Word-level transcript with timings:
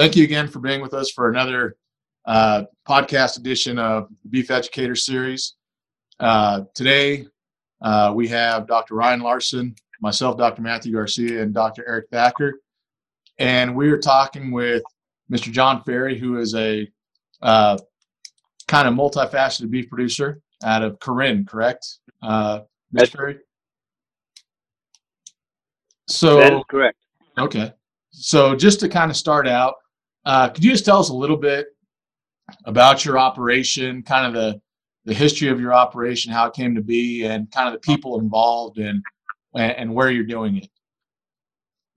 thank 0.00 0.16
you 0.16 0.24
again 0.24 0.48
for 0.48 0.60
being 0.60 0.80
with 0.80 0.94
us 0.94 1.10
for 1.10 1.28
another 1.28 1.76
uh, 2.24 2.62
podcast 2.88 3.38
edition 3.38 3.78
of 3.78 4.08
the 4.22 4.30
Beef 4.30 4.50
Educator 4.50 4.94
Series. 4.94 5.56
Uh, 6.18 6.62
today, 6.74 7.26
uh, 7.82 8.10
we 8.14 8.26
have 8.26 8.66
Dr. 8.66 8.94
Ryan 8.94 9.20
Larson, 9.20 9.74
myself, 10.00 10.38
Dr. 10.38 10.62
Matthew 10.62 10.94
Garcia, 10.94 11.42
and 11.42 11.52
Dr. 11.52 11.86
Eric 11.86 12.06
Thacker. 12.10 12.60
And 13.38 13.76
we 13.76 13.90
are 13.90 13.98
talking 13.98 14.50
with 14.50 14.82
Mr. 15.30 15.52
John 15.52 15.82
Ferry, 15.84 16.18
who 16.18 16.38
is 16.38 16.54
a 16.54 16.88
uh, 17.42 17.76
kind 18.68 18.88
of 18.88 18.94
multifaceted 18.94 19.68
beef 19.68 19.90
producer 19.90 20.40
out 20.64 20.82
of 20.82 20.98
Corinne, 21.00 21.44
correct? 21.44 21.98
Uh, 22.22 22.60
Mr. 22.94 23.16
Ferry? 23.18 23.38
So, 26.08 26.38
that 26.38 26.54
is 26.54 26.62
correct. 26.70 26.96
Okay. 27.36 27.74
So, 28.12 28.56
just 28.56 28.80
to 28.80 28.88
kind 28.88 29.10
of 29.10 29.16
start 29.18 29.46
out, 29.46 29.74
uh, 30.24 30.48
could 30.50 30.64
you 30.64 30.70
just 30.70 30.84
tell 30.84 30.98
us 30.98 31.08
a 31.08 31.14
little 31.14 31.36
bit 31.36 31.68
about 32.64 33.04
your 33.04 33.18
operation, 33.18 34.02
kind 34.02 34.26
of 34.26 34.32
the 34.34 34.60
the 35.06 35.14
history 35.14 35.48
of 35.48 35.58
your 35.58 35.72
operation, 35.72 36.30
how 36.30 36.46
it 36.46 36.52
came 36.52 36.74
to 36.74 36.82
be, 36.82 37.24
and 37.24 37.50
kind 37.50 37.66
of 37.66 37.72
the 37.72 37.80
people 37.80 38.20
involved, 38.20 38.78
and 38.78 39.02
and 39.54 39.94
where 39.94 40.10
you're 40.10 40.24
doing 40.24 40.58
it? 40.58 40.68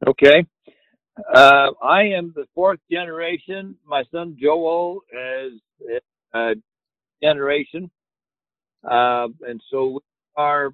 Okay. 0.07 0.45
Uh, 1.33 1.71
I 1.83 2.03
am 2.03 2.33
the 2.35 2.45
fourth 2.55 2.79
generation. 2.89 3.75
My 3.85 4.03
son 4.11 4.35
Joel 4.41 5.01
is 5.11 5.59
a 6.33 6.37
uh, 6.37 6.55
generation, 7.21 7.91
uh, 8.83 9.27
and 9.47 9.61
so 9.69 9.87
we 9.87 9.99
are 10.37 10.73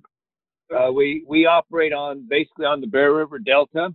uh, 0.73 0.91
we 0.91 1.25
we 1.27 1.45
operate 1.45 1.93
on 1.93 2.25
basically 2.29 2.65
on 2.65 2.79
the 2.79 2.87
Bear 2.87 3.13
River 3.13 3.39
Delta, 3.39 3.93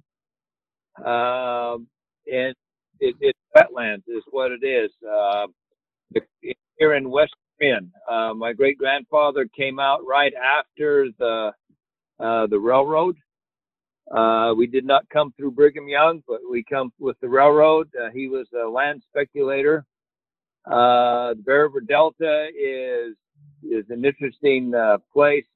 um, 1.02 1.86
and 2.30 2.54
it, 3.00 3.16
it's 3.20 3.38
wetlands 3.56 4.02
is 4.08 4.22
what 4.30 4.52
it 4.52 4.64
is. 4.64 4.90
Uh, 5.08 5.46
the, 6.12 6.20
here 6.78 6.94
in 6.94 7.10
West 7.10 7.34
Corinne, 7.60 7.90
uh, 8.10 8.34
my 8.34 8.52
great 8.52 8.78
grandfather 8.78 9.46
came 9.56 9.78
out 9.78 10.01
right 10.06 10.32
after 10.34 11.09
the 11.18 11.52
uh, 12.20 12.46
the 12.46 12.59
railroad. 12.59 13.16
Uh, 14.14 14.52
we 14.56 14.66
did 14.66 14.84
not 14.84 15.09
come 15.10 15.32
through 15.36 15.51
Brigham 15.51 15.88
Young, 15.88 16.23
but 16.28 16.40
we 16.48 16.64
come 16.64 16.92
with 16.98 17.18
the 17.20 17.28
railroad. 17.28 17.88
Uh, 18.01 18.10
he 18.12 18.28
was 18.28 18.46
a 18.54 18.68
land 18.68 19.02
speculator. 19.08 19.84
Uh, 20.66 21.34
the 21.34 21.42
Bear 21.45 21.62
River 21.64 21.80
Delta 21.80 22.48
is 22.58 23.16
is 23.62 23.84
an 23.90 24.04
interesting 24.04 24.73
place 25.12 25.46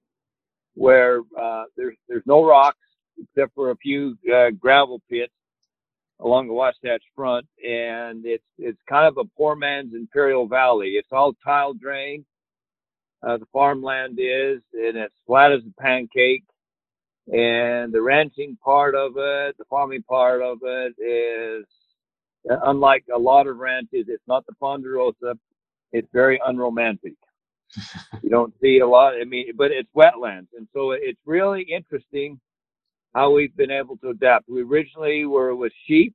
where 0.75 1.23
there's 1.77 1.97
there's 2.09 2.27
no 2.27 2.45
rocks 2.45 2.79
except 3.19 3.55
for 3.55 3.71
a 3.71 3.77
few 3.77 4.17
gravel 4.61 5.01
pits 5.11 5.33
along 6.21 6.49
the 6.49 6.55
Wasatch 6.55 7.03
Front, 7.15 7.47
and 7.65 8.25
it's 8.27 8.45
it's 8.59 8.81
kind 8.89 9.07
of 9.07 9.19
a 9.19 9.29
poor 9.37 9.55
man's 9.57 9.95
Imperial 9.95 10.47
Valley. 10.49 10.91
It's 10.91 11.13
all 11.13 11.35
tile 11.45 11.75
drain. 11.75 12.25
Uh, 13.27 13.37
the 13.39 13.47
farmland 13.53 14.19
is, 14.21 14.61
and 14.75 14.97
it's 14.97 15.15
flat 15.27 15.53
as 15.53 15.63
a 15.67 15.83
pancake. 15.83 16.45
And 17.29 17.93
the 17.93 18.01
ranching 18.01 18.57
part 18.65 18.95
of 18.95 19.13
it, 19.17 19.57
the 19.59 19.65
farming 19.69 20.05
part 20.05 20.41
of 20.43 20.59
it 20.63 20.95
is, 21.03 21.67
unlike 22.47 23.05
a 23.15 23.19
lot 23.19 23.47
of 23.47 23.59
ranches, 23.59 24.07
it's 24.09 24.27
not 24.27 24.47
the 24.47 24.55
Ponderosa. 24.55 25.35
It's 25.93 26.09
very 26.13 26.41
unromantic. 26.47 27.15
you 28.23 28.31
don't 28.31 28.55
see 28.63 28.79
a 28.79 28.87
lot. 28.87 29.15
I 29.21 29.25
mean, 29.25 29.53
but 29.57 29.73
it's 29.73 29.91
wetlands, 29.95 30.49
and 30.57 30.67
so 30.73 30.93
it's 30.93 31.21
really 31.27 31.63
interesting 31.63 32.41
how 33.19 33.33
we've 33.33 33.57
been 33.57 33.73
able 33.73 33.97
to 33.97 34.11
adapt. 34.11 34.49
We 34.49 34.63
originally 34.63 35.25
were 35.25 35.57
with 35.57 35.73
sheep, 35.89 36.15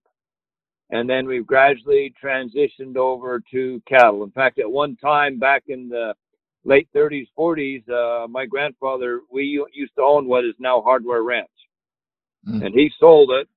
and 0.89 1.09
then 1.09 1.27
we've 1.27 1.45
gradually 1.45 2.13
transitioned 2.23 2.95
over 2.95 3.41
to 3.51 3.81
cattle. 3.85 4.23
In 4.23 4.31
fact, 4.31 4.57
at 4.57 4.71
one 4.71 4.95
time 4.95 5.37
back 5.37 5.63
in 5.67 5.89
the 5.89 6.13
late 6.63 6.87
30s, 6.95 7.27
40s, 7.37 7.83
uh, 7.89 8.27
my 8.29 8.45
grandfather, 8.45 9.19
we 9.29 9.65
used 9.73 9.95
to 9.97 10.01
own 10.01 10.27
what 10.27 10.45
is 10.45 10.55
now 10.59 10.81
Hardware 10.81 11.23
Ranch. 11.23 11.49
Mm. 12.47 12.67
And 12.67 12.73
he 12.73 12.89
sold 12.97 13.31
it, 13.31 13.49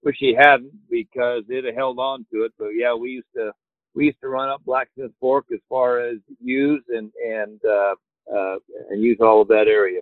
which 0.00 0.16
he 0.18 0.34
hadn't 0.36 0.72
because 0.90 1.44
it 1.48 1.64
had 1.64 1.76
held 1.76 2.00
on 2.00 2.26
to 2.32 2.42
it. 2.42 2.52
But 2.58 2.70
yeah, 2.74 2.92
we 2.92 3.10
used 3.10 3.32
to 3.36 3.52
we 3.94 4.06
used 4.06 4.20
to 4.20 4.28
run 4.28 4.48
up 4.48 4.64
Blacksmith 4.64 5.12
Fork 5.20 5.46
as 5.52 5.60
far 5.68 6.00
as 6.00 6.16
use 6.40 6.82
and 6.88 7.12
and 7.24 7.60
uh, 7.64 7.94
uh, 8.36 8.56
and 8.90 9.00
use 9.00 9.18
all 9.20 9.42
of 9.42 9.48
that 9.48 9.66
area. 9.68 10.00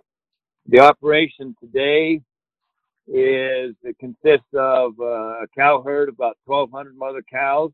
The 0.69 0.79
operation 0.79 1.55
today 1.59 2.21
is 3.07 3.73
it 3.83 3.97
consists 3.99 4.53
of 4.53 4.93
uh, 4.99 5.43
a 5.43 5.47
cow 5.55 5.81
herd, 5.81 6.09
about 6.09 6.37
1,200 6.45 6.97
mother 6.97 7.23
cows, 7.29 7.71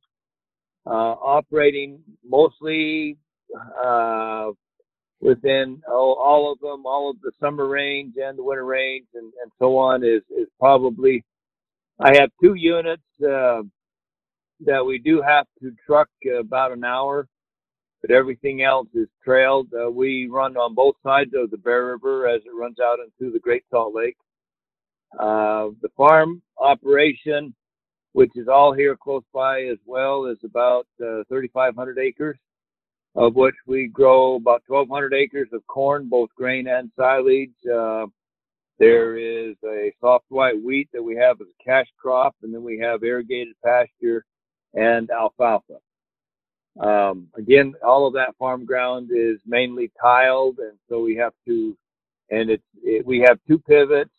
uh, 0.86 0.90
operating 0.90 2.00
mostly 2.28 3.18
uh, 3.84 4.52
within 5.22 5.82
oh, 5.88 6.14
all 6.14 6.52
of 6.52 6.60
them, 6.60 6.86
all 6.86 7.10
of 7.10 7.20
the 7.22 7.32
summer 7.40 7.68
range 7.68 8.16
and 8.22 8.38
the 8.38 8.44
winter 8.44 8.66
range, 8.66 9.08
and, 9.16 9.32
and 9.42 9.52
so 9.58 9.78
on. 9.78 10.04
Is 10.04 10.22
is 10.30 10.48
probably 10.60 11.24
I 12.00 12.16
have 12.16 12.30
two 12.42 12.56
units 12.56 13.02
uh, 13.22 13.62
that 14.66 14.86
we 14.86 15.00
do 15.00 15.22
have 15.22 15.48
to 15.62 15.72
truck 15.86 16.10
about 16.40 16.72
an 16.72 16.84
hour, 16.84 17.28
but 18.02 18.12
everything 18.12 18.62
else 18.62 18.88
is 18.94 19.08
trailed. 19.24 19.68
Uh, 19.74 19.90
we 19.90 20.28
run 20.28 20.58
on 20.58 20.76
both 20.76 20.96
sides 21.04 21.32
of 21.36 21.50
the 21.50 21.58
Bear 21.58 21.88
River 21.88 22.28
as 22.28 22.42
it 22.46 22.54
runs 22.54 22.80
out 22.80 23.00
into 23.00 23.32
the 23.32 23.40
Great 23.40 23.64
Salt 23.72 23.96
Lake. 23.96 24.18
Uh, 25.20 25.70
the 25.82 25.90
farm 25.96 26.42
operation, 26.58 27.54
which 28.14 28.32
is 28.36 28.48
all 28.48 28.74
here 28.74 28.96
close 28.96 29.24
by 29.34 29.64
as 29.64 29.78
well, 29.86 30.26
is 30.26 30.38
about 30.44 30.88
uh, 31.02 31.24
3,500 31.30 32.00
acres, 32.00 32.38
of 33.16 33.36
which 33.36 33.56
we 33.68 33.88
grow 33.88 34.36
about 34.36 34.64
1,200 34.68 35.14
acres 35.14 35.50
of 35.54 35.66
corn, 35.68 36.10
both 36.10 36.30
grain 36.36 36.68
and 36.68 36.92
silage. 36.96 37.52
Uh, 37.72 38.06
there 38.80 39.18
is 39.18 39.56
a 39.64 39.94
soft 40.02 40.26
white 40.30 40.62
wheat 40.64 40.90
that 40.94 41.04
we 41.04 41.16
have 41.16 41.40
as 41.42 41.48
a 41.48 41.64
cash 41.64 41.88
crop, 42.02 42.36
and 42.42 42.54
then 42.54 42.64
we 42.64 42.80
have 42.80 43.04
irrigated 43.04 43.56
pasture 43.64 44.26
and 44.74 45.10
alfalfa. 45.12 45.78
Um, 46.80 47.28
again, 47.38 47.76
all 47.86 48.08
of 48.08 48.14
that 48.14 48.36
farm 48.40 48.66
ground 48.66 49.12
is 49.16 49.40
mainly 49.46 49.92
tiled, 50.02 50.58
and 50.58 50.78
so 50.90 51.02
we 51.02 51.16
have 51.18 51.34
to, 51.46 51.78
and 52.32 52.50
it's 52.50 52.64
it, 52.82 53.06
we 53.06 53.20
have 53.20 53.38
two 53.48 53.60
pivots 53.60 54.10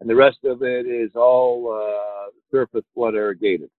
and 0.00 0.08
the 0.08 0.14
rest 0.14 0.38
of 0.44 0.62
it 0.62 0.86
is 0.86 1.10
all 1.14 1.72
uh, 1.72 2.30
surface 2.50 2.84
flood 2.94 3.14
irrigated. 3.14 3.70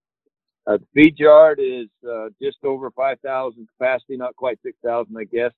Uh, 0.66 0.76
the 0.76 0.86
feed 0.94 1.18
yard 1.18 1.58
is 1.62 1.88
uh, 2.08 2.28
just 2.42 2.58
over 2.64 2.90
5,000 2.90 3.68
capacity, 3.78 4.16
not 4.16 4.36
quite 4.36 4.58
6,000, 4.62 5.16
I 5.16 5.24
guess. 5.24 5.52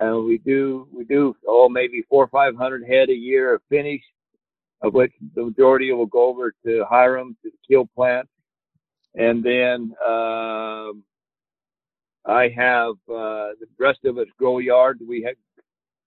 And 0.00 0.26
we 0.26 0.38
do 0.38 0.86
we 0.92 1.04
do 1.04 1.34
oh 1.46 1.68
maybe 1.68 2.04
four 2.08 2.24
or 2.24 2.28
500 2.28 2.84
head 2.84 3.08
a 3.08 3.14
year 3.14 3.54
of 3.54 3.62
finish, 3.68 4.02
of 4.82 4.94
which 4.94 5.12
the 5.34 5.44
majority 5.44 5.90
will 5.92 6.06
go 6.06 6.28
over 6.28 6.52
to 6.64 6.84
Hyrum 6.88 7.36
to 7.42 7.50
the 7.50 7.58
kill 7.66 7.86
plant, 7.96 8.28
and 9.16 9.42
then 9.42 9.94
um, 10.06 11.02
I 12.24 12.48
have 12.54 12.92
uh, 13.10 13.56
the 13.58 13.66
rest 13.78 14.00
of 14.04 14.18
it's 14.18 14.30
grow 14.38 14.58
yard. 14.58 15.00
We 15.06 15.22
have 15.22 15.34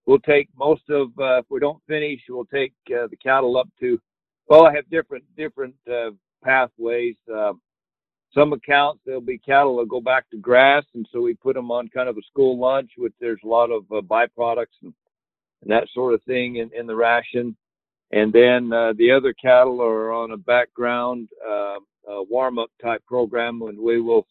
we'll 0.06 0.20
take 0.20 0.50
most 0.58 0.84
of 0.90 1.08
uh, 1.20 1.40
if 1.40 1.46
we 1.50 1.60
don't 1.60 1.82
finish, 1.88 2.22
we'll 2.30 2.46
take 2.46 2.74
uh, 2.90 3.08
the 3.08 3.18
cattle 3.22 3.58
up 3.58 3.70
to. 3.80 4.00
Well, 4.48 4.66
I 4.66 4.74
have 4.76 4.90
different 4.90 5.24
different 5.38 5.76
uh, 5.90 6.12
pathways. 6.44 7.16
Uh, 7.34 7.54
some 8.34 8.54
accounts 8.54 9.02
there'll 9.06 9.22
be 9.22 9.38
cattle 9.38 9.78
that 9.78 9.90
go 9.90 10.02
back 10.02 10.30
to 10.30 10.38
grass, 10.38 10.84
and 10.94 11.08
so 11.12 11.22
we 11.22 11.34
put 11.34 11.56
them 11.56 11.72
on 11.72 11.90
kind 11.90 12.10
of 12.10 12.18
a 12.18 12.22
school 12.30 12.60
lunch, 12.60 12.92
which 12.98 13.14
there's 13.20 13.42
a 13.44 13.48
lot 13.48 13.72
of 13.72 13.84
uh, 13.92 14.02
byproducts 14.02 14.78
and, 14.84 14.94
and 15.62 15.72
that 15.72 15.88
sort 15.94 16.14
of 16.14 16.24
thing 16.24 16.58
in, 16.58 16.70
in 16.78 16.88
the 16.88 16.96
ration. 16.96 17.56
And 18.14 18.34
then 18.34 18.74
uh, 18.74 18.94
the 18.98 19.12
other 19.12 19.34
cattle 19.34 19.82
are 19.82 20.12
on 20.12 20.32
a 20.32 20.38
background 20.38 21.30
uh, 22.12 22.22
warm 22.30 22.58
up 22.60 22.70
type 22.82 23.04
program, 23.06 23.62
and 23.62 23.78
we 23.78 24.02
will 24.02 24.26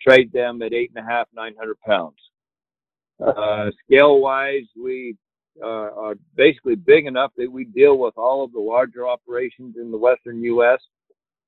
trade 0.00 0.32
them 0.32 0.62
at 0.62 0.72
eight 0.72 0.90
and 0.94 1.04
a 1.04 1.08
half, 1.08 1.28
nine 1.34 1.54
hundred 1.58 1.80
pounds. 1.80 2.16
Uh, 3.20 3.70
scale 3.84 4.20
wise, 4.20 4.66
we 4.82 5.16
uh, 5.62 5.66
are 5.66 6.14
basically 6.36 6.74
big 6.74 7.06
enough 7.06 7.32
that 7.36 7.50
we 7.50 7.64
deal 7.64 7.98
with 7.98 8.16
all 8.16 8.44
of 8.44 8.52
the 8.52 8.60
larger 8.60 9.06
operations 9.06 9.76
in 9.76 9.90
the 9.90 9.98
western 9.98 10.42
U.S. 10.44 10.80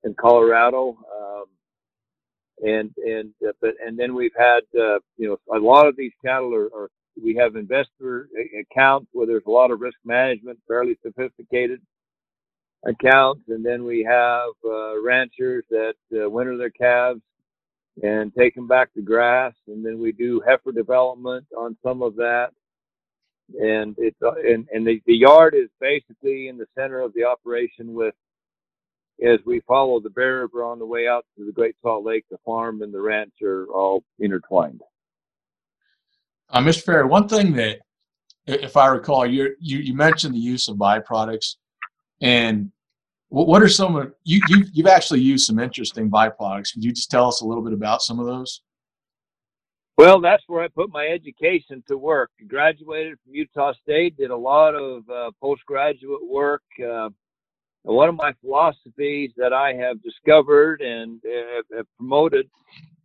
and 0.04 0.16
Colorado. 0.16 0.98
Um, 1.16 1.44
and 2.62 2.90
and 3.04 3.32
uh, 3.46 3.52
but 3.60 3.74
and 3.84 3.98
then 3.98 4.14
we've 4.14 4.34
had 4.36 4.60
uh, 4.78 4.98
you 5.16 5.28
know 5.28 5.36
a 5.54 5.58
lot 5.58 5.86
of 5.86 5.96
these 5.96 6.12
cattle 6.24 6.54
are, 6.54 6.66
are, 6.66 6.90
we 7.22 7.34
have 7.34 7.56
investor 7.56 8.28
accounts 8.60 9.08
where 9.12 9.26
there's 9.26 9.42
a 9.46 9.50
lot 9.50 9.70
of 9.70 9.80
risk 9.80 9.98
management, 10.04 10.58
fairly 10.68 10.96
sophisticated 11.02 11.80
accounts, 12.86 13.42
and 13.48 13.64
then 13.64 13.84
we 13.84 14.06
have 14.08 14.50
uh, 14.64 15.00
ranchers 15.02 15.64
that 15.70 15.94
uh, 16.14 16.28
winter 16.28 16.56
their 16.56 16.70
calves 16.70 17.20
and 18.02 18.32
take 18.34 18.54
them 18.54 18.66
back 18.66 18.92
to 18.94 19.02
grass. 19.02 19.54
And 19.66 19.84
then 19.84 19.98
we 19.98 20.12
do 20.12 20.40
heifer 20.46 20.72
development 20.72 21.46
on 21.56 21.76
some 21.82 22.02
of 22.02 22.16
that. 22.16 22.50
And 23.60 23.94
it's 23.98 24.16
and, 24.22 24.66
and 24.72 24.86
the, 24.86 25.02
the 25.06 25.16
yard 25.16 25.54
is 25.54 25.68
basically 25.80 26.48
in 26.48 26.56
the 26.56 26.66
center 26.76 27.00
of 27.00 27.12
the 27.12 27.24
operation 27.24 27.92
with 27.92 28.14
as 29.22 29.38
we 29.44 29.60
follow 29.60 30.00
the 30.00 30.10
Bear 30.10 30.40
River 30.40 30.64
on 30.64 30.78
the 30.78 30.86
way 30.86 31.06
out 31.06 31.24
to 31.36 31.44
the 31.44 31.52
Great 31.52 31.76
Salt 31.82 32.04
Lake, 32.04 32.24
the 32.30 32.38
farm 32.44 32.82
and 32.82 32.92
the 32.92 33.00
ranch 33.00 33.32
are 33.42 33.66
all 33.66 34.02
intertwined. 34.18 34.80
Uh, 36.48 36.60
Mr. 36.60 36.82
Ferry, 36.82 37.06
one 37.06 37.28
thing 37.28 37.52
that, 37.52 37.78
if 38.46 38.76
I 38.76 38.88
recall, 38.88 39.24
you 39.24 39.54
you 39.60 39.94
mentioned 39.94 40.34
the 40.34 40.40
use 40.40 40.68
of 40.68 40.76
byproducts, 40.76 41.56
and 42.20 42.72
what 43.32 43.62
are 43.62 43.68
some 43.68 43.96
of 43.96 44.12
you, 44.24 44.40
you 44.48 44.64
you've 44.72 44.86
actually 44.86 45.20
used 45.20 45.46
some 45.46 45.58
interesting 45.58 46.10
byproducts? 46.10 46.74
Could 46.74 46.84
you 46.84 46.92
just 46.92 47.10
tell 47.10 47.28
us 47.28 47.40
a 47.40 47.46
little 47.46 47.64
bit 47.64 47.72
about 47.72 48.02
some 48.02 48.20
of 48.20 48.26
those? 48.26 48.60
Well, 49.96 50.20
that's 50.20 50.42
where 50.46 50.62
I 50.62 50.68
put 50.68 50.90
my 50.92 51.06
education 51.06 51.82
to 51.88 51.96
work. 51.96 52.30
Graduated 52.46 53.18
from 53.24 53.34
Utah 53.34 53.72
State, 53.82 54.16
did 54.16 54.30
a 54.30 54.36
lot 54.36 54.74
of 54.74 55.08
uh, 55.08 55.30
postgraduate 55.40 56.26
work. 56.28 56.62
Uh, 56.78 57.08
one 57.84 58.08
of 58.08 58.14
my 58.14 58.32
philosophies 58.42 59.32
that 59.36 59.52
I 59.52 59.74
have 59.74 60.02
discovered 60.02 60.82
and 60.82 61.20
uh, 61.24 61.76
have 61.76 61.86
promoted 61.96 62.48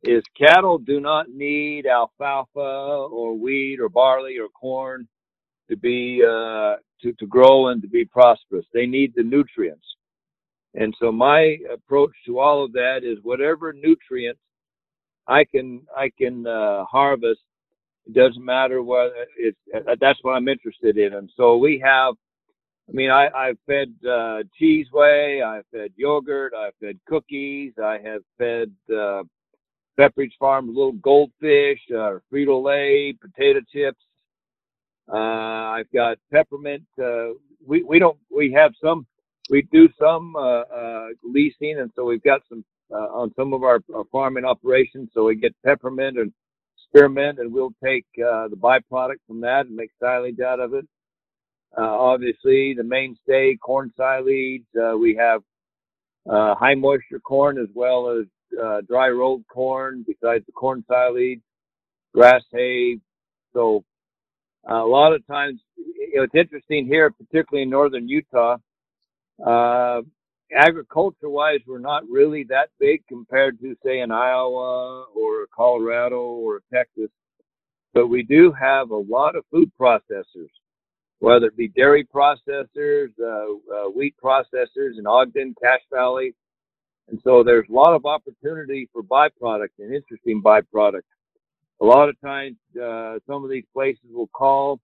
is 0.04 0.24
cattle 0.38 0.78
do 0.78 1.00
not 1.00 1.30
need 1.30 1.86
alfalfa 1.86 2.60
or 2.60 3.34
wheat 3.34 3.80
or 3.80 3.90
barley 3.90 4.38
or 4.38 4.50
corn 4.50 5.08
to 5.70 5.78
be 5.78 6.22
uh, 6.22 6.76
to, 7.02 7.14
to 7.14 7.28
grow 7.28 7.68
and 7.68 7.82
to 7.82 7.88
be 7.88 8.06
prosperous. 8.06 8.66
They 8.74 8.86
need 8.86 9.14
the 9.16 9.24
nutrients. 9.24 9.86
And 10.76 10.94
so 11.00 11.12
my 11.12 11.58
approach 11.74 12.12
to 12.26 12.40
all 12.40 12.64
of 12.64 12.74
that 12.74 13.00
is 13.04 13.18
whatever 13.24 13.74
nutrients 13.74 14.40
I 15.28 15.44
can 15.44 15.82
I 15.96 16.12
can 16.18 16.48
uh, 16.48 16.86
harvest. 16.86 17.42
It 18.06 18.14
doesn't 18.14 18.44
matter 18.44 18.82
what 18.82 19.12
it's. 19.38 19.58
That's 20.00 20.20
what 20.22 20.34
I'm 20.34 20.48
interested 20.48 20.98
in. 20.98 21.14
And 21.14 21.30
so 21.36 21.58
we 21.58 21.82
have 21.84 22.16
I 22.90 22.94
mean, 22.94 23.10
I, 23.12 23.28
I've 23.36 23.58
fed 23.66 23.94
uh, 24.10 24.44
cheese 24.58 24.88
whey, 24.94 25.42
I've 25.42 25.66
fed 25.74 25.92
yogurt, 25.98 26.54
I've 26.58 26.74
fed 26.82 27.00
cookies, 27.08 27.74
I 27.84 28.00
have 28.04 28.22
fed 28.38 28.72
uh, 28.96 29.24
Pepperidge 30.00 30.32
Farm 30.40 30.68
little 30.70 30.94
goldfish, 30.94 31.80
uh, 31.92 32.20
Frito 32.32 32.64
Lay, 32.64 33.14
potato 33.20 33.60
chips. 33.74 34.00
Uh, 35.12 35.18
I've 35.18 35.92
got 35.94 36.18
peppermint. 36.32 36.84
Uh, 37.02 37.30
we 37.66 37.84
we 37.84 38.00
don't 38.00 38.18
we 38.34 38.54
have 38.54 38.74
some 38.82 39.06
we 39.50 39.62
do 39.72 39.90
some 40.00 40.36
uh, 40.36 40.62
uh, 40.62 41.08
leasing, 41.24 41.80
and 41.80 41.92
so 41.96 42.06
we've 42.06 42.24
got 42.24 42.42
some 42.50 42.64
uh, 42.92 42.96
on 42.96 43.34
some 43.36 43.54
of 43.54 43.64
our, 43.64 43.80
our 43.94 44.06
farming 44.12 44.46
operations. 44.46 45.10
So 45.14 45.26
we 45.26 45.36
get 45.36 45.56
peppermint 45.66 46.18
and 46.18 46.32
spearmint, 46.88 47.40
and 47.40 47.52
we'll 47.52 47.74
take 47.84 48.06
uh, 48.18 48.48
the 48.48 48.56
byproduct 48.56 49.18
from 49.28 49.42
that 49.42 49.66
and 49.68 49.76
make 49.76 49.92
silage 50.00 50.40
out 50.40 50.60
of 50.60 50.74
it. 50.74 50.88
Uh, 51.78 51.82
obviously, 51.82 52.74
the 52.74 52.84
mainstay 52.84 53.56
corn 53.58 53.92
silage. 53.98 54.64
Uh, 54.80 54.98
we 54.98 55.16
have 55.16 55.42
uh, 56.30 56.56
high 56.56 56.76
moisture 56.76 57.20
corn 57.20 57.58
as 57.58 57.68
well 57.74 58.10
as 58.10 58.26
dry 58.88 59.10
rolled 59.10 59.44
corn, 59.48 60.06
besides 60.08 60.46
the 60.46 60.52
corn 60.54 60.84
silage, 60.88 61.42
grass 62.14 62.44
hay. 62.52 63.00
So 63.54 63.84
a 64.68 64.76
lot 64.78 65.14
of 65.14 65.26
times, 65.28 65.60
you 65.78 66.14
know, 66.16 66.24
it's 66.24 66.36
interesting 66.36 66.86
here, 66.86 67.12
particularly 67.12 67.64
in 67.64 67.70
northern 67.70 68.08
Utah. 68.08 68.58
Uh, 69.46 70.02
agriculture 70.56 71.30
wise, 71.30 71.60
we're 71.68 71.80
not 71.80 72.04
really 72.10 72.46
that 72.50 72.70
big 72.80 73.04
compared 73.08 73.60
to, 73.62 73.76
say, 73.86 74.00
in 74.00 74.12
Iowa 74.12 75.06
or 75.16 75.48
Colorado 75.56 76.20
or 76.22 76.62
Texas, 76.74 77.10
but 77.94 78.08
we 78.08 78.24
do 78.24 78.52
have 78.52 78.92
a 78.92 78.96
lot 78.96 79.36
of 79.36 79.44
food 79.52 79.72
processors 79.80 80.50
whether 81.20 81.48
it 81.48 81.58
be 81.58 81.68
dairy 81.70 82.08
processors, 82.14 83.10
uh, 83.20 83.54
uh, 83.74 83.90
wheat 83.90 84.16
processors 84.24 84.98
in 84.98 85.08
Ogden, 85.08 85.56
Cache 85.62 85.82
Valley. 85.92 86.34
And 87.10 87.20
so 87.24 87.44
there's 87.44 87.68
a 87.70 87.74
lot 87.74 87.96
of 87.96 88.06
opportunity 88.06 88.90
for 88.92 89.02
byproducts 89.02 89.80
and 89.80 89.94
interesting 89.94 90.42
byproducts. 90.44 91.02
A 91.82 91.86
lot 91.86 92.10
of 92.10 92.20
times, 92.22 92.58
uh, 92.76 93.20
some 93.28 93.44
of 93.44 93.50
these 93.50 93.64
places 93.74 94.06
will 94.12 94.28
call 94.28 94.80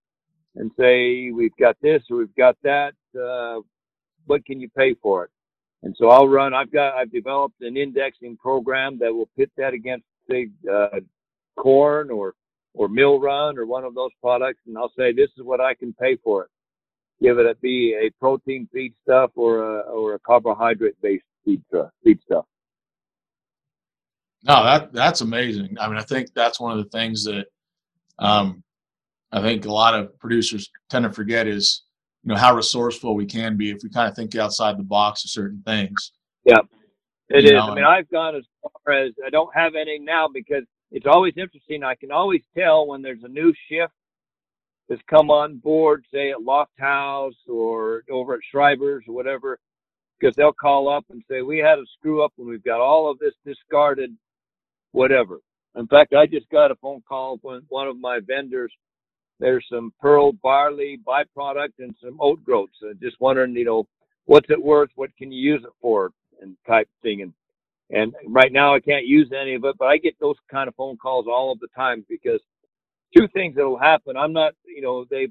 and 0.56 0.70
say, 0.78 1.30
we've 1.30 1.56
got 1.60 1.76
this 1.82 2.02
or 2.10 2.18
we've 2.18 2.34
got 2.36 2.56
that. 2.62 2.94
Uh, 3.14 3.60
what 4.26 4.44
can 4.44 4.60
you 4.60 4.68
pay 4.76 4.94
for 5.02 5.24
it? 5.24 5.30
And 5.82 5.94
so 5.98 6.08
I'll 6.08 6.28
run, 6.28 6.54
I've 6.54 6.72
got, 6.72 6.94
I've 6.94 7.12
developed 7.12 7.60
an 7.60 7.76
indexing 7.76 8.36
program 8.38 8.98
that 9.00 9.12
will 9.12 9.28
pit 9.36 9.50
that 9.58 9.74
against, 9.74 10.06
say, 10.30 10.48
uh, 10.72 11.00
corn 11.56 12.10
or 12.10 12.34
or 12.74 12.88
Mill 12.88 13.20
Run 13.20 13.56
or 13.56 13.66
one 13.66 13.84
of 13.84 13.94
those 13.94 14.10
products, 14.20 14.60
and 14.66 14.76
I'll 14.76 14.92
say 14.98 15.12
this 15.12 15.30
is 15.36 15.44
what 15.44 15.60
I 15.60 15.74
can 15.74 15.92
pay 15.94 16.16
for 16.16 16.44
it. 16.44 16.50
Give 17.22 17.38
it 17.38 17.46
a 17.46 17.54
be 17.54 17.94
a 17.94 18.10
protein 18.18 18.68
feed 18.72 18.94
stuff 19.04 19.30
or 19.36 19.78
a 19.78 19.80
or 19.82 20.14
a 20.14 20.18
carbohydrate 20.18 21.00
based 21.00 21.24
feed 21.44 21.62
stuff. 21.68 21.90
Feed 22.02 22.20
stuff. 22.24 22.44
No, 24.42 24.64
that 24.64 24.92
that's 24.92 25.20
amazing. 25.20 25.76
I 25.80 25.88
mean, 25.88 25.96
I 25.96 26.02
think 26.02 26.34
that's 26.34 26.60
one 26.60 26.76
of 26.76 26.84
the 26.84 26.90
things 26.90 27.24
that 27.24 27.46
um, 28.18 28.62
I 29.32 29.40
think 29.40 29.64
a 29.64 29.72
lot 29.72 29.94
of 29.94 30.18
producers 30.18 30.68
tend 30.90 31.04
to 31.04 31.12
forget 31.12 31.46
is 31.46 31.83
you 32.24 32.32
know 32.32 32.40
how 32.40 32.54
resourceful 32.54 33.14
we 33.14 33.26
can 33.26 33.56
be 33.56 33.70
if 33.70 33.82
we 33.82 33.90
kind 33.90 34.08
of 34.08 34.16
think 34.16 34.34
outside 34.34 34.78
the 34.78 34.82
box 34.82 35.24
of 35.24 35.30
certain 35.30 35.62
things. 35.66 36.12
Yeah, 36.44 36.60
it 37.28 37.44
you 37.44 37.50
is. 37.50 37.52
Know, 37.52 37.70
I 37.70 37.74
mean, 37.74 37.84
I've 37.84 38.08
gone 38.10 38.34
as 38.34 38.44
far 38.84 38.94
as 38.94 39.12
I 39.24 39.30
don't 39.30 39.54
have 39.54 39.74
any 39.74 39.98
now 39.98 40.28
because 40.32 40.64
it's 40.90 41.06
always 41.06 41.34
interesting. 41.36 41.84
I 41.84 41.94
can 41.94 42.10
always 42.10 42.42
tell 42.56 42.86
when 42.86 43.02
there's 43.02 43.22
a 43.24 43.28
new 43.28 43.52
shift 43.68 43.92
that's 44.88 45.02
come 45.08 45.30
on 45.30 45.58
board, 45.58 46.04
say 46.12 46.30
at 46.30 46.38
Lofthouse 46.38 47.34
or 47.48 48.04
over 48.10 48.34
at 48.34 48.40
Schreiber's 48.50 49.04
or 49.06 49.14
whatever, 49.14 49.58
because 50.18 50.34
they'll 50.36 50.52
call 50.52 50.88
up 50.88 51.04
and 51.10 51.22
say, 51.30 51.42
We 51.42 51.58
had 51.58 51.78
a 51.78 51.84
screw 51.98 52.24
up 52.24 52.32
and 52.38 52.46
we've 52.46 52.64
got 52.64 52.80
all 52.80 53.10
of 53.10 53.18
this 53.18 53.34
discarded, 53.44 54.16
whatever. 54.92 55.40
In 55.76 55.86
fact, 55.88 56.14
I 56.14 56.26
just 56.26 56.48
got 56.50 56.70
a 56.70 56.76
phone 56.76 57.02
call 57.08 57.38
from 57.38 57.64
one 57.68 57.88
of 57.88 57.98
my 57.98 58.20
vendors, 58.24 58.72
there's 59.40 59.66
some 59.70 59.92
pearl 60.00 60.32
barley 60.32 60.98
byproduct 61.06 61.72
and 61.78 61.94
some 62.02 62.18
oat 62.20 62.42
groats. 62.44 62.76
Uh, 62.82 62.94
just 63.00 63.20
wondering, 63.20 63.54
you 63.54 63.64
know, 63.64 63.86
what's 64.26 64.50
it 64.50 64.62
worth? 64.62 64.90
What 64.94 65.16
can 65.16 65.32
you 65.32 65.52
use 65.52 65.62
it 65.64 65.72
for? 65.80 66.10
And 66.40 66.56
type 66.66 66.88
thing. 67.02 67.22
And 67.22 67.32
and 67.90 68.14
right 68.26 68.52
now 68.52 68.74
I 68.74 68.80
can't 68.80 69.06
use 69.06 69.30
any 69.38 69.54
of 69.54 69.64
it, 69.64 69.76
but 69.78 69.86
I 69.86 69.98
get 69.98 70.18
those 70.18 70.36
kind 70.50 70.68
of 70.68 70.74
phone 70.74 70.96
calls 70.96 71.26
all 71.28 71.52
of 71.52 71.60
the 71.60 71.68
time 71.76 72.04
because 72.08 72.40
two 73.16 73.28
things 73.28 73.54
that 73.56 73.66
will 73.66 73.78
happen. 73.78 74.16
I'm 74.16 74.32
not, 74.32 74.54
you 74.64 74.82
know, 74.82 75.04
they, 75.10 75.28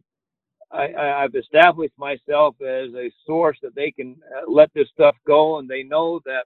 I, 0.72 1.24
I've 1.24 1.36
established 1.36 1.94
myself 1.98 2.56
as 2.62 2.94
a 2.96 3.12
source 3.26 3.58
that 3.62 3.76
they 3.76 3.92
can 3.92 4.16
uh, 4.36 4.50
let 4.50 4.74
this 4.74 4.88
stuff 4.94 5.16
go, 5.26 5.60
and 5.60 5.70
they 5.70 5.84
know 5.84 6.20
that 6.26 6.46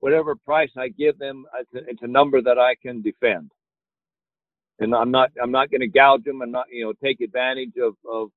whatever 0.00 0.34
price 0.36 0.70
I 0.76 0.88
give 0.88 1.18
them, 1.18 1.46
it's 1.58 1.74
a, 1.74 1.90
it's 1.90 2.02
a 2.02 2.08
number 2.08 2.42
that 2.42 2.58
I 2.58 2.74
can 2.80 3.02
defend. 3.02 3.50
And 4.80 4.94
I'm 4.94 5.10
not, 5.10 5.30
I'm 5.42 5.52
not 5.52 5.70
going 5.70 5.82
to 5.82 5.88
gouge 5.88 6.24
them 6.24 6.42
and 6.42 6.52
not, 6.52 6.66
you 6.70 6.84
know, 6.84 6.92
take 7.02 7.20
advantage 7.20 7.74
of, 7.82 7.94
of, 8.10 8.30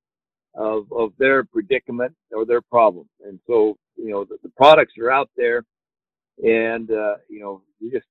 of, 0.54 0.92
of 0.92 1.12
their 1.18 1.44
predicament 1.44 2.14
or 2.32 2.46
their 2.46 2.62
problem. 2.62 3.08
And 3.26 3.40
so, 3.46 3.76
you 3.96 4.10
know, 4.10 4.24
the, 4.24 4.38
the 4.42 4.50
products 4.50 4.94
are 4.98 5.10
out 5.10 5.30
there 5.36 5.62
and 6.42 6.90
uh, 6.90 7.16
you 7.28 7.40
know 7.40 7.62
you 7.80 7.90
just 7.90 8.06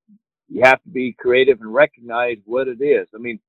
you 0.50 0.62
have 0.64 0.82
to 0.84 0.90
be 0.90 1.14
creative 1.14 1.62
and 1.62 1.74
recognize 1.74 2.38
what 2.46 2.68
it 2.68 2.82
is. 2.82 3.08
I 3.14 3.18
mean, 3.18 3.40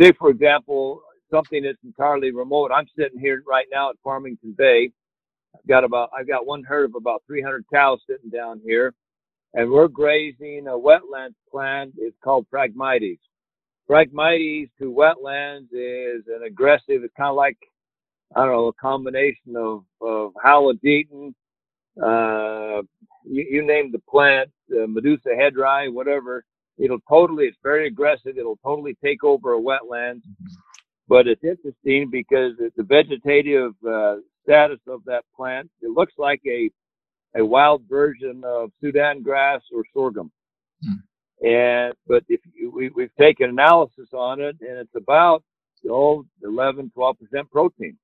say 0.00 0.12
for 0.18 0.30
example 0.30 1.02
something 1.30 1.64
that's 1.64 1.78
entirely 1.84 2.30
remote. 2.32 2.70
I'm 2.74 2.86
sitting 2.96 3.18
here 3.18 3.42
right 3.46 3.66
now 3.72 3.90
at 3.90 3.96
Farmington 4.04 4.54
Bay. 4.56 4.90
I've 5.54 5.66
got 5.66 5.84
about 5.84 6.10
I've 6.18 6.28
got 6.28 6.46
one 6.46 6.64
herd 6.64 6.86
of 6.90 6.94
about 6.96 7.22
300 7.26 7.64
cows 7.72 8.00
sitting 8.08 8.30
down 8.30 8.60
here, 8.64 8.94
and 9.54 9.70
we're 9.70 9.88
grazing 9.88 10.66
a 10.68 10.72
wetland 10.72 11.34
plant. 11.50 11.94
It's 11.98 12.16
called 12.22 12.46
Phragmites. 12.52 13.18
Phragmites 13.88 14.70
to 14.78 14.92
wetlands 14.92 15.68
is 15.72 16.24
an 16.28 16.44
aggressive. 16.46 17.02
It's 17.04 17.14
kind 17.16 17.30
of 17.30 17.36
like 17.36 17.58
I 18.34 18.40
don't 18.44 18.52
know 18.52 18.68
a 18.68 18.72
combination 18.74 19.56
of 19.56 19.84
of 20.00 20.32
uh, 22.02 22.82
you, 23.24 23.46
you 23.50 23.66
name 23.66 23.92
the 23.92 24.00
plant, 24.08 24.50
uh, 24.72 24.86
medusahead 24.86 25.56
rye, 25.56 25.88
whatever. 25.88 26.44
It'll 26.78 27.00
totally, 27.08 27.44
it's 27.44 27.58
very 27.62 27.86
aggressive. 27.86 28.36
It'll 28.36 28.58
totally 28.64 28.96
take 29.02 29.22
over 29.22 29.54
a 29.54 29.60
wetland. 29.60 30.22
But 31.06 31.28
it's 31.28 31.44
interesting 31.44 32.08
because 32.10 32.52
the 32.58 32.82
vegetative 32.82 33.72
uh, 33.86 34.16
status 34.42 34.80
of 34.88 35.04
that 35.04 35.24
plant, 35.36 35.70
it 35.82 35.90
looks 35.90 36.14
like 36.18 36.40
a, 36.46 36.70
a 37.36 37.44
wild 37.44 37.82
version 37.88 38.42
of 38.44 38.70
Sudan 38.80 39.22
grass 39.22 39.60
or 39.72 39.84
sorghum. 39.92 40.32
Hmm. 40.82 40.94
And, 41.44 41.92
but 42.06 42.24
if 42.28 42.40
you, 42.54 42.70
we, 42.70 42.88
we've 42.90 43.14
taken 43.16 43.50
analysis 43.50 44.08
on 44.12 44.40
it 44.40 44.56
and 44.60 44.78
it's 44.78 44.94
about, 44.96 45.42
oh, 45.88 46.24
11, 46.42 46.90
12% 46.96 47.14
protein. 47.50 47.96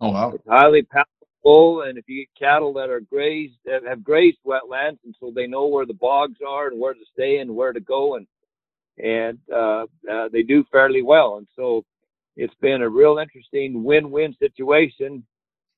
Oh, 0.00 0.10
wow. 0.10 0.32
It's 0.34 0.44
highly 0.46 0.82
palatable. 0.82 1.82
And 1.82 1.96
if 1.96 2.04
you 2.08 2.20
get 2.20 2.46
cattle 2.46 2.74
that 2.74 2.90
are 2.90 3.00
grazed, 3.00 3.54
that 3.64 3.84
have 3.86 4.04
grazed 4.04 4.38
wetlands, 4.46 4.98
and 5.04 5.14
so 5.18 5.32
they 5.34 5.46
know 5.46 5.66
where 5.66 5.86
the 5.86 5.94
bogs 5.94 6.38
are 6.46 6.68
and 6.68 6.78
where 6.78 6.94
to 6.94 7.00
stay 7.12 7.38
and 7.38 7.54
where 7.54 7.72
to 7.72 7.80
go, 7.80 8.16
and 8.16 8.26
and 8.98 9.38
uh, 9.52 9.86
uh, 10.10 10.28
they 10.32 10.42
do 10.42 10.64
fairly 10.70 11.02
well. 11.02 11.36
And 11.38 11.46
so 11.56 11.84
it's 12.36 12.54
been 12.60 12.82
a 12.82 12.88
real 12.88 13.18
interesting 13.18 13.82
win-win 13.82 14.36
situation 14.38 15.24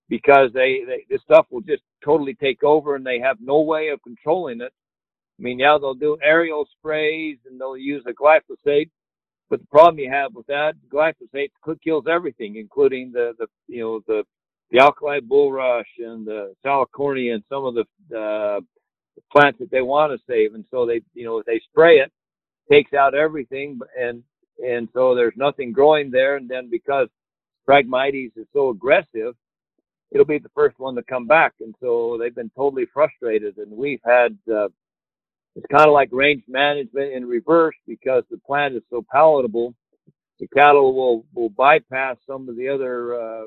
because 0.08 0.50
they, 0.52 0.82
they 0.86 1.04
this 1.08 1.22
stuff 1.22 1.46
will 1.50 1.62
just 1.62 1.82
totally 2.04 2.34
take 2.34 2.62
over 2.62 2.94
and 2.94 3.06
they 3.06 3.18
have 3.18 3.38
no 3.40 3.60
way 3.60 3.88
of 3.88 4.02
controlling 4.02 4.60
it. 4.60 4.72
I 5.38 5.42
mean, 5.42 5.58
yeah, 5.58 5.76
they'll 5.80 5.94
do 5.94 6.18
aerial 6.22 6.66
sprays 6.78 7.38
and 7.46 7.60
they'll 7.60 7.76
use 7.76 8.04
a 8.06 8.12
glyphosate, 8.12 8.90
but 9.50 9.60
the 9.60 9.66
problem 9.68 9.98
you 9.98 10.10
have 10.10 10.34
with 10.34 10.46
that 10.46 10.74
glyphosate 10.92 11.50
kills 11.84 12.06
everything, 12.10 12.56
including 12.56 13.12
the 13.12 13.34
the 13.38 13.46
you 13.68 13.80
know 13.82 14.00
the 14.06 14.24
the 14.70 14.80
alkali 14.80 15.20
bulrush 15.20 15.84
and 15.98 16.26
the 16.26 16.54
salicornia 16.64 17.34
and 17.34 17.44
some 17.48 17.64
of 17.64 17.74
the 17.74 18.18
uh, 18.18 18.60
plants 19.32 19.58
that 19.60 19.70
they 19.70 19.82
want 19.82 20.12
to 20.12 20.24
save. 20.28 20.54
And 20.54 20.64
so 20.70 20.86
they 20.86 21.02
you 21.14 21.24
know 21.26 21.42
they 21.46 21.60
spray 21.70 21.96
it, 21.98 22.12
takes 22.70 22.94
out 22.94 23.14
everything, 23.14 23.78
and 23.98 24.22
and 24.64 24.88
so 24.94 25.14
there's 25.14 25.34
nothing 25.36 25.72
growing 25.72 26.10
there. 26.10 26.36
And 26.36 26.48
then 26.48 26.70
because 26.70 27.08
Phragmites 27.68 28.32
is 28.36 28.46
so 28.52 28.70
aggressive, 28.70 29.34
it'll 30.12 30.26
be 30.26 30.38
the 30.38 30.50
first 30.54 30.78
one 30.78 30.94
to 30.96 31.02
come 31.02 31.26
back. 31.26 31.54
And 31.60 31.74
so 31.80 32.16
they've 32.20 32.34
been 32.34 32.50
totally 32.56 32.86
frustrated. 32.92 33.58
And 33.58 33.72
we've 33.72 34.00
had, 34.04 34.38
uh, 34.52 34.68
it's 35.56 35.66
kind 35.72 35.86
of 35.88 35.94
like 35.94 36.10
range 36.12 36.44
management 36.48 37.14
in 37.14 37.26
reverse 37.26 37.76
because 37.88 38.24
the 38.30 38.38
plant 38.38 38.76
is 38.76 38.82
so 38.90 39.04
palatable. 39.10 39.74
The 40.40 40.48
cattle 40.48 40.94
will, 40.94 41.26
will 41.34 41.50
bypass 41.50 42.18
some 42.26 42.48
of 42.48 42.56
the 42.56 42.68
other, 42.68 43.14
uh, 43.14 43.44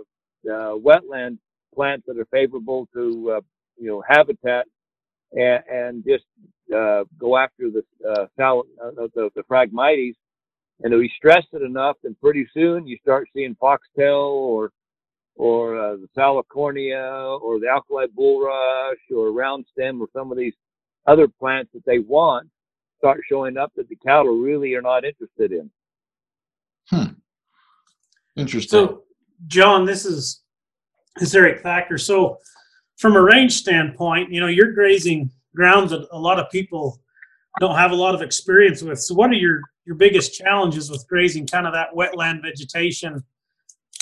uh, 0.50 0.76
wetland 0.78 1.38
plants 1.76 2.06
that 2.08 2.18
are 2.20 2.26
favorable 2.32 2.90
to, 2.96 3.34
uh, 3.38 3.42
you 3.78 3.90
know, 3.90 4.04
habitat 4.08 4.66
and, 5.34 5.64
and 5.72 6.06
just, 6.06 6.26
uh, 6.76 7.04
go 7.20 7.38
after 7.38 7.70
the, 7.72 7.84
uh, 8.10 8.28
sal- 8.38 8.66
uh, 8.84 8.92
the, 9.16 9.30
the 9.36 9.44
Phragmites. 9.50 10.16
And 10.82 10.94
if 10.94 11.00
we 11.00 11.12
stress 11.16 11.46
it 11.54 11.62
enough, 11.62 11.98
then 12.04 12.16
pretty 12.22 12.48
soon 12.54 12.88
you 12.88 12.98
start 13.04 13.28
seeing 13.34 13.56
foxtail 13.60 14.16
or 14.16 14.72
or 15.36 15.80
uh, 15.80 15.96
the 15.96 16.08
salicornia 16.18 17.40
or 17.42 17.60
the 17.60 17.68
alkali 17.68 18.08
bulrush 18.18 18.98
or 19.16 19.32
round 19.32 19.66
stem 19.72 20.02
or 20.02 20.08
some 20.14 20.32
of 20.32 20.38
these 20.38 20.54
other 21.08 21.28
plants 21.28 21.72
that 21.74 21.86
they 21.86 22.00
want 22.00 22.50
start 22.98 23.22
showing 23.30 23.58
up 23.58 23.72
that 23.76 23.88
the 23.88 23.96
cattle 23.96 24.38
really 24.38 24.74
are 24.76 24.82
not 24.82 25.06
interested 25.06 25.52
in. 25.54 25.72
Hmm. 26.90 27.14
Interesting. 28.36 28.70
So, 28.70 29.04
John, 29.48 29.86
this 29.86 30.06
is 30.06 30.42
this 31.18 31.30
is 31.30 31.36
Eric 31.36 31.62
Thacker. 31.62 31.98
So, 31.98 32.38
from 32.98 33.16
a 33.16 33.22
range 33.22 33.54
standpoint, 33.54 34.32
you 34.32 34.42
know, 34.42 34.48
you're 34.48 34.74
grazing 34.74 35.32
grounds 35.56 35.92
that 35.92 36.08
a 36.12 36.20
lot 36.20 36.40
of 36.40 36.50
people 36.52 37.00
don't 37.60 37.76
have 37.76 37.92
a 37.92 37.96
lot 37.96 38.16
of 38.16 38.22
experience 38.22 38.82
with. 38.82 39.00
So, 39.00 39.16
what 39.16 39.30
are 39.30 39.36
your 39.36 39.62
your 39.86 39.96
biggest 39.96 40.34
challenges 40.34 40.90
with 40.90 41.08
grazing 41.08 41.48
kind 41.48 41.66
of 41.66 41.74
that 41.74 41.90
wetland 41.96 42.42
vegetation? 42.42 43.24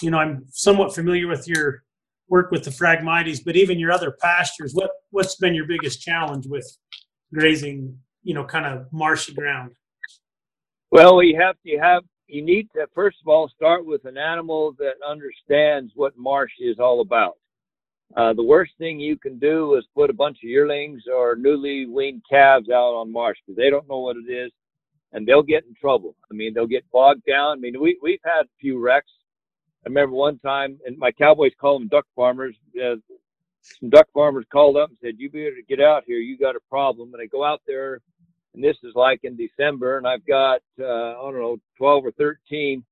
you 0.01 0.11
know, 0.11 0.19
I'm 0.19 0.45
somewhat 0.51 0.93
familiar 0.93 1.27
with 1.27 1.47
your 1.47 1.83
work 2.29 2.51
with 2.51 2.63
the 2.63 2.71
Phragmites, 2.71 3.43
but 3.43 3.55
even 3.55 3.79
your 3.79 3.91
other 3.91 4.11
pastures, 4.11 4.73
what 4.73 4.91
what's 5.11 5.35
been 5.35 5.55
your 5.55 5.65
biggest 5.65 6.01
challenge 6.01 6.45
with 6.47 6.65
grazing, 7.33 7.97
you 8.23 8.33
know, 8.33 8.43
kind 8.43 8.65
of 8.65 8.91
marshy 8.91 9.33
ground? 9.33 9.71
Well, 10.91 11.21
you 11.21 11.39
have 11.39 11.55
to 11.65 11.77
have 11.77 12.03
you 12.27 12.41
need 12.41 12.69
to 12.75 12.87
first 12.93 13.17
of 13.21 13.27
all 13.27 13.49
start 13.49 13.85
with 13.85 14.05
an 14.05 14.17
animal 14.17 14.73
that 14.79 14.95
understands 15.07 15.93
what 15.95 16.17
marsh 16.17 16.53
is 16.59 16.79
all 16.79 17.01
about. 17.01 17.33
Uh, 18.15 18.33
the 18.33 18.43
worst 18.43 18.71
thing 18.77 18.99
you 18.99 19.17
can 19.17 19.37
do 19.37 19.75
is 19.75 19.85
put 19.93 20.09
a 20.09 20.13
bunch 20.13 20.37
of 20.37 20.49
yearlings 20.49 21.03
or 21.13 21.35
newly 21.35 21.85
weaned 21.85 22.21
calves 22.29 22.69
out 22.69 22.93
on 22.93 23.11
marsh 23.11 23.37
because 23.45 23.57
they 23.57 23.69
don't 23.69 23.87
know 23.89 23.99
what 23.99 24.15
it 24.15 24.31
is, 24.31 24.51
and 25.11 25.27
they'll 25.27 25.43
get 25.43 25.65
in 25.65 25.73
trouble. 25.75 26.15
I 26.31 26.33
mean, 26.33 26.53
they'll 26.53 26.67
get 26.67 26.89
bogged 26.91 27.23
down. 27.27 27.57
I 27.57 27.59
mean, 27.59 27.79
we 27.81 27.97
we've 28.01 28.19
had 28.23 28.45
a 28.45 28.59
few 28.61 28.79
wrecks 28.79 29.11
I 29.85 29.89
remember 29.89 30.15
one 30.15 30.39
time, 30.39 30.79
and 30.85 30.97
my 30.97 31.11
cowboys 31.11 31.53
call 31.59 31.79
them 31.79 31.87
duck 31.87 32.05
farmers. 32.15 32.55
Uh, 32.75 32.95
some 33.61 33.89
duck 33.89 34.07
farmers 34.13 34.45
called 34.51 34.77
up 34.77 34.89
and 34.89 34.97
said, 35.01 35.19
"You 35.19 35.29
better 35.29 35.61
get 35.67 35.81
out 35.81 36.03
here. 36.05 36.17
You 36.17 36.37
got 36.37 36.55
a 36.55 36.61
problem." 36.69 37.13
And 37.13 37.21
I 37.21 37.25
go 37.25 37.43
out 37.43 37.61
there, 37.67 38.01
and 38.53 38.63
this 38.63 38.77
is 38.83 38.95
like 38.95 39.21
in 39.23 39.37
December, 39.37 39.97
and 39.97 40.07
I've 40.07 40.25
got 40.25 40.61
uh, 40.79 40.85
I 40.85 41.31
don't 41.31 41.39
know, 41.39 41.57
12 41.77 42.05
or 42.05 42.11
13 42.11 42.83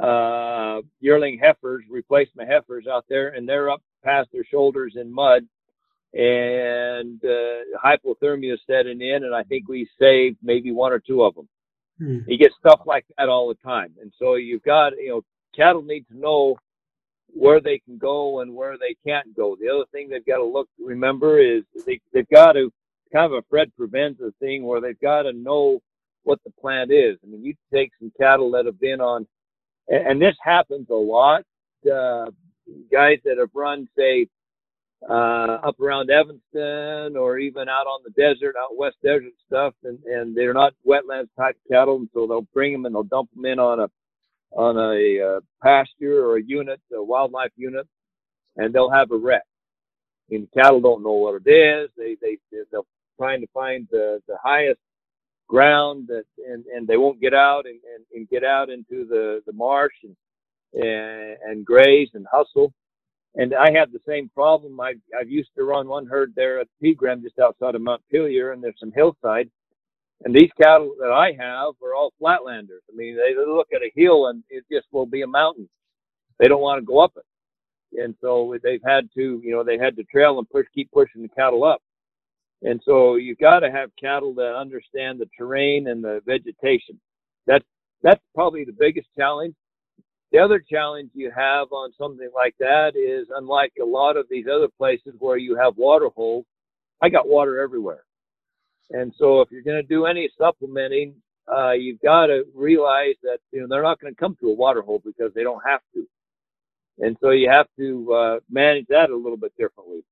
uh, 0.00 0.80
yearling 1.00 1.38
heifers, 1.38 1.84
replacement 1.90 2.48
heifers 2.48 2.86
out 2.86 3.04
there, 3.08 3.28
and 3.28 3.48
they're 3.48 3.70
up 3.70 3.82
past 4.04 4.28
their 4.32 4.44
shoulders 4.44 4.94
in 4.96 5.12
mud, 5.12 5.46
and 6.14 7.20
uh, 7.24 7.78
hypothermia 7.84 8.56
setting 8.66 9.00
in, 9.00 9.24
and 9.24 9.34
I 9.34 9.42
think 9.44 9.68
we 9.68 9.88
saved 9.98 10.38
maybe 10.42 10.72
one 10.72 10.92
or 10.92 11.00
two 11.00 11.22
of 11.22 11.34
them. 11.34 11.48
Hmm. 11.98 12.18
You 12.28 12.38
get 12.38 12.52
stuff 12.58 12.82
like 12.86 13.06
that 13.16 13.28
all 13.28 13.48
the 13.48 13.68
time, 13.68 13.94
and 14.00 14.12
so 14.18 14.36
you've 14.36 14.62
got 14.62 14.92
you 14.98 15.08
know 15.08 15.22
cattle 15.58 15.82
need 15.82 16.06
to 16.08 16.18
know 16.18 16.56
where 17.34 17.60
they 17.60 17.78
can 17.78 17.98
go 17.98 18.40
and 18.40 18.54
where 18.54 18.76
they 18.78 18.96
can't 19.06 19.36
go. 19.36 19.56
The 19.60 19.68
other 19.68 19.84
thing 19.92 20.08
they've 20.08 20.24
got 20.24 20.38
to 20.38 20.44
look, 20.44 20.68
remember, 20.78 21.38
is 21.38 21.64
they, 21.86 22.00
they've 22.12 22.28
got 22.28 22.52
to 22.52 22.72
kind 23.12 23.32
of 23.32 23.38
a 23.38 23.42
Fred 23.50 23.70
Provenza 23.78 24.32
thing 24.40 24.64
where 24.64 24.80
they've 24.80 25.00
got 25.00 25.22
to 25.22 25.32
know 25.32 25.80
what 26.24 26.38
the 26.44 26.50
plant 26.60 26.90
is. 26.90 27.16
I 27.22 27.26
mean, 27.26 27.44
you 27.44 27.54
take 27.72 27.90
some 27.98 28.12
cattle 28.18 28.50
that 28.52 28.66
have 28.66 28.80
been 28.80 29.00
on, 29.00 29.26
and, 29.88 30.06
and 30.06 30.22
this 30.22 30.36
happens 30.42 30.88
a 30.90 30.94
lot. 30.94 31.42
Uh, 31.84 32.30
guys 32.90 33.18
that 33.24 33.38
have 33.38 33.50
run, 33.54 33.88
say, 33.96 34.26
uh, 35.08 35.58
up 35.62 35.78
around 35.80 36.10
Evanston 36.10 37.16
or 37.16 37.38
even 37.38 37.68
out 37.68 37.86
on 37.86 38.00
the 38.04 38.10
desert, 38.10 38.56
out 38.60 38.76
west 38.76 38.96
desert 39.02 39.32
stuff, 39.46 39.74
and, 39.84 39.98
and 40.04 40.36
they're 40.36 40.54
not 40.54 40.74
wetlands 40.86 41.28
type 41.38 41.56
cattle, 41.70 41.96
and 41.96 42.08
so 42.12 42.26
they'll 42.26 42.48
bring 42.52 42.72
them 42.72 42.84
and 42.84 42.94
they'll 42.94 43.04
dump 43.04 43.30
them 43.34 43.44
in 43.44 43.58
on 43.58 43.80
a 43.80 43.88
on 44.52 44.76
a 44.76 45.36
uh, 45.36 45.40
pasture 45.62 46.24
or 46.24 46.36
a 46.36 46.42
unit, 46.42 46.80
a 46.94 47.02
wildlife 47.02 47.52
unit, 47.56 47.86
and 48.56 48.74
they'll 48.74 48.90
have 48.90 49.10
a 49.10 49.16
wreck. 49.16 49.42
And 50.30 50.48
cattle 50.52 50.80
don't 50.80 51.02
know 51.02 51.12
what 51.12 51.42
it 51.44 51.50
is. 51.50 51.90
They 51.96 52.16
they 52.20 52.38
they're 52.50 52.82
trying 53.18 53.40
to 53.40 53.46
find 53.54 53.88
the 53.90 54.20
the 54.28 54.36
highest 54.42 54.80
ground 55.48 56.08
that 56.08 56.24
and 56.50 56.64
and 56.66 56.86
they 56.86 56.96
won't 56.96 57.20
get 57.20 57.34
out 57.34 57.66
and 57.66 57.80
and, 57.94 58.04
and 58.14 58.28
get 58.28 58.44
out 58.44 58.70
into 58.70 59.06
the 59.06 59.42
the 59.46 59.52
marsh 59.52 59.94
and, 60.04 60.16
and 60.74 61.36
and 61.44 61.64
graze 61.64 62.10
and 62.14 62.26
hustle. 62.30 62.72
And 63.34 63.54
I 63.54 63.70
have 63.72 63.92
the 63.92 64.00
same 64.06 64.30
problem. 64.34 64.80
I 64.80 64.94
I've 65.18 65.30
used 65.30 65.50
to 65.56 65.64
run 65.64 65.88
one 65.88 66.06
herd 66.06 66.32
there 66.36 66.60
at 66.60 66.68
Pegram 66.82 67.22
just 67.22 67.38
outside 67.38 67.74
of 67.74 67.82
Montpelier, 67.82 68.52
and 68.52 68.62
there's 68.62 68.80
some 68.80 68.92
hillside 68.94 69.50
and 70.24 70.34
these 70.34 70.50
cattle 70.60 70.94
that 71.00 71.12
I 71.12 71.28
have 71.38 71.74
are 71.82 71.94
all 71.94 72.12
flatlanders. 72.20 72.82
I 72.92 72.96
mean, 72.96 73.16
they 73.16 73.34
look 73.36 73.68
at 73.74 73.82
a 73.82 73.92
hill 73.94 74.28
and 74.28 74.42
it 74.50 74.64
just 74.70 74.86
will 74.92 75.06
be 75.06 75.22
a 75.22 75.26
mountain. 75.28 75.68
They 76.38 76.48
don't 76.48 76.62
want 76.62 76.80
to 76.80 76.86
go 76.86 77.00
up 77.00 77.12
it. 77.16 77.24
And 78.02 78.14
so 78.20 78.56
they've 78.62 78.82
had 78.84 79.08
to, 79.14 79.40
you 79.44 79.52
know, 79.52 79.64
they 79.64 79.78
had 79.78 79.96
to 79.96 80.04
trail 80.04 80.38
and 80.38 80.48
push, 80.50 80.66
keep 80.74 80.90
pushing 80.92 81.22
the 81.22 81.28
cattle 81.28 81.64
up. 81.64 81.82
And 82.62 82.80
so 82.84 83.16
you've 83.16 83.38
got 83.38 83.60
to 83.60 83.70
have 83.70 83.90
cattle 84.00 84.34
that 84.34 84.56
understand 84.56 85.20
the 85.20 85.28
terrain 85.38 85.88
and 85.88 86.02
the 86.02 86.20
vegetation. 86.26 87.00
That's, 87.46 87.64
that's 88.02 88.20
probably 88.34 88.64
the 88.64 88.76
biggest 88.78 89.08
challenge. 89.16 89.54
The 90.32 90.38
other 90.40 90.60
challenge 90.60 91.10
you 91.14 91.30
have 91.34 91.72
on 91.72 91.92
something 91.98 92.30
like 92.34 92.54
that 92.60 92.96
is 92.96 93.28
unlike 93.36 93.72
a 93.80 93.86
lot 93.86 94.16
of 94.16 94.26
these 94.30 94.46
other 94.52 94.68
places 94.78 95.14
where 95.20 95.38
you 95.38 95.56
have 95.56 95.76
water 95.76 96.08
holes, 96.14 96.44
I 97.02 97.08
got 97.08 97.28
water 97.28 97.60
everywhere. 97.60 98.04
And 98.90 99.12
so 99.18 99.40
if 99.40 99.50
you're 99.50 99.62
going 99.62 99.82
to 99.82 99.88
do 99.88 100.06
any 100.06 100.30
supplementing, 100.38 101.14
uh, 101.52 101.72
you've 101.72 102.00
got 102.00 102.26
to 102.26 102.44
realize 102.54 103.14
that 103.22 103.38
you 103.52 103.60
know 103.60 103.66
they're 103.68 103.82
not 103.82 104.00
going 104.00 104.14
to 104.14 104.18
come 104.18 104.36
to 104.40 104.48
a 104.48 104.54
water 104.54 104.82
hole 104.82 105.02
because 105.04 105.32
they 105.34 105.42
don't 105.42 105.62
have 105.66 105.80
to. 105.94 106.06
And 106.98 107.16
so 107.20 107.30
you 107.30 107.48
have 107.50 107.66
to 107.78 108.12
uh, 108.12 108.40
manage 108.50 108.86
that 108.88 109.10
a 109.10 109.16
little 109.16 109.36
bit 109.36 109.52
differently. 109.58 110.02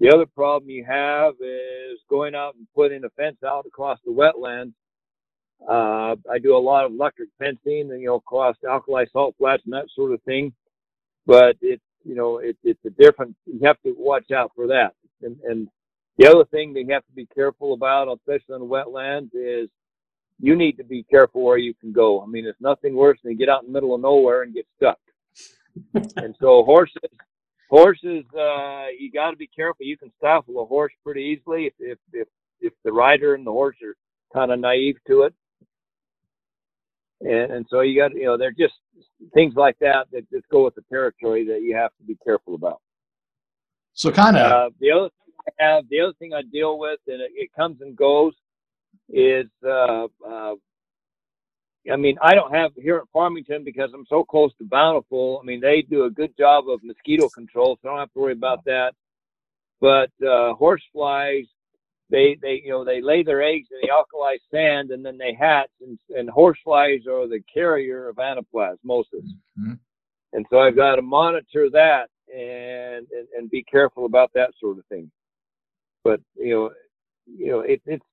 The 0.00 0.10
other 0.12 0.26
problem 0.26 0.70
you 0.70 0.84
have 0.84 1.34
is 1.40 2.00
going 2.10 2.34
out 2.34 2.54
and 2.56 2.66
putting 2.74 3.04
a 3.04 3.10
fence 3.10 3.36
out 3.46 3.66
across 3.66 3.98
the 4.04 4.10
wetlands. 4.10 4.72
Uh, 5.68 6.16
I 6.30 6.38
do 6.42 6.56
a 6.56 6.58
lot 6.58 6.84
of 6.84 6.92
electric 6.92 7.28
fencing 7.38 7.90
and, 7.90 8.00
you 8.00 8.08
know, 8.08 8.16
across 8.16 8.56
alkali 8.68 9.04
salt 9.12 9.34
flats 9.38 9.62
and 9.64 9.72
that 9.72 9.86
sort 9.94 10.12
of 10.12 10.22
thing. 10.22 10.52
But 11.26 11.56
it's, 11.62 11.82
you 12.04 12.14
know, 12.14 12.38
it, 12.38 12.56
it's 12.64 12.84
a 12.84 12.90
different, 12.90 13.36
you 13.46 13.60
have 13.64 13.80
to 13.82 13.94
watch 13.96 14.30
out 14.30 14.50
for 14.54 14.66
that. 14.66 14.94
And, 15.22 15.36
and 15.44 15.68
the 16.18 16.28
other 16.28 16.44
thing 16.44 16.72
that 16.74 16.80
you 16.80 16.92
have 16.92 17.06
to 17.06 17.12
be 17.12 17.26
careful 17.34 17.74
about, 17.74 18.08
especially 18.08 18.54
on 18.54 18.60
wetlands, 18.62 19.30
is 19.34 19.68
you 20.40 20.56
need 20.56 20.76
to 20.76 20.84
be 20.84 21.02
careful 21.04 21.42
where 21.42 21.58
you 21.58 21.74
can 21.74 21.92
go. 21.92 22.22
I 22.22 22.26
mean, 22.26 22.46
it's 22.46 22.60
nothing 22.60 22.94
worse 22.94 23.18
than 23.22 23.32
you 23.32 23.38
get 23.38 23.48
out 23.48 23.62
in 23.62 23.68
the 23.68 23.72
middle 23.72 23.94
of 23.94 24.00
nowhere 24.00 24.42
and 24.42 24.54
get 24.54 24.66
stuck. 24.76 24.98
and 26.16 26.34
so 26.40 26.62
horses, 26.64 26.96
horses, 27.68 28.24
uh, 28.38 28.86
you 28.98 29.10
got 29.12 29.30
to 29.30 29.36
be 29.36 29.48
careful. 29.48 29.86
You 29.86 29.96
can 29.96 30.12
stifle 30.18 30.62
a 30.62 30.66
horse 30.66 30.92
pretty 31.02 31.22
easily 31.22 31.66
if, 31.66 31.74
if, 31.78 31.98
if, 32.12 32.28
if 32.60 32.72
the 32.84 32.92
rider 32.92 33.34
and 33.34 33.46
the 33.46 33.52
horse 33.52 33.76
are 33.82 33.96
kind 34.32 34.52
of 34.52 34.60
naive 34.60 34.96
to 35.08 35.22
it. 35.22 35.34
And, 37.20 37.52
and 37.52 37.66
so 37.70 37.80
you 37.80 38.00
got, 38.00 38.14
you 38.14 38.24
know, 38.24 38.36
they're 38.36 38.52
just 38.52 38.74
things 39.32 39.54
like 39.56 39.78
that 39.80 40.06
that 40.12 40.30
just 40.30 40.48
go 40.48 40.64
with 40.64 40.74
the 40.74 40.84
territory 40.90 41.46
that 41.46 41.62
you 41.62 41.74
have 41.74 41.90
to 41.98 42.04
be 42.04 42.16
careful 42.24 42.54
about. 42.54 42.80
So 43.94 44.10
kind 44.10 44.36
of 44.36 44.52
uh, 44.52 44.70
the 44.80 44.90
other 44.90 45.08
have 45.58 45.88
the 45.88 46.00
other 46.00 46.14
thing 46.18 46.32
I 46.32 46.42
deal 46.42 46.78
with, 46.78 47.00
and 47.06 47.20
it, 47.20 47.30
it 47.34 47.50
comes 47.56 47.80
and 47.80 47.96
goes, 47.96 48.32
is 49.08 49.46
uh, 49.66 50.06
uh, 50.26 50.54
I 51.92 51.96
mean, 51.96 52.16
I 52.22 52.34
don't 52.34 52.54
have 52.54 52.72
here 52.76 52.96
at 52.96 53.08
Farmington 53.12 53.62
because 53.62 53.90
I'm 53.92 54.06
so 54.08 54.24
close 54.24 54.52
to 54.58 54.64
Bountiful. 54.64 55.38
I 55.42 55.46
mean, 55.46 55.60
they 55.60 55.82
do 55.82 56.04
a 56.04 56.10
good 56.10 56.36
job 56.36 56.68
of 56.68 56.82
mosquito 56.82 57.28
control, 57.28 57.78
so 57.82 57.88
I 57.88 57.92
don't 57.92 58.00
have 58.00 58.12
to 58.14 58.20
worry 58.20 58.32
about 58.32 58.64
that. 58.64 58.92
But 59.80 60.10
uh, 60.26 60.54
horse 60.54 60.82
flies, 60.92 61.44
they 62.10 62.38
they 62.40 62.62
you 62.64 62.70
know 62.70 62.84
they 62.84 63.02
lay 63.02 63.22
their 63.22 63.42
eggs 63.42 63.68
in 63.70 63.78
the 63.82 63.92
alkali 63.92 64.36
sand 64.50 64.90
and 64.92 65.04
then 65.04 65.18
they 65.18 65.34
hatch, 65.34 65.70
and, 65.80 65.98
and 66.10 66.30
horse 66.30 66.58
flies 66.64 67.00
are 67.06 67.28
the 67.28 67.40
carrier 67.52 68.08
of 68.08 68.16
anaplasmosis. 68.16 69.28
Mm-hmm. 69.58 69.74
And 70.32 70.46
so 70.50 70.58
I've 70.58 70.76
got 70.76 70.96
to 70.96 71.02
monitor 71.02 71.68
that 71.70 72.08
and, 72.34 73.06
and 73.10 73.28
and 73.36 73.50
be 73.50 73.62
careful 73.62 74.06
about 74.06 74.30
that 74.34 74.52
sort 74.58 74.78
of 74.78 74.86
thing. 74.86 75.10
But 76.04 76.20
you 76.36 76.50
know, 76.50 76.70
you 77.26 77.50
know, 77.50 77.60
it, 77.60 77.80
it's 77.86 78.04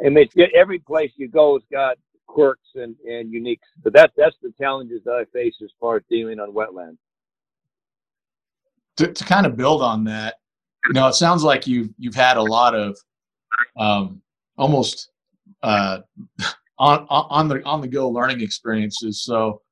I 0.00 0.08
mean, 0.08 0.28
it's, 0.34 0.52
every 0.54 0.78
place 0.78 1.12
you 1.16 1.28
go 1.28 1.54
has 1.54 1.62
got 1.70 1.96
quirks 2.26 2.68
and, 2.74 2.96
and 3.08 3.32
uniques. 3.32 3.58
But 3.82 3.92
that's 3.92 4.12
that's 4.16 4.36
the 4.42 4.52
challenges 4.58 5.02
that 5.04 5.12
I 5.12 5.24
face 5.32 5.56
as 5.62 5.70
far 5.80 5.96
as 5.96 6.02
dealing 6.08 6.40
on 6.40 6.52
wetlands. 6.52 6.96
To, 8.98 9.12
to 9.12 9.24
kind 9.24 9.44
of 9.44 9.56
build 9.56 9.82
on 9.82 10.04
that, 10.04 10.36
you 10.86 10.92
know, 10.92 11.08
it 11.08 11.14
sounds 11.14 11.42
like 11.42 11.66
you've 11.66 11.90
you've 11.98 12.14
had 12.14 12.36
a 12.36 12.42
lot 12.42 12.74
of 12.74 12.96
um, 13.76 14.22
almost 14.56 15.10
uh, 15.62 15.98
on 16.78 17.06
on 17.08 17.48
the 17.48 17.62
on 17.64 17.80
the 17.80 17.88
go 17.88 18.08
learning 18.08 18.40
experiences. 18.40 19.22
So, 19.22 19.62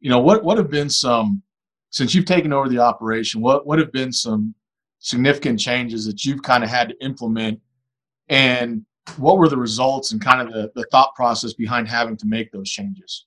you 0.00 0.10
know, 0.10 0.18
what 0.18 0.44
what 0.44 0.58
have 0.58 0.70
been 0.70 0.90
some 0.90 1.42
since 1.90 2.14
you've 2.14 2.24
taken 2.24 2.52
over 2.52 2.68
the 2.68 2.78
operation? 2.78 3.40
What 3.40 3.66
what 3.66 3.78
have 3.78 3.92
been 3.92 4.12
some 4.12 4.54
significant 5.04 5.60
changes 5.60 6.06
that 6.06 6.24
you've 6.24 6.42
kind 6.42 6.64
of 6.64 6.70
had 6.70 6.88
to 6.88 7.04
implement 7.04 7.60
and 8.30 8.86
what 9.18 9.36
were 9.36 9.50
the 9.50 9.56
results 9.56 10.12
and 10.12 10.20
kind 10.20 10.40
of 10.40 10.54
the, 10.54 10.72
the 10.74 10.86
thought 10.90 11.14
process 11.14 11.52
behind 11.52 11.86
having 11.86 12.16
to 12.16 12.26
make 12.26 12.50
those 12.50 12.70
changes? 12.70 13.26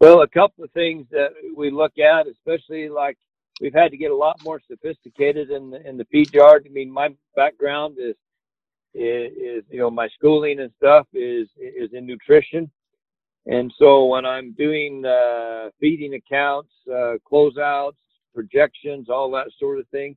Well, 0.00 0.22
a 0.22 0.28
couple 0.28 0.64
of 0.64 0.70
things 0.70 1.06
that 1.10 1.32
we 1.54 1.70
look 1.70 1.98
at, 1.98 2.26
especially 2.26 2.88
like 2.88 3.18
we've 3.60 3.74
had 3.74 3.90
to 3.90 3.98
get 3.98 4.10
a 4.10 4.16
lot 4.16 4.42
more 4.42 4.58
sophisticated 4.66 5.50
in 5.50 5.70
the, 5.70 5.86
in 5.86 5.98
the 5.98 6.06
feed 6.06 6.32
yard. 6.32 6.66
I 6.66 6.72
mean, 6.72 6.90
my 6.90 7.10
background 7.36 7.98
is, 7.98 8.14
is, 8.94 9.32
is 9.36 9.64
you 9.68 9.80
know 9.80 9.90
my 9.90 10.08
schooling 10.16 10.60
and 10.60 10.72
stuff 10.78 11.06
is 11.12 11.46
is 11.58 11.90
in 11.92 12.06
nutrition, 12.06 12.70
and 13.46 13.70
so 13.78 14.06
when 14.06 14.24
I'm 14.24 14.52
doing 14.52 15.04
uh, 15.04 15.68
feeding 15.78 16.14
accounts, 16.14 16.70
uh, 16.90 17.16
closeouts, 17.30 17.98
projections, 18.34 19.10
all 19.10 19.30
that 19.32 19.48
sort 19.58 19.78
of 19.78 19.86
thing, 19.88 20.16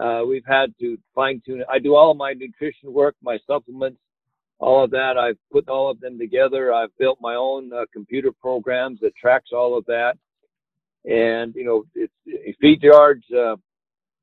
uh, 0.00 0.22
we've 0.26 0.46
had 0.46 0.74
to 0.80 0.98
fine 1.14 1.40
tune 1.44 1.60
it. 1.60 1.66
I 1.70 1.78
do 1.78 1.94
all 1.94 2.10
of 2.10 2.16
my 2.16 2.32
nutrition 2.32 2.92
work, 2.92 3.14
my 3.22 3.38
supplements, 3.46 3.98
all 4.58 4.84
of 4.84 4.90
that. 4.90 5.16
I've 5.18 5.38
put 5.52 5.68
all 5.68 5.90
of 5.90 6.00
them 6.00 6.18
together. 6.18 6.72
I've 6.72 6.96
built 6.98 7.18
my 7.20 7.34
own 7.34 7.72
uh, 7.72 7.84
computer 7.92 8.32
programs 8.32 9.00
that 9.00 9.14
tracks 9.16 9.50
all 9.52 9.76
of 9.76 9.84
that. 9.86 10.16
And 11.04 11.54
you 11.54 11.64
know, 11.64 11.84
it's 11.94 12.58
feed 12.60 12.82
yards. 12.82 13.24
Uh, 13.30 13.56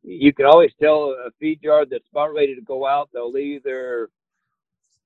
you 0.04 0.34
can 0.34 0.46
always 0.46 0.72
tell 0.82 1.16
a 1.26 1.30
feed 1.40 1.62
yard 1.62 1.90
that's 1.92 2.04
about 2.12 2.34
ready 2.34 2.56
to 2.56 2.62
go 2.62 2.88
out. 2.88 3.10
They'll 3.14 3.38
either 3.38 4.10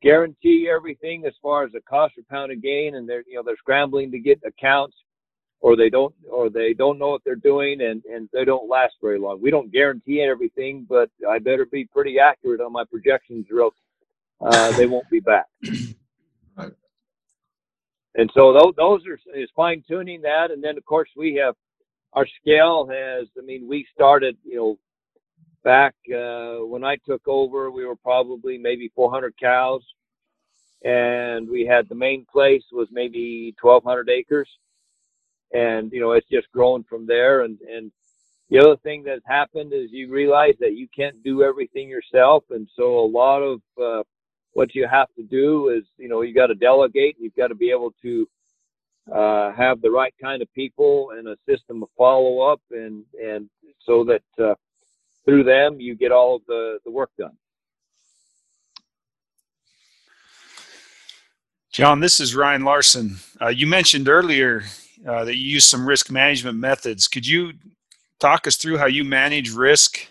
guarantee 0.02 0.70
everything 0.74 1.26
as 1.26 1.34
far 1.42 1.66
as 1.66 1.72
the 1.72 1.82
cost 1.82 2.16
per 2.16 2.22
pound 2.30 2.52
of 2.52 2.62
gain, 2.62 2.96
and 2.96 3.08
they're 3.08 3.24
you 3.28 3.36
know 3.36 3.44
they're 3.46 3.58
scrambling 3.58 4.12
to 4.12 4.20
get 4.20 4.40
accounts, 4.46 4.96
or 5.66 5.76
they 5.76 5.90
don't 5.90 6.14
or 6.32 6.48
they 6.52 6.76
don't 6.76 7.00
know 7.00 7.10
what 7.10 7.24
they're 7.26 7.36
doing 7.36 7.82
and 7.82 8.06
and 8.06 8.30
they 8.32 8.46
don't 8.46 8.70
last 8.70 8.94
very 9.02 9.18
long. 9.18 9.42
We 9.42 9.50
don't 9.50 9.72
guarantee 9.72 10.22
everything, 10.22 10.86
but 10.88 11.10
I 11.28 11.40
better 11.40 11.66
be 11.66 11.86
pretty 11.86 12.20
accurate 12.20 12.62
on 12.62 12.72
my 12.72 12.84
projections 12.84 13.48
or 13.52 13.62
else 13.62 13.74
uh, 14.40 14.78
they 14.78 14.86
won't 14.86 15.10
be 15.10 15.20
back. 15.20 15.48
Right. 16.58 16.72
And 18.16 18.32
so 18.34 18.54
those, 18.54 18.74
those 18.78 19.02
are 19.08 19.20
is 19.38 19.50
fine 19.58 19.84
tuning 19.86 20.22
that, 20.22 20.50
and 20.52 20.64
then 20.64 20.78
of 20.78 20.86
course 20.86 21.10
we 21.18 21.36
have 21.44 21.54
our 22.14 22.26
scale 22.40 22.88
has. 22.90 23.28
I 23.38 23.42
mean, 23.44 23.68
we 23.68 23.86
started 23.94 24.38
you 24.46 24.56
know 24.56 24.78
back 25.66 25.96
uh, 26.16 26.66
when 26.66 26.86
I 26.86 26.96
took 27.06 27.28
over, 27.28 27.72
we 27.72 27.86
were 27.86 27.98
probably 27.98 28.58
maybe 28.58 28.90
400 28.96 29.34
cows, 29.38 29.84
and 30.86 31.50
we 31.50 31.66
had 31.66 31.90
the 31.90 31.96
main 31.96 32.26
place 32.32 32.64
was 32.72 32.88
maybe 32.90 33.54
1,200 33.62 34.10
acres 34.10 34.48
and 35.54 35.92
you 35.92 36.00
know 36.00 36.12
it's 36.12 36.28
just 36.30 36.52
grown 36.52 36.84
from 36.84 37.06
there. 37.06 37.42
And 37.42 37.60
and 37.62 37.92
the 38.50 38.60
other 38.60 38.78
thing 38.78 39.04
that's 39.04 39.26
happened 39.26 39.74
is 39.74 39.92
you 39.92 40.12
realize 40.12 40.56
that 40.60 40.74
you 40.74 40.88
can't 40.96 41.24
do 41.24 41.44
everything 41.44 41.90
yourself. 41.90 42.44
And 42.52 42.68
so 42.76 43.00
a 43.00 43.08
lot 43.08 43.42
of 43.42 43.62
uh, 43.82 44.04
what 44.56 44.74
you 44.74 44.88
have 44.90 45.08
to 45.18 45.24
do 45.24 45.70
is 45.70 45.84
you 45.98 46.08
know 46.08 46.22
you 46.22 46.34
got 46.34 46.48
to 46.48 46.56
delegate 46.56 47.18
you've 47.20 47.36
got 47.36 47.48
to 47.48 47.56
be 47.56 47.70
able 47.70 47.94
to 48.02 48.28
uh, 49.14 49.52
have 49.54 49.82
the 49.82 49.92
right 49.92 50.14
kind 50.20 50.42
of 50.42 50.52
people 50.54 51.12
and 51.16 51.28
a 51.28 51.38
system 51.48 51.84
of 51.84 51.90
follow 51.98 52.40
up 52.40 52.62
and 52.72 53.04
and 53.22 53.50
so 53.82 54.04
that 54.04 54.24
uh, 54.44 54.56
through 55.26 55.44
them 55.44 55.80
you 55.80 55.96
get 55.96 56.12
all 56.12 56.38
of 56.38 56.42
the 56.48 56.80
the 56.86 56.92
work 56.92 57.12
done. 57.20 57.38
John, 61.72 62.00
this 62.00 62.22
is 62.22 62.34
Ryan 62.34 62.64
Larson. 62.64 63.18
Uh, 63.42 63.50
you 63.50 63.68
mentioned 63.68 64.08
earlier 64.08 64.64
uh, 65.08 65.24
that 65.26 65.36
you 65.38 65.50
use 65.50 65.66
some 65.66 65.88
risk 65.88 66.12
management 66.12 66.58
methods. 66.58 67.08
Could 67.08 67.28
you 67.28 67.54
talk 68.20 68.48
us 68.48 68.56
through 68.56 68.78
how 68.78 68.88
you 68.88 69.04
manage 69.04 69.52
risk 69.52 70.08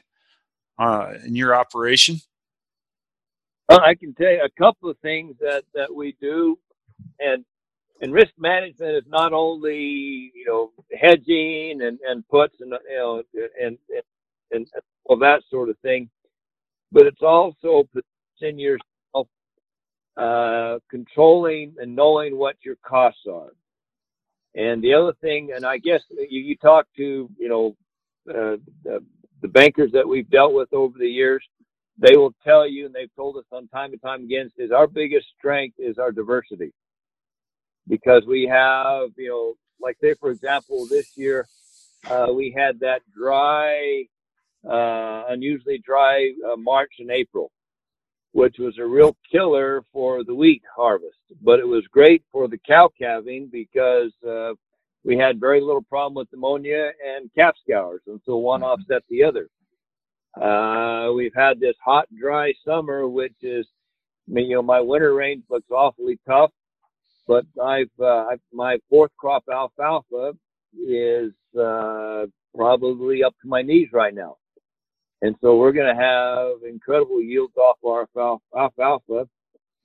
uh, 0.78 1.14
in 1.24 1.34
your 1.34 1.54
operation? 1.54 2.16
Well, 3.68 3.80
I 3.80 3.94
can 3.94 4.14
tell 4.14 4.30
you 4.30 4.42
a 4.44 4.50
couple 4.58 4.90
of 4.90 4.98
things 4.98 5.36
that, 5.40 5.64
that 5.74 5.94
we 5.94 6.16
do, 6.20 6.58
and 7.18 7.44
and 8.00 8.12
risk 8.12 8.32
management 8.38 8.96
is 8.96 9.04
not 9.06 9.32
only 9.32 10.32
you 10.34 10.44
know 10.46 10.72
hedging 10.92 11.80
and, 11.82 11.98
and 12.06 12.28
puts 12.28 12.56
and 12.60 12.72
you 12.88 12.96
know 12.96 13.22
and 13.34 13.78
and, 13.92 14.08
and 14.50 14.66
all 15.04 15.18
that 15.18 15.42
sort 15.50 15.70
of 15.70 15.78
thing, 15.78 16.10
but 16.92 17.06
it's 17.06 17.22
also 17.22 17.84
positioning 17.92 18.58
yourself, 18.58 19.28
uh, 20.16 20.78
controlling 20.90 21.74
and 21.78 21.96
knowing 21.96 22.36
what 22.36 22.56
your 22.64 22.76
costs 22.84 23.22
are. 23.30 23.52
And 24.54 24.82
the 24.82 24.94
other 24.94 25.12
thing, 25.20 25.52
and 25.54 25.66
I 25.66 25.78
guess 25.78 26.02
you, 26.10 26.40
you 26.40 26.56
talk 26.56 26.86
to, 26.96 27.28
you 27.38 27.48
know, 27.48 27.76
uh, 28.28 28.56
the, 28.84 29.04
the 29.42 29.48
bankers 29.48 29.92
that 29.92 30.08
we've 30.08 30.30
dealt 30.30 30.54
with 30.54 30.72
over 30.72 30.96
the 30.98 31.08
years, 31.08 31.44
they 31.98 32.16
will 32.16 32.34
tell 32.44 32.66
you, 32.66 32.86
and 32.86 32.94
they've 32.94 33.14
told 33.16 33.36
us 33.36 33.44
on 33.52 33.68
time 33.68 33.92
and 33.92 34.02
time 34.02 34.24
again, 34.24 34.50
is 34.56 34.70
our 34.70 34.86
biggest 34.86 35.26
strength 35.38 35.76
is 35.78 35.98
our 35.98 36.12
diversity. 36.12 36.72
Because 37.88 38.24
we 38.26 38.46
have, 38.50 39.10
you 39.16 39.28
know, 39.28 39.54
like 39.80 39.96
say, 40.00 40.14
for 40.14 40.30
example, 40.30 40.86
this 40.86 41.16
year, 41.16 41.46
uh, 42.08 42.28
we 42.32 42.54
had 42.56 42.80
that 42.80 43.02
dry, 43.14 44.04
uh, 44.68 45.24
unusually 45.28 45.78
dry 45.78 46.32
uh, 46.50 46.56
March 46.56 46.92
and 47.00 47.10
April 47.10 47.50
which 48.34 48.56
was 48.58 48.76
a 48.78 48.84
real 48.84 49.16
killer 49.30 49.84
for 49.92 50.24
the 50.24 50.34
wheat 50.34 50.62
harvest. 50.76 51.18
But 51.40 51.60
it 51.60 51.68
was 51.68 51.84
great 51.92 52.24
for 52.32 52.48
the 52.48 52.58
cow 52.58 52.90
calving 53.00 53.48
because 53.50 54.12
uh, 54.28 54.54
we 55.04 55.16
had 55.16 55.38
very 55.38 55.60
little 55.60 55.82
problem 55.82 56.14
with 56.14 56.32
pneumonia 56.32 56.90
and 57.06 57.30
calf 57.36 57.54
scours, 57.62 58.02
and 58.08 58.20
so 58.26 58.36
one 58.36 58.62
mm-hmm. 58.62 58.70
offset 58.70 59.02
the 59.08 59.22
other. 59.22 59.48
Uh, 60.36 61.12
we've 61.12 61.34
had 61.36 61.60
this 61.60 61.76
hot, 61.82 62.08
dry 62.18 62.52
summer, 62.66 63.06
which 63.06 63.36
is, 63.42 63.68
I 64.28 64.32
mean, 64.32 64.50
you 64.50 64.56
know, 64.56 64.62
my 64.62 64.80
winter 64.80 65.14
range 65.14 65.44
looks 65.48 65.70
awfully 65.70 66.18
tough, 66.26 66.50
but 67.28 67.46
I've, 67.62 67.86
uh, 68.00 68.26
I've 68.32 68.40
my 68.52 68.78
fourth 68.90 69.12
crop 69.16 69.44
alfalfa 69.48 70.32
is 70.76 71.30
uh, 71.56 72.26
probably 72.52 73.22
up 73.22 73.34
to 73.42 73.48
my 73.48 73.62
knees 73.62 73.90
right 73.92 74.12
now. 74.12 74.38
And 75.24 75.34
so 75.40 75.56
we're 75.56 75.72
going 75.72 75.94
to 75.94 76.02
have 76.02 76.70
incredible 76.70 77.22
yields 77.22 77.56
off 77.56 77.78
our 77.82 78.06
alfalfa. 78.54 79.26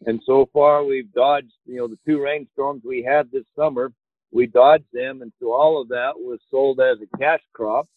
And 0.06 0.22
so 0.26 0.50
far 0.52 0.84
we've 0.84 1.12
dodged, 1.14 1.54
you 1.66 1.78
know, 1.78 1.88
the 1.88 1.98
two 2.06 2.22
rainstorms 2.22 2.84
we 2.86 3.04
had 3.04 3.32
this 3.32 3.46
summer, 3.56 3.94
we 4.34 4.48
dodged 4.48 4.92
them. 4.92 5.22
And 5.22 5.32
so 5.40 5.54
all 5.54 5.82
of 5.82 5.88
that 5.90 6.12
was 6.18 6.42
sold 6.52 6.82
as 6.82 6.98
a 7.02 7.18
cash 7.18 7.40
crop 7.54 7.88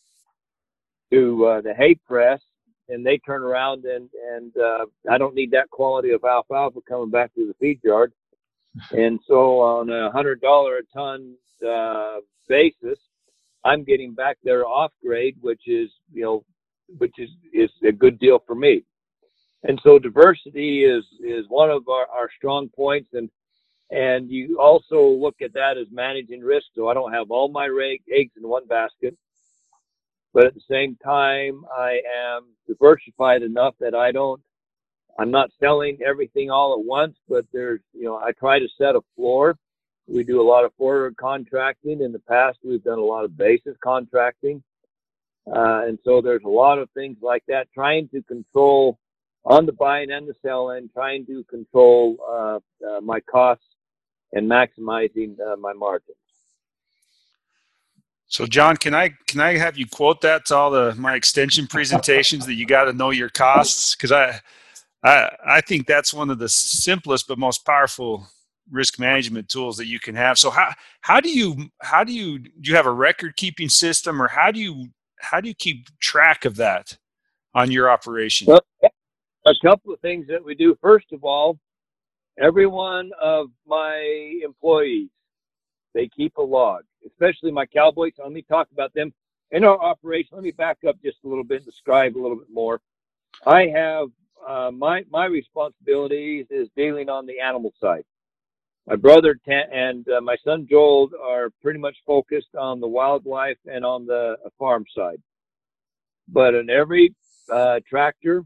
to 1.13 1.47
uh, 1.47 1.61
the 1.63 1.75
hay 1.75 1.97
press. 2.07 2.41
And 2.89 3.05
they 3.05 3.19
turn 3.19 3.43
around 3.43 3.87
and, 3.87 4.09
and 4.37 4.57
uh, 4.57 4.87
I 5.11 5.19
don't 5.19 5.35
need 5.35 5.51
that 5.51 5.71
quality 5.71 6.11
of 6.11 6.23
alfalfa 6.23 6.79
coming 6.89 7.11
back 7.11 7.35
to 7.35 7.49
the 7.49 7.55
feed 7.59 7.81
yard. 7.83 8.13
And 8.93 9.21
so 9.27 9.61
on 9.61 9.91
a 9.91 10.13
hundred 10.13 10.41
dollar 10.41 10.79
a 10.79 10.83
ton 10.97 11.35
uh, 11.69 12.19
basis, 12.49 12.99
I'm 13.65 13.85
getting 13.85 14.15
back 14.15 14.39
there 14.45 14.65
off 14.67 14.93
grade, 15.05 15.37
which 15.41 15.63
is, 15.67 15.91
you 16.13 16.23
know, 16.23 16.45
which 16.99 17.15
is, 17.19 17.31
is 17.53 17.71
a 17.87 17.93
good 17.93 18.19
deal 18.19 18.43
for 18.47 18.55
me. 18.55 18.85
And 19.65 19.81
so 19.85 19.99
diversity 19.99 20.85
is, 20.85 21.05
is 21.25 21.45
one 21.49 21.71
of 21.71 21.89
our, 21.89 22.07
our 22.07 22.29
strong 22.37 22.69
points. 22.69 23.11
And, 23.13 23.31
and 23.91 24.31
you 24.31 24.59
also 24.61 25.07
look 25.07 25.37
at 25.43 25.53
that 25.55 25.79
as 25.79 25.87
managing 25.93 26.41
risk. 26.41 26.67
So 26.75 26.89
I 26.89 26.95
don't 26.95 27.13
have 27.13 27.31
all 27.31 27.49
my 27.49 27.69
eggs 28.13 28.33
in 28.37 28.49
one 28.49 28.67
basket, 28.67 29.17
but 30.35 30.47
at 30.47 30.55
the 30.55 30.63
same 30.71 30.97
time, 31.05 31.65
I 31.77 32.01
am 32.27 32.47
diversified 32.67 33.43
enough 33.43 33.75
that 33.81 33.95
I 33.95 34.13
don't, 34.13 34.41
I'm 35.19 35.31
not 35.31 35.51
selling 35.61 35.99
everything 36.05 36.51
all 36.51 36.73
at 36.79 36.85
once, 36.85 37.17
but 37.29 37.45
there's, 37.53 37.81
you 37.93 38.05
know, 38.05 38.17
I 38.17 38.33
try 38.33 38.59
to 38.59 38.69
set 38.79 38.97
a 38.97 39.01
floor 39.15 39.57
We 40.09 40.25
do 40.25 40.41
a 40.41 40.43
lot 40.43 40.65
of 40.65 40.75
forward 40.75 41.17
contracting. 41.17 42.03
In 42.03 42.13
the 42.13 42.19
past, 42.19 42.59
we've 42.65 42.83
done 42.83 42.99
a 42.99 43.05
lot 43.05 43.25
of 43.25 43.37
basis 43.37 43.77
contracting. 43.83 44.63
Uh, 45.47 45.83
and 45.87 45.99
so 46.05 46.21
there's 46.21 46.45
a 46.45 46.49
lot 46.49 46.79
of 46.79 46.89
things 46.91 47.17
like 47.21 47.43
that, 47.49 47.69
trying 47.75 48.09
to 48.09 48.23
control 48.23 48.99
on 49.45 49.67
the 49.67 49.73
buying 49.73 50.11
and 50.11 50.29
the 50.29 50.35
selling, 50.41 50.89
trying 50.95 51.27
to 51.27 51.43
control 51.45 52.17
uh, 52.29 52.59
uh, 52.89 53.01
my 53.01 53.19
costs 53.21 53.65
and 54.33 54.49
maximizing 54.49 55.37
uh, 55.41 55.57
my 55.57 55.73
margins. 55.73 56.17
So, 58.29 58.47
John, 58.47 58.79
can 58.79 58.95
I 58.95 59.11
can 59.27 59.41
I 59.41 59.59
have 59.59 59.77
you 59.77 59.87
quote 59.87 60.23
that 60.23 60.47
to 60.47 60.57
all 60.57 60.71
the 60.71 60.95
my 60.95 61.15
extension 61.17 61.67
presentations 61.67 62.47
that 62.47 62.55
you 62.55 62.65
got 62.65 62.85
to 62.85 62.95
know 62.95 63.11
your 63.11 63.29
costs? 63.29 63.95
Because 63.95 64.11
I, 64.11 64.41
I 65.05 65.31
I 65.45 65.61
think 65.61 65.87
that's 65.87 66.15
one 66.15 66.31
of 66.31 66.39
the 66.39 66.49
simplest 66.49 67.29
but 67.29 67.39
most 67.39 67.67
powerful 67.67 68.27
risk 68.71 68.99
management 68.99 69.51
tools 69.51 69.77
that 69.77 69.87
you 69.87 70.01
can 70.01 70.15
have. 70.15 70.39
So 70.39 70.49
how 70.49 70.73
how 71.03 71.21
do 71.21 71.29
you 71.29 71.69
how 71.83 72.05
do 72.05 72.15
you 72.15 72.39
do 72.39 72.71
you 72.71 72.75
have 72.75 72.87
a 72.87 72.93
record 72.93 73.37
keeping 73.37 73.69
system 73.69 74.23
or 74.23 74.29
how 74.29 74.51
do 74.51 74.61
you 74.61 74.89
how 75.23 75.41
do 75.41 75.49
you 75.49 75.55
keep 75.55 75.87
track 75.99 76.45
of 76.45 76.57
that 76.57 76.99
on 77.55 77.71
your 77.71 77.91
operation? 77.91 78.49
Well, 78.49 78.61
a 79.47 79.55
couple 79.65 79.93
of 79.93 80.01
things 80.01 80.27
that 80.29 80.45
we 80.45 80.55
do. 80.55 80.77
First 80.81 81.13
of 81.13 81.25
all, 81.25 81.59
every 82.39 82.67
one 82.67 83.11
of 83.21 83.49
my 83.67 84.41
employees 84.45 85.09
they 85.95 86.09
keep 86.09 86.37
a 86.37 86.43
log, 86.43 86.85
especially 87.07 87.51
my 87.51 87.67
cowboys. 87.67 88.13
Let 88.19 88.33
me 88.33 88.43
talk 88.43 88.69
about 88.73 88.95
them 88.95 89.13
in 89.51 89.65
our 89.65 89.79
operation. 89.81 90.31
Let 90.33 90.45
me 90.45 90.53
back 90.53 90.79
up 90.89 90.97
just 91.05 91.19
a 91.25 91.29
little 91.29 91.45
bit, 91.45 91.59
and 91.59 91.67
describe 91.67 92.17
a 92.17 92.21
little 92.21 92.37
bit 92.37 92.49
more. 92.53 92.81
I 93.47 93.67
have 93.69 94.09
uh, 94.47 94.71
my 94.71 95.05
my 95.11 95.27
responsibilities 95.27 96.47
is 96.51 96.69
dealing 96.77 97.09
on 97.09 97.27
the 97.27 97.41
animal 97.41 97.73
side. 97.81 98.05
My 98.87 98.97
brother 98.97 99.39
and 99.47 100.09
uh, 100.09 100.21
my 100.21 100.37
son 100.45 100.67
Joel 100.69 101.11
are 101.23 101.51
pretty 101.63 101.79
much 101.79 101.97
focused 102.05 102.55
on 102.59 102.81
the 102.81 102.89
wildlife 102.89 103.59
and 103.67 103.85
on 103.85 104.07
the 104.07 104.37
farm 104.59 104.85
side. 104.95 105.23
But 106.29 106.55
in 106.55 106.69
every 106.69 107.15
uh, 107.51 107.81
tractor, 107.89 108.45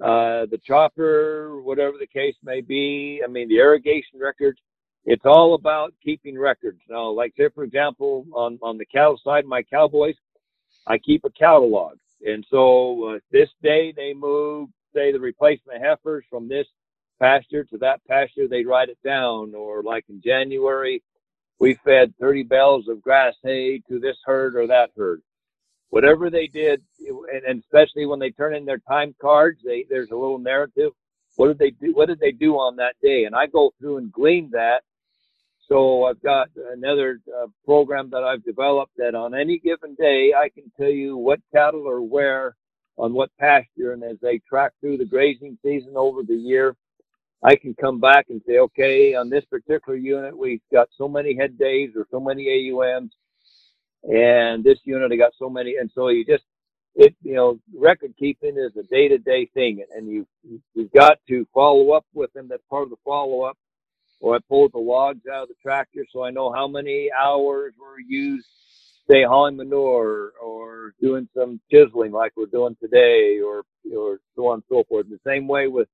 uh, 0.00 0.46
the 0.46 0.60
chopper, 0.64 1.60
whatever 1.62 1.94
the 1.98 2.06
case 2.06 2.36
may 2.42 2.60
be, 2.60 3.20
I 3.24 3.28
mean, 3.28 3.48
the 3.48 3.58
irrigation 3.58 4.20
records, 4.20 4.60
it's 5.04 5.24
all 5.24 5.54
about 5.54 5.92
keeping 6.02 6.38
records. 6.38 6.80
Now, 6.88 7.10
like 7.10 7.34
say, 7.36 7.48
for 7.54 7.64
example, 7.64 8.26
on, 8.32 8.58
on 8.62 8.78
the 8.78 8.86
cattle 8.86 9.20
side, 9.22 9.44
my 9.44 9.62
cowboys, 9.62 10.14
I 10.86 10.98
keep 10.98 11.24
a 11.24 11.30
catalog. 11.30 11.98
And 12.24 12.46
so 12.48 13.14
uh, 13.14 13.18
this 13.32 13.48
day 13.62 13.92
they 13.96 14.14
move, 14.14 14.68
say, 14.94 15.10
the 15.10 15.18
replacement 15.20 15.82
heifers 15.82 16.24
from 16.30 16.48
this 16.48 16.66
pasture 17.22 17.64
to 17.64 17.78
that 17.78 18.00
pasture, 18.08 18.48
they 18.48 18.64
write 18.64 18.88
it 18.88 18.98
down. 19.04 19.54
Or 19.54 19.82
like 19.82 20.04
in 20.08 20.20
January, 20.22 21.02
we 21.58 21.78
fed 21.84 22.14
30 22.20 22.44
bales 22.44 22.88
of 22.88 23.02
grass 23.02 23.34
hay 23.42 23.80
to 23.88 23.98
this 23.98 24.16
herd 24.24 24.56
or 24.56 24.66
that 24.66 24.90
herd. 24.96 25.22
Whatever 25.90 26.30
they 26.30 26.46
did, 26.46 26.82
and 27.46 27.60
especially 27.60 28.06
when 28.06 28.18
they 28.18 28.30
turn 28.30 28.54
in 28.54 28.64
their 28.64 28.78
time 28.88 29.14
cards, 29.20 29.60
they, 29.64 29.84
there's 29.88 30.10
a 30.10 30.16
little 30.16 30.38
narrative. 30.38 30.92
What 31.36 31.48
did 31.48 31.58
they 31.58 31.70
do? 31.70 31.92
What 31.94 32.08
did 32.08 32.18
they 32.18 32.32
do 32.32 32.54
on 32.54 32.76
that 32.76 32.94
day? 33.02 33.24
And 33.24 33.34
I 33.34 33.46
go 33.46 33.72
through 33.78 33.98
and 33.98 34.10
glean 34.12 34.50
that 34.52 34.82
so 35.72 36.04
I've 36.04 36.22
got 36.22 36.48
another 36.72 37.20
uh, 37.28 37.46
program 37.64 38.10
that 38.10 38.22
I've 38.22 38.44
developed 38.44 38.92
that 38.98 39.14
on 39.14 39.34
any 39.34 39.58
given 39.58 39.94
day, 39.94 40.32
I 40.36 40.50
can 40.50 40.70
tell 40.78 40.90
you 40.90 41.16
what 41.16 41.40
cattle 41.50 41.88
are 41.88 42.02
where 42.02 42.56
on 42.98 43.14
what 43.14 43.30
pasture. 43.38 43.92
And 43.92 44.02
as 44.02 44.18
they 44.20 44.38
track 44.46 44.72
through 44.80 44.98
the 44.98 45.06
grazing 45.06 45.56
season 45.64 45.94
over 45.96 46.22
the 46.22 46.34
year, 46.34 46.76
I 47.44 47.56
can 47.56 47.74
come 47.80 48.00
back 48.00 48.26
and 48.30 48.40
say, 48.46 48.58
okay, 48.58 49.14
on 49.14 49.30
this 49.30 49.44
particular 49.46 49.96
unit, 49.98 50.36
we've 50.36 50.62
got 50.72 50.88
so 50.96 51.08
many 51.08 51.36
head 51.36 51.58
days 51.58 51.90
or 51.96 52.06
so 52.10 52.20
many 52.20 52.44
AUMs. 52.72 53.12
And 54.04 54.64
this 54.64 54.78
unit, 54.84 55.12
I 55.12 55.16
got 55.16 55.32
so 55.38 55.50
many. 55.50 55.76
And 55.80 55.90
so 55.94 56.08
you 56.08 56.24
just, 56.24 56.44
it, 56.94 57.14
you 57.22 57.34
know, 57.34 57.58
record 57.74 58.14
keeping 58.18 58.56
is 58.56 58.76
a 58.76 58.84
day 58.84 59.08
to 59.08 59.18
day 59.18 59.48
thing. 59.54 59.84
And 59.94 60.08
you, 60.08 60.26
you've 60.74 60.92
got 60.92 61.18
to 61.28 61.46
follow 61.54 61.92
up 61.92 62.06
with 62.14 62.32
them. 62.32 62.48
That's 62.48 62.62
part 62.70 62.84
of 62.84 62.90
the 62.90 62.96
follow 63.04 63.42
up 63.42 63.56
or 64.20 64.36
I 64.36 64.38
pulled 64.48 64.72
the 64.72 64.78
logs 64.78 65.20
out 65.32 65.44
of 65.44 65.48
the 65.48 65.54
tractor 65.62 66.06
so 66.12 66.24
I 66.24 66.30
know 66.30 66.52
how 66.52 66.66
many 66.68 67.10
hours 67.20 67.74
were 67.78 68.00
used, 68.00 68.46
say 69.10 69.24
hauling 69.24 69.56
manure 69.56 70.32
or 70.42 70.94
doing 71.00 71.28
some 71.36 71.60
chiseling 71.70 72.12
like 72.12 72.32
we're 72.36 72.46
doing 72.46 72.76
today, 72.80 73.40
or 73.44 73.64
or 73.96 74.18
so 74.34 74.48
on 74.48 74.54
and 74.54 74.62
so 74.68 74.84
forth. 74.88 75.06
The 75.10 75.20
same 75.26 75.46
way 75.48 75.68
with 75.68 75.88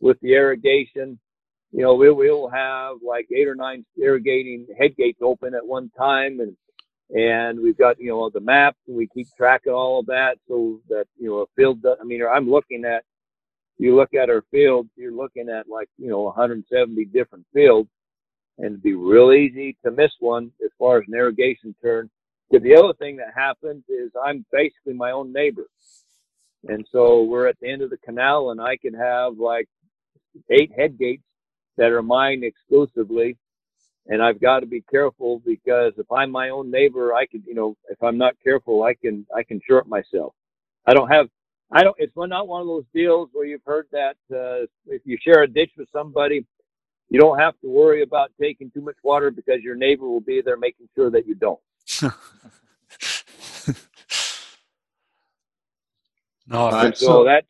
with 0.00 0.18
the 0.20 0.34
irrigation, 0.34 1.18
you 1.72 1.82
know, 1.82 1.94
we 1.94 2.10
will 2.10 2.48
have 2.48 2.96
like 3.06 3.26
eight 3.34 3.48
or 3.48 3.54
nine 3.54 3.84
irrigating 4.00 4.66
head 4.78 4.96
gates 4.96 5.20
open 5.22 5.54
at 5.54 5.66
one 5.66 5.90
time, 5.98 6.40
and 6.40 6.56
and 7.10 7.60
we've 7.60 7.78
got 7.78 8.00
you 8.00 8.10
know 8.10 8.30
the 8.30 8.40
maps 8.40 8.78
and 8.86 8.96
we 8.96 9.08
keep 9.08 9.28
track 9.36 9.66
of 9.66 9.74
all 9.74 10.00
of 10.00 10.06
that 10.06 10.38
so 10.48 10.80
that 10.88 11.06
you 11.18 11.28
know 11.28 11.38
a 11.38 11.46
field. 11.56 11.84
I 11.84 12.04
mean, 12.04 12.22
I'm 12.24 12.48
looking 12.48 12.84
at 12.84 13.04
you 13.78 13.94
look 13.94 14.14
at 14.14 14.30
our 14.30 14.42
fields, 14.50 14.88
you're 14.96 15.12
looking 15.12 15.48
at 15.48 15.68
like, 15.68 15.88
you 15.98 16.08
know, 16.08 16.22
170 16.22 17.04
different 17.06 17.46
fields 17.52 17.88
and 18.58 18.66
it'd 18.68 18.82
be 18.82 18.94
real 18.94 19.32
easy 19.32 19.76
to 19.84 19.90
miss 19.90 20.12
one 20.18 20.50
as 20.64 20.70
far 20.78 20.98
as 20.98 21.04
an 21.08 21.14
irrigation 21.14 21.74
turn. 21.82 22.08
Because 22.50 22.64
the 22.64 22.76
other 22.76 22.94
thing 22.94 23.16
that 23.16 23.34
happens 23.34 23.84
is 23.88 24.12
I'm 24.24 24.46
basically 24.50 24.94
my 24.94 25.10
own 25.10 25.32
neighbor. 25.32 25.66
And 26.68 26.86
so 26.90 27.24
we're 27.24 27.48
at 27.48 27.58
the 27.60 27.70
end 27.70 27.82
of 27.82 27.90
the 27.90 27.98
canal 27.98 28.50
and 28.50 28.60
I 28.60 28.76
can 28.76 28.94
have 28.94 29.36
like 29.38 29.68
eight 30.50 30.72
head 30.76 30.98
gates 30.98 31.24
that 31.76 31.92
are 31.92 32.02
mine 32.02 32.42
exclusively. 32.44 33.36
And 34.08 34.22
I've 34.22 34.40
got 34.40 34.60
to 34.60 34.66
be 34.66 34.82
careful 34.82 35.42
because 35.44 35.92
if 35.98 36.10
I'm 36.12 36.30
my 36.30 36.50
own 36.50 36.70
neighbor, 36.70 37.14
I 37.14 37.26
can, 37.26 37.42
you 37.46 37.54
know, 37.54 37.76
if 37.90 38.00
I'm 38.02 38.16
not 38.16 38.34
careful, 38.42 38.84
I 38.84 38.94
can, 38.94 39.26
I 39.36 39.42
can 39.42 39.60
short 39.68 39.88
myself. 39.88 40.32
I 40.86 40.94
don't 40.94 41.08
have 41.08 41.28
I 41.72 41.82
don't. 41.82 41.96
It's 41.98 42.12
not 42.16 42.46
one 42.46 42.60
of 42.60 42.66
those 42.66 42.84
deals 42.94 43.28
where 43.32 43.44
you've 43.44 43.64
heard 43.66 43.88
that 43.90 44.16
uh, 44.32 44.66
if 44.86 45.02
you 45.04 45.18
share 45.20 45.42
a 45.42 45.48
ditch 45.48 45.72
with 45.76 45.88
somebody, 45.92 46.46
you 47.08 47.20
don't 47.20 47.38
have 47.38 47.54
to 47.60 47.68
worry 47.68 48.02
about 48.02 48.30
taking 48.40 48.70
too 48.70 48.82
much 48.82 48.96
water 49.02 49.30
because 49.32 49.62
your 49.62 49.74
neighbor 49.74 50.06
will 50.06 50.20
be 50.20 50.40
there 50.44 50.56
making 50.56 50.88
sure 50.94 51.10
that 51.10 51.26
you 51.26 51.34
don't. 51.34 51.58
no, 56.46 56.68
uh, 56.68 56.92
so 56.94 57.24
that 57.24 57.44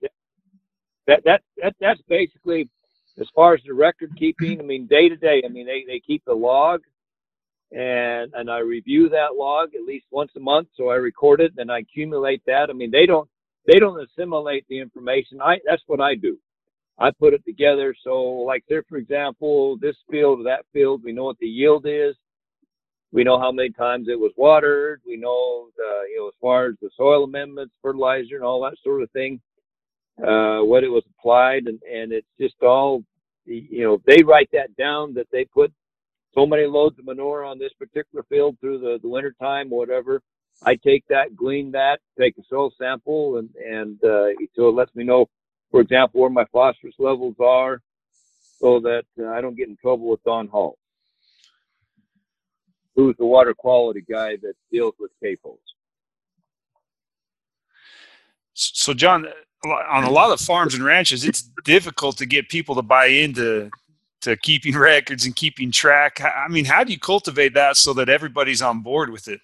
that 1.07 1.23
that 1.25 1.43
that 1.63 1.75
that's 1.79 2.01
basically 2.09 2.71
as 3.21 3.29
far 3.35 3.55
as 3.55 3.61
the 3.67 3.75
record 3.75 4.13
keeping. 4.19 4.61
I 4.61 4.63
mean, 4.63 4.87
day 4.87 5.09
to 5.09 5.17
day. 5.17 5.43
I 5.45 5.49
mean, 5.49 5.67
they 5.67 5.85
they 5.87 6.01
keep 6.01 6.25
the 6.25 6.35
log, 6.35 6.83
and 7.73 8.33
and 8.35 8.51
I 8.51 8.59
review 8.59 9.09
that 9.11 9.37
log 9.37 9.75
at 9.75 9.87
least 9.87 10.07
once 10.11 10.31
a 10.37 10.41
month. 10.41 10.69
So 10.77 10.91
I 10.91 10.97
record 10.97 11.41
it 11.41 11.53
and 11.57 11.71
I 11.71 11.81
accumulate 11.81 12.43
that. 12.47 12.69
I 12.71 12.73
mean, 12.73 12.91
they 12.91 13.07
don't 13.07 13.29
they 13.67 13.79
don't 13.79 14.01
assimilate 14.01 14.67
the 14.69 14.79
information. 14.79 15.41
I 15.41 15.59
that's 15.67 15.83
what 15.87 16.01
I 16.01 16.15
do. 16.15 16.39
I 16.99 17.11
put 17.11 17.35
it 17.35 17.45
together. 17.45 17.95
So, 18.03 18.23
like 18.23 18.65
there, 18.69 18.83
for 18.89 18.97
example, 18.97 19.77
this 19.81 19.97
field 20.11 20.41
or 20.41 20.45
that 20.45 20.65
field, 20.73 21.03
we 21.05 21.13
know 21.13 21.25
what 21.25 21.39
the 21.39 21.47
yield 21.47 21.85
is. 21.87 22.17
We 23.13 23.23
know 23.25 23.39
how 23.39 23.53
many 23.53 23.71
times 23.71 24.09
it 24.09 24.19
was 24.19 24.33
watered. 24.37 25.01
We 25.07 25.17
know, 25.17 25.69
the, 25.77 26.09
you 26.11 26.19
know, 26.19 26.29
as 26.29 26.35
far 26.41 26.67
as 26.67 26.75
the 26.81 26.91
soil 26.97 27.25
amendments, 27.25 27.75
fertilizer, 27.83 28.37
and 28.37 28.45
all 28.45 28.63
that 28.63 28.77
sort 28.83 29.03
of 29.03 29.11
thing, 29.11 29.41
uh, 30.23 30.61
what 30.61 30.85
it 30.85 30.89
was 30.89 31.05
applied, 31.19 31.67
and 31.67 31.81
and 31.83 32.13
it's 32.13 32.27
just 32.41 32.63
all, 32.63 33.03
you 33.45 33.83
know, 33.83 34.01
they 34.07 34.23
write 34.23 34.49
that 34.53 34.75
down 34.77 35.15
that 35.15 35.29
they 35.31 35.45
put 35.45 35.73
so 36.35 36.47
many 36.47 36.67
loads 36.67 36.99
of 36.99 37.05
manure 37.05 37.45
on 37.45 37.59
this 37.59 37.73
particular 37.79 38.25
field 38.29 38.57
through 38.61 38.79
the 38.79 38.99
the 39.03 39.09
winter 39.09 39.35
time, 39.41 39.69
whatever. 39.71 40.23
I 40.63 40.77
take 40.77 41.05
that, 41.09 41.37
glean 41.37 41.73
that, 41.73 42.01
take 42.19 42.39
a 42.39 42.43
soil 42.49 42.73
sample, 42.79 43.39
and 43.39 43.51
and 43.57 44.03
uh, 44.03 44.29
so 44.55 44.69
it 44.69 44.75
lets 44.75 44.95
me 44.95 45.05
know, 45.05 45.29
for 45.71 45.81
example, 45.81 46.21
where 46.21 46.31
my 46.31 46.47
phosphorus 46.53 46.95
levels 46.99 47.37
are, 47.41 47.83
so 48.59 48.81
that 48.81 49.05
uh, 49.21 49.27
I 49.29 49.41
don't 49.41 49.57
get 49.57 49.69
in 49.69 49.77
trouble 49.77 50.09
with 50.09 50.23
Don 50.25 50.49
Hall, 50.49 50.79
who's 52.95 53.17
the 53.19 53.27
water 53.27 53.53
quality 53.53 54.03
guy 54.09 54.37
that 54.37 54.55
deals 54.73 54.95
with 54.99 55.11
CAFOs. 55.23 55.59
So, 58.55 58.95
John, 58.95 59.27
on 59.65 60.05
a 60.05 60.11
lot 60.11 60.33
of 60.33 60.41
farms 60.41 60.75
and 60.75 60.85
ranches, 60.85 61.25
it's 61.25 61.51
difficult 61.65 62.19
to 62.19 62.27
get 62.27 62.49
people 62.49 62.75
to 62.75 62.83
buy 62.83 63.07
into 63.07 63.71
to 64.23 64.37
keeping 64.37 64.77
records 64.79 65.25
and 65.25 65.35
keeping 65.35 65.71
track. 65.71 66.21
I 66.21 66.49
mean, 66.49 66.65
how 66.65 66.85
do 66.85 66.93
you 66.93 66.99
cultivate 66.99 67.55
that 67.55 67.77
so 67.77 67.93
that 67.95 68.09
everybody's 68.09 68.63
on 68.63 68.81
board 68.81 69.11
with 69.11 69.29
it? 69.29 69.41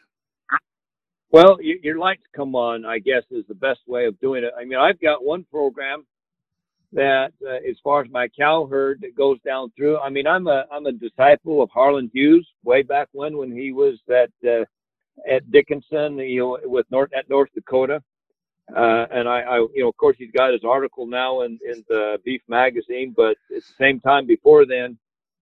Well, 1.30 1.56
your 1.62 1.98
lights 1.98 2.24
come 2.36 2.54
on, 2.54 2.84
I 2.84 2.98
guess, 2.98 3.22
is 3.30 3.46
the 3.48 3.54
best 3.54 3.80
way 3.86 4.04
of 4.04 4.20
doing 4.20 4.44
it. 4.44 4.52
I 4.58 4.66
mean, 4.66 4.78
I've 4.78 5.00
got 5.00 5.24
one 5.24 5.44
program 5.50 6.04
that, 6.92 7.32
uh, 7.42 7.54
as 7.66 7.76
far 7.82 8.02
as 8.02 8.10
my 8.10 8.28
cow 8.28 8.66
herd 8.66 9.00
that 9.00 9.16
goes 9.16 9.38
down 9.40 9.72
through. 9.74 9.98
I 9.98 10.10
mean, 10.10 10.26
I'm 10.26 10.46
a 10.46 10.66
I'm 10.70 10.84
a 10.84 10.92
disciple 10.92 11.62
of 11.62 11.70
Harlan 11.70 12.10
Hughes 12.12 12.46
way 12.64 12.82
back 12.82 13.08
when 13.12 13.38
when 13.38 13.50
he 13.50 13.72
was 13.72 13.98
at 14.10 14.30
uh, 14.46 14.66
at 15.26 15.50
Dickinson, 15.50 16.18
you 16.18 16.40
know, 16.40 16.58
with 16.64 16.84
North 16.90 17.10
at 17.16 17.30
North 17.30 17.48
Dakota. 17.54 18.02
Uh, 18.74 19.06
and 19.12 19.28
I, 19.28 19.40
I, 19.42 19.56
you 19.74 19.82
know, 19.82 19.88
of 19.88 19.96
course, 19.96 20.16
he's 20.18 20.30
got 20.32 20.52
his 20.52 20.64
article 20.64 21.06
now 21.06 21.42
in, 21.42 21.58
in 21.66 21.84
the 21.88 22.18
Beef 22.24 22.42
Magazine, 22.48 23.14
but 23.16 23.32
at 23.32 23.36
the 23.50 23.62
same 23.78 24.00
time 24.00 24.26
before 24.26 24.66
then, 24.66 24.98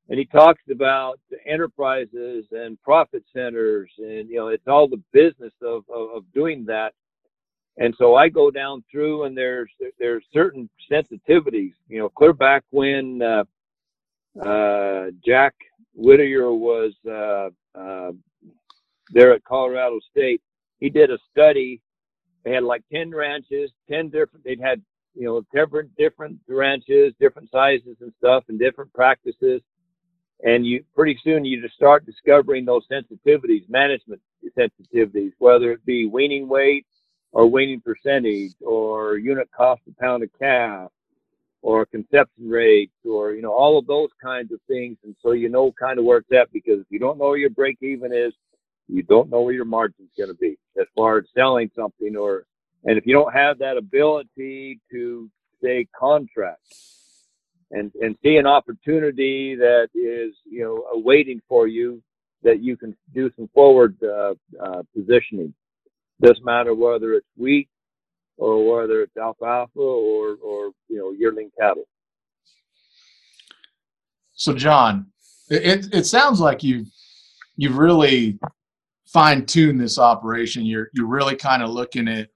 and 0.08 0.18
he 0.18 0.24
talks 0.26 0.62
about 0.70 1.20
enterprises 1.46 2.46
and 2.50 2.80
profit 2.82 3.24
centers, 3.32 3.90
and 3.98 4.28
you 4.28 4.36
know, 4.36 4.48
it's 4.48 4.66
all 4.66 4.88
the 4.88 5.02
business 5.12 5.52
of 5.62 5.84
of, 5.88 6.10
of 6.16 6.24
doing 6.34 6.64
that. 6.66 6.92
And 7.78 7.94
so 7.98 8.16
I 8.16 8.28
go 8.28 8.50
down 8.50 8.84
through, 8.90 9.24
and 9.24 9.36
there's 9.36 9.70
there's 9.98 10.24
certain 10.34 10.68
sensitivities. 10.90 11.74
You 11.88 12.00
know, 12.00 12.08
clear 12.08 12.32
back 12.32 12.64
when 12.70 13.22
uh, 13.22 13.44
uh, 14.42 15.06
Jack 15.24 15.54
Whittier 15.94 16.52
was 16.52 16.92
uh, 17.08 17.50
uh, 17.78 18.12
there 19.12 19.32
at 19.34 19.44
Colorado 19.44 20.00
State, 20.10 20.42
he 20.80 20.90
did 20.90 21.10
a 21.10 21.18
study. 21.30 21.80
They 22.44 22.52
had 22.52 22.64
like 22.64 22.82
ten 22.92 23.10
ranches, 23.10 23.70
ten 23.90 24.08
different. 24.08 24.44
They'd 24.44 24.60
had 24.60 24.82
you 25.14 25.26
know 25.26 25.42
different 25.52 25.94
different 25.96 26.38
ranches, 26.48 27.14
different 27.20 27.50
sizes 27.50 27.96
and 28.00 28.12
stuff, 28.18 28.44
and 28.48 28.58
different 28.58 28.92
practices. 28.94 29.62
And 30.42 30.66
you 30.66 30.84
pretty 30.94 31.18
soon 31.22 31.44
you 31.44 31.60
just 31.62 31.74
start 31.74 32.06
discovering 32.06 32.64
those 32.64 32.84
sensitivities, 32.90 33.68
management 33.68 34.22
sensitivities, 34.58 35.32
whether 35.38 35.72
it 35.72 35.84
be 35.84 36.06
weaning 36.06 36.48
weight 36.48 36.86
or 37.32 37.46
weaning 37.46 37.80
percentage 37.80 38.52
or 38.62 39.18
unit 39.18 39.48
cost 39.56 39.82
per 39.84 39.92
pound 40.00 40.22
of 40.22 40.30
calf 40.38 40.90
or 41.62 41.86
conception 41.86 42.48
rates 42.48 42.94
or 43.04 43.32
you 43.32 43.42
know 43.42 43.52
all 43.52 43.78
of 43.78 43.86
those 43.86 44.08
kinds 44.22 44.52
of 44.52 44.60
things 44.68 44.96
and 45.04 45.14
so 45.22 45.32
you 45.32 45.48
know 45.48 45.72
kind 45.72 45.98
of 45.98 46.04
where 46.04 46.18
it's 46.18 46.32
at 46.32 46.52
because 46.52 46.80
if 46.80 46.86
you 46.90 46.98
don't 46.98 47.18
know 47.18 47.28
where 47.28 47.38
your 47.38 47.50
break 47.50 47.76
even 47.82 48.12
is 48.12 48.32
you 48.92 49.02
don't 49.02 49.30
know 49.30 49.42
where 49.42 49.54
your 49.54 49.64
margin's 49.64 50.10
going 50.16 50.28
to 50.30 50.36
be 50.36 50.56
as 50.80 50.86
far 50.94 51.18
as 51.18 51.24
selling 51.36 51.70
something 51.74 52.16
or 52.16 52.44
and 52.84 52.96
if 52.96 53.06
you 53.06 53.12
don't 53.12 53.32
have 53.32 53.58
that 53.58 53.76
ability 53.76 54.80
to 54.90 55.30
say 55.62 55.86
contract 55.98 56.60
and 57.70 57.92
and 58.00 58.16
see 58.22 58.36
an 58.36 58.46
opportunity 58.46 59.54
that 59.54 59.88
is 59.94 60.34
you 60.44 60.64
know 60.64 60.84
awaiting 60.92 61.40
for 61.48 61.66
you 61.66 62.02
that 62.42 62.62
you 62.62 62.76
can 62.76 62.96
do 63.14 63.30
some 63.36 63.48
forward 63.54 63.96
uh, 64.02 64.34
uh, 64.62 64.82
positioning. 64.94 65.52
Doesn't 66.22 66.44
matter 66.44 66.74
whether 66.74 67.14
it's 67.14 67.26
wheat 67.36 67.68
or 68.36 68.80
whether 68.80 69.02
it's 69.02 69.16
alfalfa 69.16 69.78
or 69.78 70.36
or 70.42 70.70
you 70.88 70.98
know 70.98 71.12
yearling 71.12 71.50
cattle. 71.58 71.84
So, 74.32 74.54
John, 74.54 75.06
it, 75.50 75.92
it 75.92 76.06
sounds 76.06 76.40
like 76.40 76.62
you've 76.62 76.88
you've 77.56 77.76
really 77.76 78.38
fine 79.12 79.44
tuned 79.44 79.80
this 79.80 79.98
operation. 79.98 80.64
You're 80.64 80.88
you're 80.92 81.06
really 81.06 81.36
kind 81.36 81.62
of 81.62 81.70
looking 81.70 82.08
at 82.08 82.28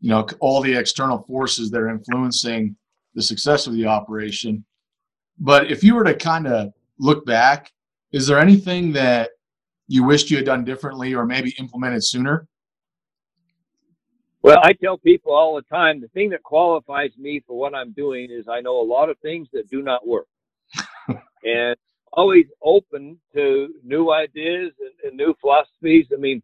you 0.00 0.10
know 0.10 0.26
all 0.40 0.60
the 0.60 0.74
external 0.74 1.22
forces 1.22 1.70
that 1.70 1.80
are 1.80 1.88
influencing 1.88 2.76
the 3.14 3.22
success 3.22 3.66
of 3.66 3.74
the 3.74 3.86
operation. 3.86 4.64
But 5.38 5.70
if 5.70 5.82
you 5.82 5.94
were 5.94 6.04
to 6.04 6.14
kind 6.14 6.46
of 6.46 6.72
look 6.98 7.26
back, 7.26 7.72
is 8.12 8.26
there 8.26 8.38
anything 8.38 8.92
that 8.92 9.30
you 9.88 10.04
wished 10.04 10.30
you 10.30 10.36
had 10.36 10.46
done 10.46 10.64
differently 10.64 11.14
or 11.14 11.26
maybe 11.26 11.54
implemented 11.58 12.04
sooner? 12.04 12.46
Well, 14.42 14.58
I 14.62 14.72
tell 14.72 14.98
people 14.98 15.32
all 15.32 15.54
the 15.54 15.62
time 15.62 16.00
the 16.00 16.08
thing 16.08 16.30
that 16.30 16.42
qualifies 16.42 17.16
me 17.16 17.42
for 17.46 17.56
what 17.56 17.74
I'm 17.74 17.92
doing 17.92 18.28
is 18.30 18.48
I 18.48 18.60
know 18.60 18.80
a 18.80 18.82
lot 18.82 19.08
of 19.08 19.16
things 19.18 19.48
that 19.52 19.70
do 19.70 19.82
not 19.82 20.06
work. 20.06 20.26
and 21.44 21.76
always 22.12 22.46
open 22.62 23.18
to 23.34 23.74
new 23.84 24.12
ideas 24.12 24.72
and, 24.80 24.92
and, 25.04 25.16
new 25.16 25.34
philosophies. 25.40 26.06
I 26.12 26.16
mean, 26.16 26.42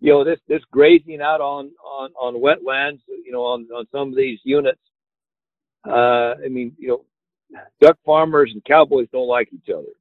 you 0.00 0.12
know, 0.12 0.24
this 0.24 0.40
this 0.48 0.62
grazing 0.70 1.20
out 1.20 1.40
on 1.40 1.70
on 1.84 2.10
on 2.20 2.34
wetlands, 2.34 3.00
you 3.08 3.32
know, 3.32 3.42
on 3.42 3.66
on 3.74 3.86
some 3.92 4.08
of 4.08 4.16
these 4.16 4.38
units. 4.44 4.80
Uh, 5.86 6.34
I 6.44 6.48
mean, 6.48 6.74
you 6.78 6.88
know, 6.88 7.04
duck 7.80 7.98
farmers 8.04 8.50
and 8.52 8.64
cowboys 8.64 9.08
don't 9.12 9.28
like 9.28 9.50
each 9.52 9.70
other, 9.70 9.92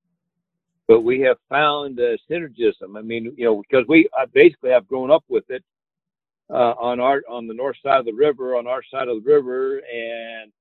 but 0.87 1.01
we 1.01 1.19
have 1.21 1.37
found 1.49 1.99
a 1.99 2.17
synergism. 2.29 2.97
I 2.97 3.01
mean, 3.01 3.33
you 3.37 3.45
know, 3.45 3.61
because 3.61 3.85
we 3.87 4.09
I 4.17 4.25
basically 4.25 4.71
have 4.71 4.87
grown 4.87 5.11
up 5.11 5.23
with 5.29 5.49
it 5.49 5.63
uh, 6.49 6.73
on 6.79 6.99
our 6.99 7.21
on 7.29 7.47
the 7.47 7.53
north 7.53 7.77
side 7.83 7.99
of 7.99 8.05
the 8.05 8.13
river, 8.13 8.55
on 8.55 8.67
our 8.67 8.83
side 8.91 9.07
of 9.07 9.23
the 9.23 9.29
river, 9.29 9.77
and 9.79 10.51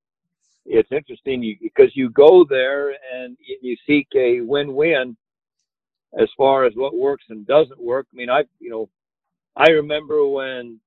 it's 0.65 0.93
interesting 0.93 1.43
you, 1.43 1.57
because 1.61 1.91
you 1.95 2.11
go 2.11 2.45
there 2.49 2.91
and 3.15 3.37
you 3.61 3.77
seek 3.87 4.09
a 4.15 4.41
win-win 4.41 5.17
as 6.19 6.29
far 6.37 6.65
as 6.65 6.73
what 6.75 6.95
works 6.95 7.25
and 7.31 7.47
doesn't 7.47 7.83
work. 7.83 8.07
I 8.13 8.17
mean, 8.17 8.31
I 8.31 8.45
you 8.61 8.71
know, 8.71 8.89
I 9.57 9.71
remember 9.71 10.27
when 10.27 10.79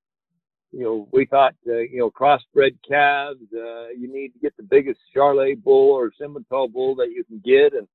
you 0.72 0.84
know 0.84 1.08
we 1.12 1.26
thought 1.26 1.56
uh, 1.68 1.78
you 1.78 2.00
know 2.00 2.12
crossbred 2.12 2.78
calves, 2.88 3.42
uh, 3.54 3.90
you 3.90 4.12
need 4.12 4.30
to 4.30 4.40
get 4.40 4.56
the 4.58 4.64
biggest 4.64 5.00
Charolais 5.16 5.62
bull 5.62 5.92
or 5.92 6.12
Simmental 6.20 6.72
bull 6.72 6.96
that 6.96 7.12
you 7.12 7.24
can 7.24 7.42
get, 7.44 7.74
and 7.74 7.88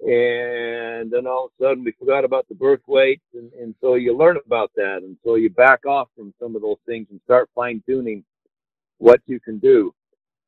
and 0.00 1.10
then 1.10 1.26
all 1.26 1.46
of 1.46 1.50
a 1.60 1.62
sudden 1.62 1.84
we 1.84 1.92
forgot 1.92 2.24
about 2.24 2.48
the 2.48 2.54
birth 2.54 2.80
weights 2.86 3.24
and, 3.34 3.52
and 3.52 3.74
so 3.82 3.96
you 3.96 4.16
learn 4.16 4.38
about 4.46 4.70
that. 4.74 5.00
And 5.02 5.16
so 5.22 5.34
you 5.34 5.50
back 5.50 5.84
off 5.84 6.08
from 6.16 6.32
some 6.40 6.56
of 6.56 6.62
those 6.62 6.78
things 6.86 7.06
and 7.10 7.20
start 7.24 7.50
fine 7.54 7.82
tuning 7.86 8.24
what 8.96 9.20
you 9.26 9.38
can 9.40 9.58
do 9.58 9.92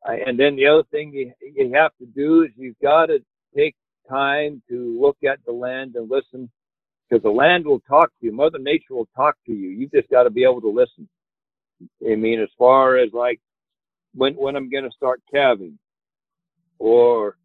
and 0.06 0.38
then 0.38 0.56
the 0.56 0.66
other 0.66 0.84
thing 0.90 1.12
you, 1.12 1.32
you 1.42 1.72
have 1.74 1.92
to 1.98 2.06
do 2.06 2.42
is 2.42 2.50
you've 2.56 2.78
got 2.82 3.06
to 3.06 3.18
take 3.56 3.76
time 4.10 4.62
to 4.68 4.98
look 5.00 5.18
at 5.28 5.38
the 5.46 5.52
land 5.52 5.96
and 5.96 6.10
listen 6.10 6.50
because 7.08 7.22
the 7.22 7.30
land 7.30 7.66
will 7.66 7.80
talk 7.80 8.10
to 8.20 8.26
you 8.26 8.32
mother 8.32 8.58
nature 8.58 8.94
will 8.94 9.08
talk 9.16 9.36
to 9.46 9.52
you 9.52 9.68
you've 9.70 9.92
just 9.92 10.10
got 10.10 10.24
to 10.24 10.30
be 10.30 10.44
able 10.44 10.60
to 10.60 10.70
listen 10.70 11.08
i 12.10 12.16
mean 12.16 12.40
as 12.40 12.48
far 12.58 12.98
as 12.98 13.10
like 13.12 13.40
when 14.14 14.34
when 14.34 14.56
i'm 14.56 14.70
going 14.70 14.84
to 14.84 14.90
start 14.96 15.22
calving 15.32 15.78
or 16.78 17.36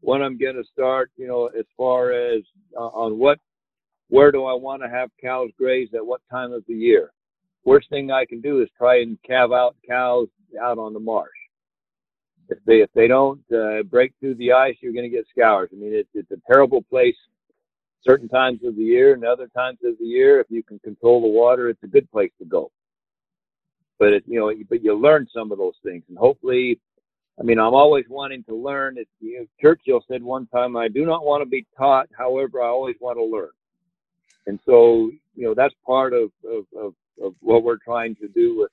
when 0.00 0.22
I'm 0.22 0.38
going 0.38 0.56
to 0.56 0.64
start, 0.72 1.10
you 1.16 1.26
know, 1.26 1.48
as 1.48 1.66
far 1.76 2.12
as 2.12 2.42
uh, 2.76 2.80
on 2.82 3.18
what, 3.18 3.38
where 4.08 4.32
do 4.32 4.44
I 4.44 4.54
want 4.54 4.82
to 4.82 4.88
have 4.88 5.10
cows 5.22 5.50
graze 5.58 5.90
at 5.94 6.06
what 6.06 6.20
time 6.30 6.52
of 6.52 6.64
the 6.68 6.74
year. 6.74 7.12
Worst 7.64 7.90
thing 7.90 8.10
I 8.12 8.26
can 8.26 8.40
do 8.40 8.62
is 8.62 8.68
try 8.78 9.00
and 9.02 9.18
calve 9.26 9.52
out 9.52 9.76
cows 9.88 10.28
out 10.62 10.78
on 10.78 10.94
the 10.94 11.00
marsh. 11.00 11.30
If 12.48 12.58
they 12.66 12.82
if 12.82 12.90
they 12.94 13.08
don't 13.08 13.40
uh, 13.52 13.82
break 13.84 14.12
through 14.20 14.34
the 14.36 14.52
ice, 14.52 14.76
you're 14.80 14.92
going 14.92 15.10
to 15.10 15.16
get 15.16 15.26
scours. 15.30 15.70
I 15.72 15.76
mean, 15.76 15.94
it's 15.94 16.08
it's 16.14 16.30
a 16.30 16.52
terrible 16.52 16.82
place. 16.82 17.16
Certain 18.06 18.28
times 18.28 18.60
of 18.64 18.76
the 18.76 18.82
year 18.82 19.14
and 19.14 19.24
other 19.24 19.48
times 19.48 19.78
of 19.82 19.94
the 19.98 20.04
year, 20.04 20.38
if 20.40 20.46
you 20.50 20.62
can 20.62 20.78
control 20.80 21.22
the 21.22 21.28
water, 21.28 21.70
it's 21.70 21.82
a 21.82 21.86
good 21.86 22.10
place 22.10 22.30
to 22.38 22.44
go. 22.44 22.70
But 23.98 24.12
it, 24.12 24.24
you 24.26 24.38
know, 24.38 24.52
but 24.68 24.84
you 24.84 24.94
learn 24.94 25.26
some 25.34 25.52
of 25.52 25.58
those 25.58 25.76
things, 25.82 26.02
and 26.08 26.18
hopefully, 26.18 26.78
I 27.40 27.44
mean, 27.44 27.58
I'm 27.58 27.74
always 27.74 28.04
wanting 28.10 28.44
to 28.44 28.54
learn. 28.54 28.98
It, 28.98 29.08
you 29.20 29.38
know, 29.40 29.46
Churchill 29.60 30.04
said 30.06 30.22
one 30.22 30.46
time, 30.48 30.76
"I 30.76 30.88
do 30.88 31.06
not 31.06 31.24
want 31.24 31.42
to 31.42 31.48
be 31.48 31.66
taught. 31.78 32.08
However, 32.16 32.60
I 32.60 32.66
always 32.66 32.96
want 33.00 33.16
to 33.18 33.24
learn." 33.24 33.50
And 34.46 34.60
so, 34.66 35.10
you 35.34 35.44
know, 35.46 35.54
that's 35.54 35.74
part 35.86 36.12
of 36.12 36.30
of, 36.46 36.66
of, 36.76 36.94
of 37.22 37.34
what 37.40 37.62
we're 37.62 37.78
trying 37.78 38.16
to 38.16 38.28
do 38.28 38.58
with 38.58 38.70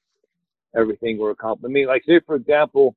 everything 0.75 1.17
we're 1.17 1.31
accomplishing. 1.31 1.71
I 1.71 1.73
mean, 1.73 1.87
like 1.87 2.03
say 2.05 2.19
for 2.25 2.35
example, 2.35 2.95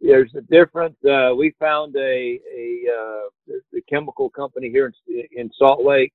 there's 0.00 0.34
a 0.34 0.40
difference. 0.42 0.96
Uh, 1.04 1.34
we 1.36 1.54
found 1.58 1.94
a 1.96 2.40
a, 2.56 2.84
uh, 2.88 3.54
a 3.76 3.80
chemical 3.88 4.30
company 4.30 4.70
here 4.70 4.92
in, 5.08 5.24
in 5.32 5.50
Salt 5.58 5.84
Lake, 5.84 6.12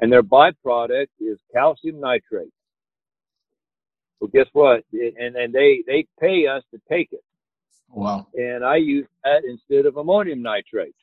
and 0.00 0.12
their 0.12 0.22
byproduct 0.22 1.08
is 1.18 1.38
calcium 1.52 2.00
nitrate. 2.00 2.52
Well, 4.20 4.30
guess 4.32 4.46
what? 4.52 4.84
And 4.92 5.36
and 5.36 5.52
they 5.52 5.82
they 5.86 6.06
pay 6.20 6.46
us 6.46 6.62
to 6.72 6.80
take 6.88 7.12
it. 7.12 7.24
Wow. 7.92 8.26
And 8.34 8.64
I 8.64 8.76
use 8.76 9.06
that 9.24 9.42
instead 9.44 9.86
of 9.86 9.96
ammonium 9.96 10.42
nitrate. 10.42 10.94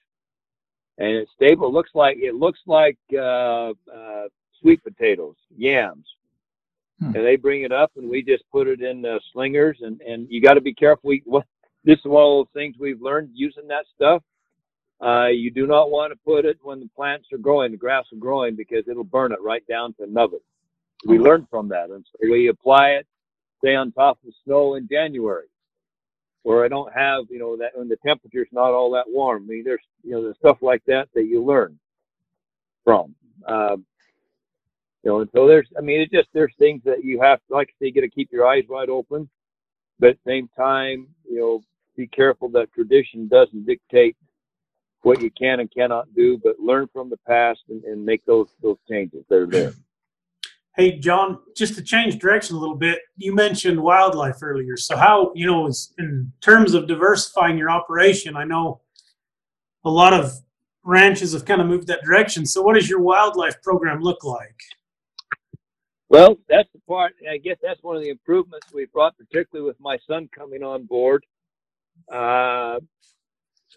And 1.00 1.10
it's 1.10 1.32
stable. 1.36 1.68
It 1.68 1.74
looks 1.74 1.92
like 1.94 2.18
it 2.18 2.36
looks 2.36 2.60
like 2.66 2.98
uh, 3.14 3.70
uh, 3.94 4.28
sweet 4.62 4.84
potatoes, 4.84 5.36
yams. 5.56 6.06
Hmm. 7.00 7.16
And 7.16 7.26
they 7.26 7.36
bring 7.36 7.62
it 7.62 7.72
up, 7.72 7.92
and 7.98 8.10
we 8.10 8.24
just 8.24 8.44
put 8.52 8.68
it 8.68 8.82
in 8.82 9.06
uh, 9.06 9.20
slingers. 9.32 9.78
And 9.82 10.02
and 10.02 10.28
you 10.30 10.42
got 10.42 10.56
to 10.56 10.62
be 10.62 10.74
careful. 10.74 11.10
We, 11.10 11.22
what, 11.26 11.46
this 11.88 12.00
is 12.00 12.06
one 12.06 12.24
of 12.24 12.30
those 12.30 12.54
things 12.54 12.76
we've 12.78 13.02
learned 13.02 13.30
using 13.34 13.68
that 13.70 13.86
stuff. 13.96 14.22
Uh, 15.02 15.28
you 15.28 15.50
do 15.50 15.66
not 15.66 15.90
want 15.90 16.12
to 16.12 16.20
put 16.26 16.44
it 16.44 16.58
when 16.62 16.80
the 16.82 16.90
plants 16.96 17.28
are 17.32 17.38
growing, 17.38 17.72
the 17.72 17.78
grass 17.78 18.04
are 18.12 18.20
growing, 18.20 18.56
because 18.56 18.84
it'll 18.90 19.04
burn 19.04 19.32
it 19.32 19.42
right 19.42 19.66
down 19.68 19.94
to 19.94 20.06
nubbin. 20.06 20.40
We 21.06 21.18
learned 21.18 21.48
from 21.50 21.70
that, 21.70 21.90
and 21.90 22.04
so 22.12 22.30
we 22.30 22.50
apply 22.50 22.90
it, 22.90 23.08
say 23.64 23.76
on 23.76 23.92
top 23.94 24.18
of 24.28 24.34
snow 24.44 24.76
in 24.76 24.88
January 24.90 25.46
where 26.44 26.64
I 26.64 26.68
don't 26.68 26.92
have, 26.94 27.26
you 27.30 27.40
know, 27.40 27.58
that 27.58 27.72
when 27.78 27.90
the 27.90 27.98
temperature's 28.06 28.48
not 28.52 28.72
all 28.72 28.92
that 28.92 29.04
warm. 29.08 29.44
I 29.44 29.48
mean, 29.48 29.64
there's, 29.66 29.82
you 30.04 30.12
know, 30.12 30.24
there's 30.24 30.38
stuff 30.38 30.58
like 30.62 30.82
that 30.88 31.10
that 31.14 31.26
you 31.26 31.44
learn 31.44 31.78
from. 32.86 33.14
Um, 33.46 33.86
you 35.04 35.12
know, 35.12 35.20
and 35.20 35.30
so 35.36 35.46
there's, 35.46 35.68
I 35.78 35.82
mean, 35.82 36.00
it 36.00 36.12
just 36.12 36.30
there's 36.34 36.54
things 36.58 36.82
that 36.86 37.04
you 37.04 37.20
have, 37.22 37.40
like 37.50 37.68
I 37.70 37.72
say, 37.74 37.88
you 37.88 37.94
got 37.94 38.02
to 38.02 38.10
keep 38.10 38.32
your 38.32 38.48
eyes 38.48 38.64
wide 38.70 38.90
open, 38.90 39.30
but 40.00 40.12
at 40.12 40.18
the 40.24 40.32
same 40.32 40.50
time, 40.58 41.08
you 41.30 41.40
know, 41.40 41.62
be 41.98 42.08
careful 42.08 42.48
that 42.50 42.72
tradition 42.72 43.28
doesn't 43.28 43.66
dictate 43.66 44.16
what 45.02 45.22
you 45.22 45.32
can 45.32 45.60
and 45.60 45.72
cannot 45.72 46.14
do, 46.16 46.40
but 46.44 46.60
learn 46.60 46.88
from 46.94 47.10
the 47.10 47.18
past 47.28 47.60
and, 47.70 47.84
and 47.84 48.06
make 48.06 48.26
those 48.26 48.48
those 48.62 48.78
changes 48.90 49.26
that 49.30 49.36
are 49.36 49.48
there. 49.48 49.74
Hey, 50.76 51.00
John, 51.00 51.40
just 51.56 51.74
to 51.76 51.82
change 51.82 52.20
direction 52.20 52.56
a 52.56 52.60
little 52.60 52.76
bit, 52.76 53.00
you 53.16 53.34
mentioned 53.34 53.82
wildlife 53.82 54.44
earlier. 54.44 54.78
So, 54.78 54.96
how, 54.96 55.32
you 55.34 55.48
know, 55.48 55.72
in 55.98 56.32
terms 56.40 56.76
of 56.76 56.88
diversifying 56.88 57.58
your 57.58 57.72
operation, 57.72 58.38
I 58.38 58.44
know 58.44 58.82
a 59.84 59.90
lot 59.90 60.14
of 60.14 60.32
ranches 60.84 61.34
have 61.34 61.46
kind 61.46 61.62
of 61.62 61.68
moved 61.68 61.88
that 61.88 62.04
direction. 62.04 62.46
So, 62.46 62.62
what 62.62 62.76
does 62.76 62.88
your 62.88 63.02
wildlife 63.02 63.60
program 63.64 64.02
look 64.02 64.24
like? 64.24 64.60
Well, 66.10 66.38
that's 66.48 66.70
the 66.74 66.80
part. 66.88 67.14
I 67.30 67.38
guess 67.38 67.58
that's 67.62 67.82
one 67.82 67.96
of 67.96 68.04
the 68.04 68.10
improvements 68.10 68.68
we 68.72 68.86
brought, 68.86 69.18
particularly 69.18 69.68
with 69.68 69.80
my 69.80 69.98
son 70.08 70.30
coming 70.34 70.64
on 70.64 70.86
board. 70.86 71.26
Because 72.08 72.80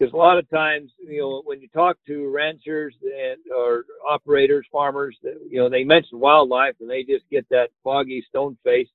uh, 0.01 0.15
a 0.15 0.17
lot 0.17 0.37
of 0.37 0.49
times, 0.49 0.91
you 0.99 1.21
know, 1.21 1.41
when 1.45 1.61
you 1.61 1.67
talk 1.69 1.97
to 2.07 2.29
ranchers 2.29 2.95
and 3.03 3.39
or 3.55 3.85
operators, 4.07 4.65
farmers, 4.71 5.17
you 5.49 5.59
know, 5.59 5.69
they 5.69 5.83
mention 5.83 6.19
wildlife 6.19 6.75
and 6.79 6.89
they 6.89 7.03
just 7.03 7.29
get 7.29 7.47
that 7.49 7.69
foggy 7.83 8.25
stone 8.29 8.57
face, 8.63 8.89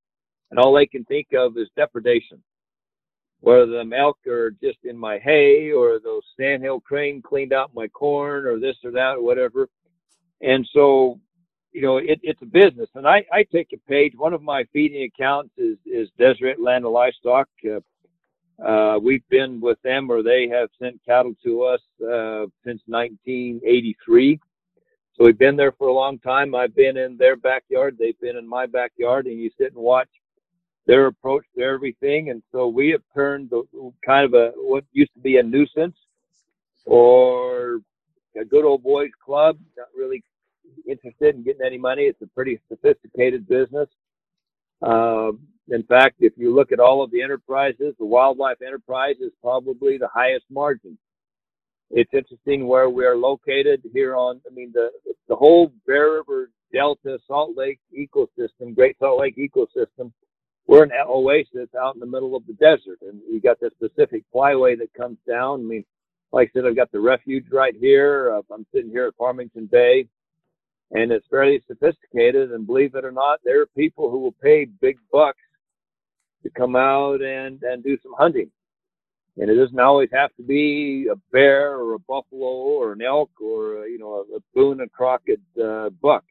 and 0.51 0.61
all 0.61 0.75
they 0.75 0.87
can 0.87 1.05
think 1.05 1.29
of 1.37 1.57
is 1.59 1.69
depredation. 1.77 2.43
Whether 3.41 3.67
the 3.67 3.97
elk 3.97 4.19
are 4.27 4.51
just 4.63 4.79
in 4.85 4.97
my 4.97 5.19
hay, 5.19 5.71
or 5.73 6.01
those 6.01 6.23
sandhill 6.39 6.81
crane 6.81 7.23
cleaned 7.23 7.53
out 7.53 7.75
my 7.75 7.89
corn, 7.89 8.47
or 8.47 8.59
this 8.59 8.77
or 8.85 8.91
that, 8.93 9.17
or 9.17 9.23
whatever. 9.23 9.69
And 10.41 10.69
so 10.73 11.21
you 11.73 11.83
know, 11.83 11.99
it, 11.99 12.19
it's 12.23 12.41
a 12.41 12.47
business, 12.47 12.89
and 12.95 13.07
I, 13.07 13.25
I 13.31 13.43
take 13.53 13.69
a 13.75 13.91
page. 13.91 14.15
One 14.17 14.33
of 14.33 14.43
my 14.43 14.65
feeding 14.73 15.03
accounts 15.03 15.51
is 15.59 15.77
is 15.85 16.09
Deseret 16.19 16.59
Land 16.59 16.87
of 16.87 16.93
Livestock. 16.93 17.49
Uh, 17.65 17.81
uh, 18.65 18.99
we've 19.01 19.27
been 19.29 19.61
with 19.61 19.81
them, 19.83 20.11
or 20.11 20.23
they 20.23 20.49
have 20.49 20.69
sent 20.81 21.01
cattle 21.05 21.35
to 21.45 21.63
us 21.65 21.81
uh, 22.03 22.47
since 22.65 22.81
1983. 22.87 24.41
So 25.15 25.25
we've 25.25 25.39
been 25.39 25.57
there 25.57 25.73
for 25.73 25.89
a 25.89 25.93
long 25.93 26.19
time. 26.19 26.55
I've 26.55 26.75
been 26.75 26.97
in 26.97 27.17
their 27.17 27.37
backyard. 27.37 27.97
They've 27.99 28.21
been 28.21 28.37
in 28.37 28.49
my 28.49 28.67
backyard, 28.67 29.27
and 29.27 29.39
you 29.39 29.51
sit 29.59 29.73
and 29.73 29.83
watch 29.83 30.09
their 30.87 31.07
approach 31.07 31.45
to 31.57 31.65
everything. 31.65 32.31
And 32.31 32.43
so 32.53 32.69
we 32.69 32.91
have 32.91 33.03
turned 33.15 33.51
the, 33.51 33.65
kind 34.05 34.25
of 34.25 34.35
a 34.35 34.53
what 34.57 34.85
used 34.93 35.13
to 35.15 35.21
be 35.21 35.39
a 35.39 35.43
nuisance 35.43 35.97
or 36.85 37.81
a 38.41 38.45
good 38.45 38.65
old 38.65 38.83
boys 38.83 39.11
club, 39.25 39.59
not 39.77 39.89
really 39.97 40.23
interested 40.89 41.35
in 41.35 41.43
getting 41.43 41.65
any 41.65 41.79
money. 41.79 42.03
It's 42.03 42.23
a 42.23 42.27
pretty 42.29 42.61
sophisticated 42.69 43.49
business. 43.49 43.89
Um, 44.83 45.41
in 45.69 45.83
fact, 45.85 46.17
if 46.21 46.33
you 46.37 46.55
look 46.55 46.73
at 46.73 46.81
all 46.81 47.03
of 47.03 47.11
the 47.11 47.23
enterprises, 47.23 47.95
the 47.99 48.05
wildlife 48.05 48.63
enterprise 48.65 49.17
is 49.21 49.33
probably 49.43 49.99
the 49.99 50.09
highest 50.13 50.45
margin. 50.51 50.97
It's 51.91 52.13
interesting 52.13 52.67
where 52.67 52.89
we 52.91 53.05
are 53.05 53.17
located 53.17 53.83
here 53.93 54.17
on, 54.17 54.41
I 54.51 54.55
mean, 54.55 54.73
the, 54.73 54.91
the 55.29 55.37
whole 55.37 55.73
Bear 55.87 56.15
River 56.15 56.51
Delta 56.73 57.19
Salt 57.27 57.57
Lake 57.57 57.79
ecosystem, 57.97 58.75
Great 58.75 58.99
Salt 58.99 59.21
Lake 59.21 59.37
ecosystem, 59.37 60.13
we're 60.67 60.83
an 60.83 60.91
oasis 61.09 61.69
out 61.81 61.95
in 61.95 62.01
the 62.01 62.07
middle 62.07 62.35
of 62.35 62.45
the 62.47 62.55
desert. 62.55 62.99
And 63.03 63.21
you 63.31 63.41
got 63.41 63.61
this 63.61 63.73
Pacific 63.81 64.25
Flyway 64.35 64.77
that 64.79 64.93
comes 64.95 65.19
down. 65.29 65.61
I 65.61 65.63
mean, 65.63 65.85
like 66.33 66.51
I 66.51 66.59
said, 66.59 66.67
I've 66.67 66.77
got 66.77 66.91
the 66.91 67.01
refuge 67.01 67.47
right 67.53 67.75
here. 67.75 68.35
Uh, 68.35 68.43
I'm 68.53 68.67
sitting 68.75 68.91
here 68.91 69.07
at 69.07 69.15
Farmington 69.17 69.67
Bay 69.67 70.09
and 70.91 71.11
it's 71.11 71.27
fairly 71.29 71.63
sophisticated. 71.67 72.53
And 72.53 72.67
believe 72.67 72.95
it 72.95 73.05
or 73.05 73.13
not, 73.13 73.41
there 73.45 73.61
are 73.63 73.67
people 73.67 74.11
who 74.11 74.19
will 74.19 74.33
pay 74.33 74.65
big 74.65 74.99
bucks 75.13 75.39
to 76.47 76.59
come 76.59 76.77
out 76.77 77.23
and 77.23 77.63
and 77.63 77.83
do 77.83 77.99
some 78.03 78.13
hunting. 78.17 78.51
And 79.39 79.51
it 79.51 79.57
doesn't 79.57 79.79
always 79.79 80.09
have 80.13 80.35
to 80.37 80.43
be 80.43 81.09
a 81.13 81.17
bear 81.31 81.77
or 81.77 81.95
a 81.95 81.99
buffalo 81.99 82.47
or 82.47 82.93
an 82.93 83.03
elk 83.03 83.31
or 83.41 83.85
a, 83.85 83.91
you 83.91 83.99
know 83.99 84.25
a, 84.33 84.37
a 84.37 84.41
Boone 84.55 84.81
and 84.81 84.93
Crockett 84.93 85.41
uh, 85.63 85.91
buck. 85.91 86.25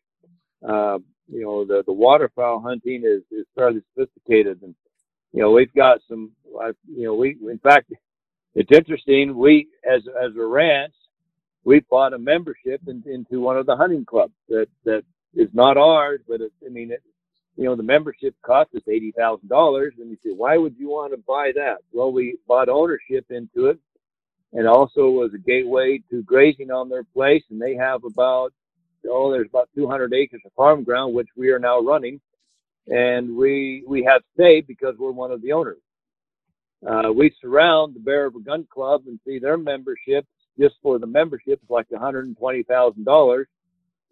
Uh, 0.68 1.00
you 1.28 1.44
know 1.44 1.66
the 1.66 1.84
the 1.86 1.94
waterfowl 1.94 2.62
hunting 2.62 3.04
is 3.06 3.22
is 3.32 3.46
fairly 3.56 3.82
sophisticated, 3.94 4.62
and 4.62 4.76
you 5.34 5.42
know 5.42 5.52
we've 5.52 5.74
got 5.74 6.00
some. 6.08 6.32
Uh, 6.60 6.72
you 6.88 7.04
know 7.04 7.16
we 7.16 7.38
in 7.50 7.60
fact 7.60 7.92
it's 8.56 8.72
interesting. 8.72 9.36
We 9.36 9.68
as 9.86 10.02
as 10.24 10.36
a 10.38 10.46
ranch 10.46 10.94
we 11.66 11.82
bought 11.90 12.14
a 12.14 12.18
membership 12.20 12.80
in, 12.88 13.04
into 13.06 13.42
one 13.42 13.58
of 13.58 13.66
the 13.66 13.76
hunting 13.76 14.06
clubs 14.06 14.34
that 14.48 14.68
that 14.86 15.04
is 15.34 15.50
not 15.54 15.78
ours, 15.78 16.22
but 16.28 16.40
it, 16.40 16.54
I 16.66 16.70
mean, 16.70 16.92
it, 16.92 17.02
you 17.58 17.66
know, 17.66 17.76
the 17.76 17.84
membership 17.84 18.36
cost 18.42 18.70
us 18.76 18.82
eighty 18.88 19.12
thousand 19.12 19.48
dollars, 19.48 19.94
and 20.00 20.10
you 20.10 20.18
say, 20.24 20.32
why 20.32 20.58
would 20.58 20.76
you 20.78 20.90
want 20.90 21.14
to 21.14 21.18
buy 21.18 21.52
that? 21.56 21.78
Well, 21.92 22.12
we 22.12 22.38
bought 22.48 22.70
ownership 22.70 23.26
into 23.30 23.68
it, 23.68 23.80
and 24.54 24.68
also 24.68 25.10
was 25.10 25.34
a 25.34 25.38
gateway 25.38 26.02
to 26.10 26.22
grazing 26.24 26.72
on 26.72 26.90
their 26.90 27.04
place, 27.04 27.44
and 27.50 27.62
they 27.62 27.76
have 27.76 28.04
about 28.04 28.54
oh, 29.10 29.32
there's 29.32 29.48
about 29.48 29.70
200 29.76 30.14
acres 30.14 30.42
of 30.46 30.52
farm 30.54 30.84
ground 30.84 31.14
which 31.14 31.30
we 31.38 31.50
are 31.52 31.60
now 31.60 31.80
running, 31.80 32.20
and 32.88 33.36
we 33.36 33.84
we 33.88 34.04
have 34.04 34.22
stayed 34.34 34.68
because 34.68 34.96
we're 34.98 35.12
one 35.12 35.32
of 35.32 35.42
the 35.42 35.52
owners. 35.52 35.80
Uh, 36.86 37.12
we 37.12 37.34
surround 37.42 37.96
the 37.96 38.00
Bear 38.00 38.26
River 38.26 38.40
Gun 38.40 38.68
Club 38.72 39.04
and 39.08 39.20
see 39.26 39.40
their 39.40 39.58
membership 39.58 40.26
just 40.60 40.76
for 40.82 41.00
the 41.00 41.08
membership 41.08 41.60
is 41.64 41.70
like 41.70 41.88
$120,000. 41.90 43.46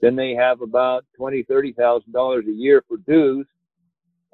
Then 0.02 0.16
they 0.16 0.34
have 0.34 0.62
about 0.62 1.06
twenty, 1.16 1.44
thirty 1.44 1.72
thousand 1.74 2.12
dollars 2.12 2.46
a 2.48 2.52
year 2.52 2.84
for 2.88 2.98
dues, 2.98 3.48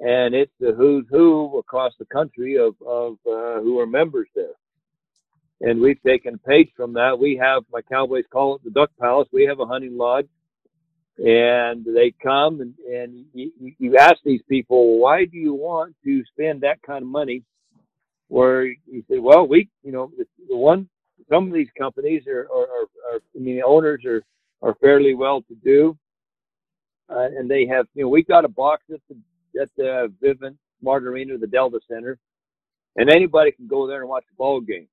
and 0.00 0.34
it's 0.34 0.52
the 0.58 0.72
who's 0.72 1.06
who 1.10 1.58
across 1.58 1.92
the 1.98 2.06
country 2.06 2.56
of 2.56 2.74
of 2.86 3.12
uh, 3.26 3.60
who 3.60 3.78
are 3.78 3.86
members 3.86 4.28
there. 4.34 4.54
And 5.60 5.80
we've 5.80 6.02
taken 6.02 6.34
a 6.34 6.48
page 6.48 6.70
from 6.74 6.94
that. 6.94 7.18
We 7.18 7.36
have 7.36 7.64
my 7.72 7.82
cowboys 7.82 8.24
call 8.32 8.56
it 8.56 8.64
the 8.64 8.70
Duck 8.70 8.90
Palace. 8.98 9.28
We 9.32 9.44
have 9.44 9.60
a 9.60 9.66
hunting 9.66 9.96
lodge, 9.96 10.28
and 11.18 11.84
they 11.84 12.14
come 12.22 12.60
and 12.60 12.74
and 12.90 13.26
you, 13.34 13.52
you 13.78 13.96
ask 13.96 14.16
these 14.24 14.42
people, 14.48 14.98
why 14.98 15.26
do 15.26 15.36
you 15.36 15.54
want 15.54 15.94
to 16.04 16.24
spend 16.32 16.62
that 16.62 16.82
kind 16.82 17.02
of 17.02 17.08
money? 17.08 17.42
Where 18.28 18.64
you 18.64 19.04
say, 19.10 19.18
well, 19.18 19.46
we, 19.46 19.68
you 19.82 19.92
know, 19.92 20.10
the 20.48 20.56
one 20.56 20.88
some 21.28 21.48
of 21.48 21.52
these 21.52 21.68
companies 21.78 22.26
are, 22.26 22.46
are, 22.52 22.62
are, 22.62 22.86
are 23.12 23.20
I 23.36 23.38
mean, 23.38 23.56
the 23.56 23.62
owners 23.62 24.04
are, 24.04 24.22
are 24.62 24.74
fairly 24.80 25.14
well 25.14 25.42
to 25.42 25.54
do. 25.64 25.96
Uh, 27.08 27.26
and 27.36 27.50
they 27.50 27.66
have, 27.66 27.86
you 27.94 28.04
know, 28.04 28.08
we've 28.08 28.28
got 28.28 28.44
a 28.44 28.48
box 28.48 28.84
at 28.92 29.00
the, 29.08 29.60
at 29.60 29.68
the 29.76 30.12
Vivint 30.22 30.56
Smart 30.80 31.04
Arena, 31.04 31.36
the 31.38 31.46
Delta 31.46 31.80
Center, 31.88 32.18
and 32.96 33.10
anybody 33.10 33.52
can 33.52 33.66
go 33.66 33.86
there 33.86 34.00
and 34.00 34.08
watch 34.08 34.24
a 34.30 34.36
ball 34.36 34.60
game. 34.60 34.86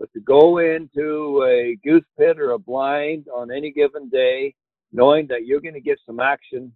But 0.00 0.12
to 0.14 0.20
go 0.20 0.58
into 0.58 1.44
a 1.46 1.76
goose 1.84 2.04
pit 2.18 2.40
or 2.40 2.52
a 2.52 2.58
blind 2.58 3.26
on 3.28 3.50
any 3.50 3.70
given 3.70 4.08
day, 4.08 4.54
knowing 4.92 5.26
that 5.28 5.46
you're 5.46 5.60
going 5.60 5.74
to 5.74 5.80
get 5.80 5.98
some 6.06 6.18
action, 6.18 6.72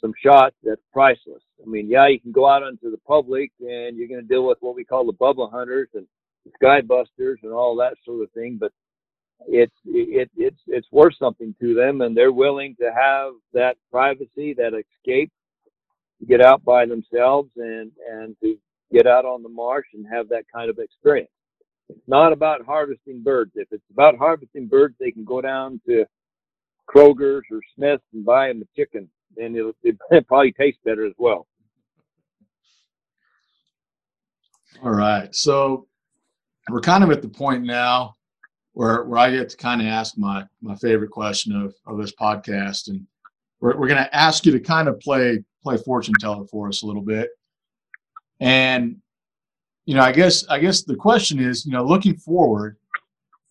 some 0.00 0.12
shots, 0.22 0.54
that's 0.62 0.80
priceless. 0.92 1.42
I 1.60 1.68
mean, 1.68 1.88
yeah, 1.90 2.06
you 2.08 2.20
can 2.20 2.32
go 2.32 2.48
out 2.48 2.62
into 2.62 2.90
the 2.90 3.00
public 3.06 3.50
and 3.60 3.96
you're 3.96 4.08
going 4.08 4.20
to 4.20 4.26
deal 4.26 4.46
with 4.46 4.58
what 4.60 4.76
we 4.76 4.84
call 4.84 5.04
the 5.04 5.12
bubble 5.12 5.50
hunters 5.50 5.88
and 5.94 6.06
sky 6.54 6.80
busters 6.80 7.40
and 7.42 7.52
all 7.52 7.76
that 7.76 7.94
sort 8.04 8.22
of 8.22 8.30
thing, 8.32 8.56
but 8.58 8.72
it's 9.46 9.74
it, 9.84 10.30
it's 10.36 10.60
it's 10.66 10.88
worth 10.90 11.14
something 11.18 11.54
to 11.60 11.74
them, 11.74 12.00
and 12.00 12.16
they're 12.16 12.32
willing 12.32 12.76
to 12.80 12.90
have 12.94 13.32
that 13.52 13.76
privacy, 13.90 14.54
that 14.54 14.72
escape, 14.74 15.30
to 16.20 16.26
get 16.26 16.40
out 16.40 16.64
by 16.64 16.86
themselves 16.86 17.50
and 17.56 17.92
and 18.10 18.36
to 18.42 18.56
get 18.92 19.06
out 19.06 19.24
on 19.24 19.42
the 19.42 19.48
marsh 19.48 19.86
and 19.94 20.06
have 20.10 20.28
that 20.28 20.44
kind 20.52 20.70
of 20.70 20.78
experience. 20.78 21.30
It's 21.88 21.98
not 22.06 22.32
about 22.32 22.64
harvesting 22.66 23.22
birds. 23.22 23.52
If 23.54 23.68
it's 23.70 23.84
about 23.90 24.18
harvesting 24.18 24.66
birds, 24.66 24.94
they 25.00 25.10
can 25.10 25.24
go 25.24 25.40
down 25.40 25.80
to 25.88 26.04
Kroger's 26.88 27.44
or 27.50 27.60
Smith's 27.74 28.04
and 28.12 28.24
buy 28.24 28.48
them 28.48 28.62
a 28.62 28.76
chicken, 28.76 29.08
and 29.36 29.56
it'll, 29.56 29.72
it 29.82 29.96
probably 30.28 30.52
taste 30.52 30.78
better 30.84 31.06
as 31.06 31.14
well. 31.18 31.46
All 34.82 34.92
right. 34.92 35.34
So 35.34 35.86
we're 36.70 36.80
kind 36.80 37.02
of 37.02 37.10
at 37.10 37.22
the 37.22 37.28
point 37.28 37.64
now 37.64 38.14
where 38.78 39.02
where 39.02 39.18
I 39.18 39.32
get 39.32 39.48
to 39.48 39.56
kind 39.56 39.80
of 39.80 39.88
ask 39.88 40.16
my 40.16 40.44
my 40.62 40.76
favorite 40.76 41.10
question 41.10 41.52
of 41.52 41.74
of 41.88 42.00
this 42.00 42.14
podcast, 42.14 42.86
and 42.86 43.04
we're 43.60 43.76
we're 43.76 43.88
going 43.88 44.04
to 44.04 44.16
ask 44.16 44.46
you 44.46 44.52
to 44.52 44.60
kind 44.60 44.86
of 44.86 45.00
play 45.00 45.42
play 45.64 45.76
fortune 45.78 46.14
teller 46.20 46.46
for 46.46 46.68
us 46.68 46.82
a 46.82 46.86
little 46.86 47.02
bit, 47.02 47.28
and 48.38 48.98
you 49.84 49.96
know 49.96 50.02
I 50.02 50.12
guess 50.12 50.46
I 50.46 50.60
guess 50.60 50.84
the 50.84 50.94
question 50.94 51.40
is 51.40 51.66
you 51.66 51.72
know 51.72 51.82
looking 51.82 52.16
forward, 52.18 52.76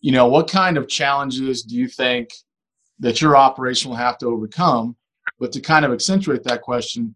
you 0.00 0.12
know 0.12 0.26
what 0.26 0.50
kind 0.50 0.78
of 0.78 0.88
challenges 0.88 1.62
do 1.62 1.76
you 1.76 1.88
think 1.88 2.30
that 2.98 3.20
your 3.20 3.36
operation 3.36 3.90
will 3.90 3.98
have 3.98 4.16
to 4.18 4.26
overcome, 4.28 4.96
but 5.38 5.52
to 5.52 5.60
kind 5.60 5.84
of 5.84 5.92
accentuate 5.92 6.42
that 6.44 6.62
question, 6.62 7.14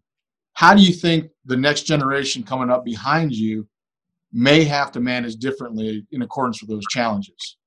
how 0.53 0.75
do 0.75 0.83
you 0.83 0.93
think 0.93 1.31
the 1.45 1.57
next 1.57 1.87
generation 1.87 2.43
coming 2.43 2.69
up 2.69 2.85
behind 2.85 3.33
you 3.33 3.67
may 4.31 4.63
have 4.63 4.91
to 4.91 4.99
manage 4.99 5.37
differently 5.37 6.05
in 6.11 6.21
accordance 6.21 6.61
with 6.61 6.69
those 6.69 6.85
challenges? 6.91 7.57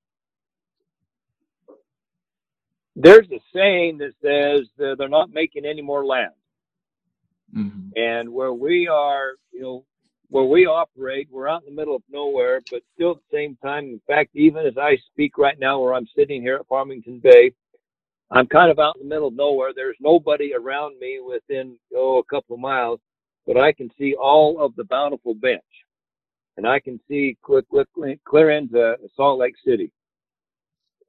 There's 2.97 3.31
a 3.31 3.41
saying 3.55 3.99
that 3.99 4.15
says 4.23 4.69
that 4.79 4.97
they're 4.99 5.09
not 5.09 5.31
making 5.31 5.67
any 5.67 5.83
more 5.83 6.05
land. 6.05 6.33
Mm-hmm. 7.55 7.91
And 7.95 8.33
where 8.33 8.55
we 8.55 8.89
are, 8.89 9.33
you 9.53 9.61
know, 9.61 9.85
where 10.29 10.45
we 10.45 10.67
operate, 10.67 11.29
we're 11.31 11.49
out 11.49 11.63
in 11.63 11.73
the 11.73 11.79
middle 11.79 11.95
of 11.95 12.03
nowhere, 12.11 12.61
but 12.71 12.83
still 12.95 13.13
at 13.13 13.17
the 13.31 13.37
same 13.37 13.57
time, 13.63 13.85
in 13.85 14.01
fact, 14.07 14.31
even 14.35 14.67
as 14.67 14.77
I 14.77 14.97
speak 15.13 15.39
right 15.39 15.59
now, 15.59 15.81
where 15.81 15.95
I'm 15.95 16.09
sitting 16.17 16.43
here 16.43 16.57
at 16.57 16.67
Farmington 16.67 17.21
Bay, 17.23 17.53
I'm 18.31 18.47
kind 18.49 18.73
of 18.73 18.79
out 18.81 18.97
in 18.97 19.09
the 19.09 19.15
middle 19.15 19.29
of 19.29 19.35
nowhere. 19.35 19.71
There's 19.75 19.97
nobody 20.01 20.53
around 20.53 20.99
me 20.99 21.21
within, 21.25 21.77
oh, 21.95 22.19
a 22.19 22.25
couple 22.25 22.55
of 22.55 22.61
miles, 22.61 22.99
but 23.47 23.57
I 23.57 23.73
can 23.73 23.91
see 23.97 24.15
all 24.15 24.61
of 24.61 24.75
the 24.75 24.85
bountiful 24.85 25.35
bench 25.35 25.63
and 26.57 26.67
I 26.67 26.81
can 26.81 26.99
see 27.09 27.37
clear, 27.43 27.63
clear, 27.95 28.17
clear 28.25 28.51
into 28.51 28.97
Salt 29.15 29.39
Lake 29.39 29.55
City. 29.65 29.93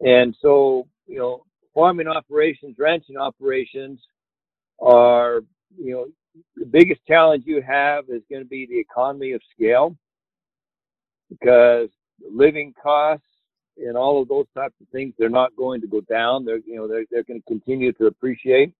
And 0.01 0.35
so, 0.41 0.87
you 1.07 1.17
know, 1.17 1.43
farming 1.77 2.07
operations, 2.07 2.75
ranching 2.79 3.17
operations 3.17 3.99
are, 4.81 5.41
you 5.77 5.91
know, 5.91 6.07
the 6.55 6.65
biggest 6.65 7.01
challenge 7.07 7.43
you 7.45 7.61
have 7.61 8.05
is 8.09 8.23
going 8.31 8.41
to 8.41 8.49
be 8.49 8.65
the 8.65 8.79
economy 8.79 9.33
of 9.33 9.41
scale 9.55 9.95
because 11.29 11.89
living 12.33 12.73
costs 12.81 13.27
and 13.77 13.95
all 13.95 14.19
of 14.19 14.27
those 14.27 14.47
types 14.55 14.73
of 14.81 14.87
things, 14.89 15.13
they're 15.19 15.29
not 15.29 15.55
going 15.55 15.79
to 15.79 15.87
go 15.87 16.01
down. 16.01 16.45
They're, 16.45 16.61
you 16.65 16.77
know, 16.77 16.87
they're, 16.87 17.05
they're 17.11 17.23
going 17.23 17.41
to 17.41 17.47
continue 17.47 17.91
to 17.93 18.07
appreciate. 18.07 18.73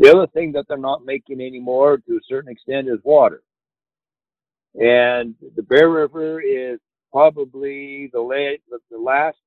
The 0.00 0.10
other 0.10 0.26
thing 0.26 0.50
that 0.52 0.64
they're 0.68 0.78
not 0.78 1.04
making 1.04 1.40
anymore 1.40 1.98
to 1.98 2.16
a 2.16 2.20
certain 2.28 2.50
extent 2.50 2.88
is 2.88 2.98
water. 3.04 3.42
And 4.74 5.36
the 5.54 5.62
Bear 5.62 5.88
River 5.88 6.40
is 6.40 6.80
probably 7.12 8.10
the, 8.12 8.20
la- 8.20 8.78
the 8.90 8.98
last 8.98 9.38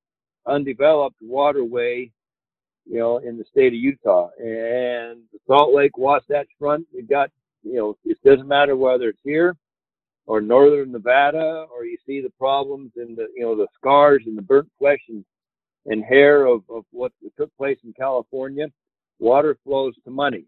undeveloped 0.46 1.18
waterway, 1.20 2.12
you 2.88 2.98
know, 2.98 3.18
in 3.18 3.36
the 3.36 3.44
state 3.50 3.68
of 3.68 3.74
Utah. 3.74 4.28
And 4.38 5.22
the 5.32 5.38
Salt 5.46 5.74
Lake 5.74 5.98
Wasatch 5.98 6.48
Front, 6.58 6.86
we 6.94 7.02
got, 7.02 7.30
you 7.62 7.74
know, 7.74 7.96
it 8.04 8.18
doesn't 8.24 8.48
matter 8.48 8.76
whether 8.76 9.08
it's 9.08 9.18
here 9.24 9.56
or 10.26 10.40
northern 10.40 10.92
Nevada, 10.92 11.66
or 11.72 11.84
you 11.84 11.96
see 12.06 12.20
the 12.20 12.32
problems 12.38 12.92
in 12.96 13.14
the, 13.14 13.28
you 13.36 13.42
know, 13.42 13.56
the 13.56 13.68
scars 13.74 14.22
and 14.26 14.36
the 14.36 14.42
burnt 14.42 14.68
flesh 14.78 15.00
and, 15.08 15.24
and 15.86 16.04
hair 16.04 16.46
of, 16.46 16.62
of 16.68 16.84
what 16.90 17.12
took 17.36 17.54
place 17.56 17.78
in 17.84 17.92
California. 17.92 18.66
Water 19.18 19.56
flows 19.64 19.94
to 20.04 20.10
money. 20.10 20.44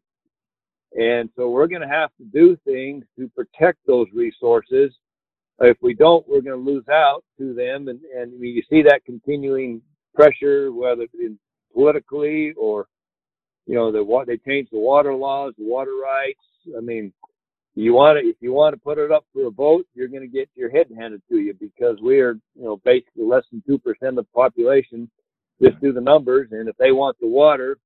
And 0.98 1.28
so 1.36 1.50
we're 1.50 1.68
going 1.68 1.82
to 1.82 1.88
have 1.88 2.10
to 2.18 2.24
do 2.24 2.56
things 2.64 3.04
to 3.18 3.28
protect 3.36 3.78
those 3.86 4.06
resources. 4.14 4.92
If 5.60 5.76
we 5.80 5.94
don't, 5.94 6.26
we're 6.28 6.40
going 6.40 6.64
to 6.64 6.70
lose 6.70 6.88
out 6.88 7.24
to 7.38 7.52
them. 7.52 7.88
And, 7.88 8.00
and 8.16 8.32
you 8.40 8.62
see 8.70 8.82
that 8.82 9.04
continuing 9.04 9.82
pressure, 10.14 10.72
whether 10.72 11.02
it's 11.02 11.38
politically 11.72 12.52
or, 12.52 12.86
you 13.66 13.74
know, 13.74 13.92
the, 13.92 14.24
they 14.26 14.38
change 14.38 14.68
the 14.70 14.78
water 14.78 15.14
laws, 15.14 15.54
the 15.58 15.64
water 15.64 15.92
rights. 16.02 16.40
I 16.76 16.80
mean, 16.80 17.12
you 17.74 17.94
want 17.94 18.18
to, 18.20 18.28
if 18.28 18.36
you 18.40 18.52
want 18.52 18.74
to 18.74 18.80
put 18.80 18.98
it 18.98 19.12
up 19.12 19.24
for 19.32 19.46
a 19.46 19.50
vote, 19.50 19.86
you're 19.94 20.08
going 20.08 20.22
to 20.22 20.28
get 20.28 20.48
your 20.54 20.70
head 20.70 20.88
handed 20.98 21.22
to 21.30 21.38
you 21.38 21.54
because 21.54 21.98
we 22.02 22.20
are, 22.20 22.34
you 22.54 22.64
know, 22.64 22.80
basically 22.84 23.24
less 23.24 23.44
than 23.52 23.62
2% 23.68 23.78
of 24.08 24.14
the 24.16 24.24
population 24.34 25.10
just 25.62 25.80
do 25.80 25.92
the 25.92 26.00
numbers. 26.00 26.48
And 26.52 26.68
if 26.68 26.76
they 26.76 26.92
want 26.92 27.16
the 27.20 27.28
water, 27.28 27.78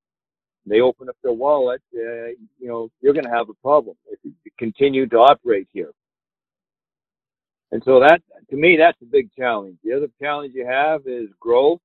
they 0.66 0.80
open 0.80 1.08
up 1.08 1.16
their 1.22 1.32
wallet, 1.32 1.82
uh, 1.94 2.28
you 2.58 2.68
know, 2.68 2.90
you're 3.00 3.14
going 3.14 3.24
to 3.24 3.30
have 3.30 3.48
a 3.48 3.54
problem 3.54 3.96
if 4.10 4.18
you 4.22 4.32
continue 4.58 5.06
to 5.08 5.16
operate 5.16 5.68
here. 5.72 5.90
And 7.72 7.82
so 7.84 8.00
that, 8.00 8.20
to 8.50 8.56
me, 8.56 8.76
that's 8.78 9.00
a 9.02 9.06
big 9.06 9.30
challenge. 9.36 9.76
The 9.82 9.94
other 9.94 10.08
challenge 10.20 10.52
you 10.54 10.66
have 10.66 11.02
is 11.06 11.28
growth. 11.40 11.80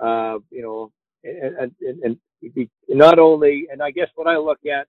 Uh, 0.00 0.38
you 0.50 0.62
know, 0.62 0.92
and, 1.24 1.74
and, 1.80 2.02
and 2.02 2.68
not 2.88 3.18
only, 3.18 3.68
and 3.70 3.82
I 3.82 3.90
guess 3.90 4.08
what 4.14 4.26
I 4.26 4.36
look 4.36 4.60
at, 4.66 4.86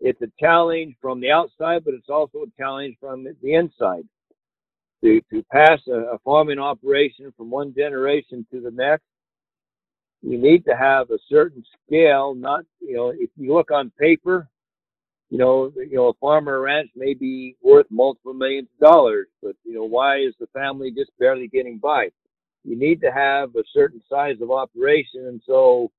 it's 0.00 0.20
a 0.22 0.30
challenge 0.38 0.94
from 1.00 1.20
the 1.20 1.30
outside, 1.30 1.84
but 1.84 1.94
it's 1.94 2.08
also 2.08 2.38
a 2.38 2.62
challenge 2.62 2.96
from 3.00 3.24
the 3.24 3.54
inside. 3.54 4.04
To, 5.04 5.20
to 5.32 5.44
pass 5.52 5.80
a, 5.88 6.14
a 6.14 6.18
farming 6.24 6.58
operation 6.58 7.32
from 7.36 7.50
one 7.50 7.72
generation 7.74 8.46
to 8.52 8.60
the 8.60 8.70
next, 8.70 9.04
you 10.22 10.38
need 10.38 10.64
to 10.64 10.76
have 10.76 11.10
a 11.10 11.18
certain 11.28 11.64
scale. 11.86 12.34
Not, 12.34 12.64
you 12.80 12.96
know, 12.96 13.10
if 13.10 13.30
you 13.36 13.54
look 13.54 13.70
on 13.70 13.92
paper, 13.98 14.48
you 15.30 15.38
know, 15.38 15.72
you 15.76 15.96
know, 15.96 16.08
a 16.08 16.14
farmer 16.14 16.60
ranch 16.60 16.90
may 16.96 17.14
be 17.14 17.56
worth 17.62 17.86
multiple 17.90 18.34
millions 18.34 18.68
of 18.74 18.90
dollars, 18.90 19.28
but 19.42 19.54
you 19.64 19.74
know, 19.74 19.84
why 19.84 20.18
is 20.18 20.34
the 20.40 20.48
family 20.48 20.90
just 20.90 21.12
barely 21.18 21.48
getting 21.48 21.78
by? 21.78 22.08
You 22.64 22.76
need 22.76 23.00
to 23.02 23.10
have 23.10 23.54
a 23.56 23.64
certain 23.72 24.02
size 24.08 24.36
of 24.40 24.50
operation, 24.50 25.26
and 25.26 25.40
so 25.46 25.90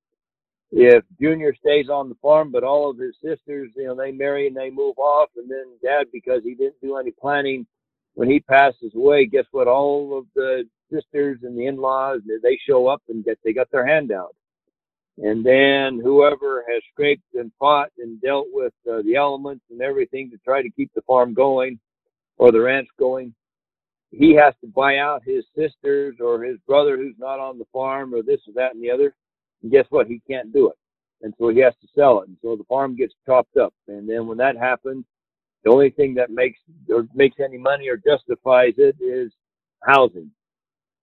if 0.72 1.04
Junior 1.20 1.54
stays 1.54 1.88
on 1.88 2.08
the 2.08 2.14
farm, 2.22 2.52
but 2.52 2.62
all 2.62 2.90
of 2.90 2.98
his 2.98 3.14
sisters, 3.22 3.72
you 3.76 3.86
know, 3.86 3.94
they 3.96 4.12
marry 4.12 4.46
and 4.46 4.56
they 4.56 4.70
move 4.70 4.98
off, 4.98 5.30
and 5.36 5.50
then 5.50 5.64
Dad, 5.82 6.06
because 6.12 6.42
he 6.44 6.54
didn't 6.54 6.80
do 6.80 6.96
any 6.96 7.10
planning, 7.10 7.66
when 8.14 8.30
he 8.30 8.40
passes 8.40 8.94
away, 8.94 9.26
guess 9.26 9.46
what? 9.50 9.68
All 9.68 10.16
of 10.16 10.26
the 10.34 10.64
sisters 10.92 11.38
and 11.42 11.56
the 11.56 11.66
in-laws, 11.66 12.20
they 12.42 12.58
show 12.68 12.86
up 12.86 13.02
and 13.08 13.24
get 13.24 13.38
they 13.44 13.52
got 13.52 13.70
their 13.70 13.86
hand 13.86 14.12
out. 14.12 14.34
And 15.18 15.44
then 15.44 16.00
whoever 16.02 16.64
has 16.68 16.82
scraped 16.92 17.34
and 17.34 17.52
fought 17.58 17.90
and 17.98 18.20
dealt 18.20 18.46
with 18.52 18.72
uh, 18.90 19.02
the 19.02 19.16
elements 19.16 19.64
and 19.70 19.82
everything 19.82 20.30
to 20.30 20.38
try 20.38 20.62
to 20.62 20.70
keep 20.70 20.90
the 20.94 21.02
farm 21.02 21.34
going 21.34 21.78
or 22.38 22.52
the 22.52 22.60
ranch 22.60 22.88
going, 22.98 23.34
he 24.10 24.34
has 24.34 24.54
to 24.60 24.66
buy 24.66 24.98
out 24.98 25.22
his 25.24 25.44
sisters 25.56 26.16
or 26.20 26.42
his 26.42 26.58
brother 26.66 26.96
who's 26.96 27.14
not 27.18 27.38
on 27.38 27.58
the 27.58 27.66
farm 27.72 28.14
or 28.14 28.22
this 28.22 28.40
or 28.48 28.54
that 28.54 28.74
and 28.74 28.82
the 28.82 28.90
other. 28.90 29.14
And 29.62 29.70
guess 29.70 29.86
what? 29.90 30.06
He 30.06 30.20
can't 30.28 30.52
do 30.52 30.68
it. 30.68 30.76
And 31.22 31.34
so 31.38 31.48
he 31.50 31.60
has 31.60 31.74
to 31.80 31.88
sell 31.94 32.20
it. 32.20 32.28
And 32.28 32.36
so 32.42 32.56
the 32.56 32.64
farm 32.64 32.96
gets 32.96 33.14
chopped 33.26 33.56
up. 33.56 33.74
And 33.88 34.08
then 34.08 34.26
when 34.26 34.38
that 34.38 34.56
happens, 34.56 35.04
the 35.64 35.70
only 35.70 35.90
thing 35.90 36.14
that 36.14 36.30
makes 36.30 36.58
or 36.88 37.06
makes 37.14 37.36
any 37.38 37.58
money 37.58 37.88
or 37.88 37.96
justifies 37.96 38.74
it 38.78 38.96
is 39.00 39.30
housing. 39.82 40.30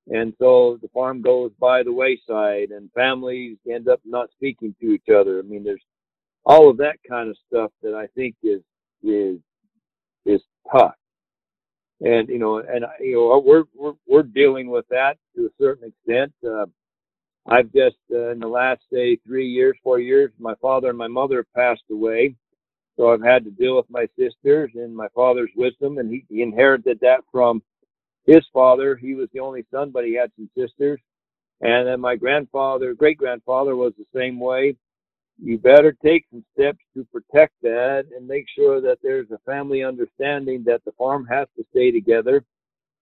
And 0.07 0.33
so 0.39 0.79
the 0.81 0.87
farm 0.89 1.21
goes 1.21 1.51
by 1.59 1.83
the 1.83 1.91
wayside 1.91 2.71
and 2.71 2.89
families 2.93 3.57
end 3.69 3.87
up 3.87 3.99
not 4.05 4.31
speaking 4.31 4.73
to 4.81 4.91
each 4.91 5.09
other. 5.15 5.39
I 5.39 5.43
mean, 5.43 5.63
there's 5.63 5.83
all 6.45 6.69
of 6.69 6.77
that 6.77 6.97
kind 7.07 7.29
of 7.29 7.37
stuff 7.47 7.71
that 7.83 7.93
I 7.93 8.07
think 8.15 8.35
is, 8.41 8.61
is, 9.03 9.37
is 10.25 10.41
tough. 10.71 10.95
And, 12.01 12.29
you 12.29 12.37
know, 12.37 12.59
and, 12.59 12.85
you 12.99 13.15
know, 13.15 13.41
we're, 13.43 13.63
we're, 13.73 13.93
we're 14.07 14.23
dealing 14.23 14.69
with 14.69 14.85
that 14.89 15.17
to 15.35 15.47
a 15.47 15.49
certain 15.59 15.91
extent. 15.91 16.31
Uh, 16.45 16.65
I've 17.47 17.71
just, 17.73 17.97
uh, 18.11 18.31
in 18.31 18.39
the 18.39 18.47
last, 18.47 18.81
say, 18.91 19.17
three 19.25 19.47
years, 19.47 19.77
four 19.83 19.99
years, 19.99 20.31
my 20.37 20.53
father 20.61 20.89
and 20.89 20.97
my 20.97 21.07
mother 21.07 21.45
passed 21.55 21.83
away. 21.89 22.35
So 22.97 23.11
I've 23.11 23.23
had 23.23 23.45
to 23.45 23.51
deal 23.51 23.77
with 23.77 23.89
my 23.89 24.07
sisters 24.17 24.71
and 24.75 24.95
my 24.95 25.07
father's 25.15 25.51
wisdom, 25.55 25.97
and 25.97 26.09
he, 26.11 26.25
he 26.29 26.41
inherited 26.41 26.99
that 27.01 27.21
from 27.31 27.61
his 28.25 28.45
father, 28.51 28.95
he 28.95 29.15
was 29.15 29.29
the 29.33 29.39
only 29.39 29.65
son, 29.71 29.91
but 29.91 30.05
he 30.05 30.15
had 30.15 30.31
some 30.35 30.49
sisters. 30.57 30.99
And 31.61 31.87
then 31.87 32.01
my 32.01 32.15
grandfather, 32.15 32.93
great 32.93 33.17
grandfather 33.17 33.75
was 33.75 33.93
the 33.97 34.05
same 34.15 34.39
way. 34.39 34.75
You 35.41 35.57
better 35.57 35.95
take 36.03 36.25
some 36.31 36.43
steps 36.53 36.79
to 36.95 37.05
protect 37.11 37.53
that 37.61 38.05
and 38.15 38.27
make 38.27 38.45
sure 38.55 38.81
that 38.81 38.97
there's 39.03 39.29
a 39.31 39.37
family 39.45 39.83
understanding 39.83 40.63
that 40.65 40.83
the 40.85 40.91
farm 40.93 41.27
has 41.29 41.47
to 41.57 41.65
stay 41.71 41.91
together. 41.91 42.43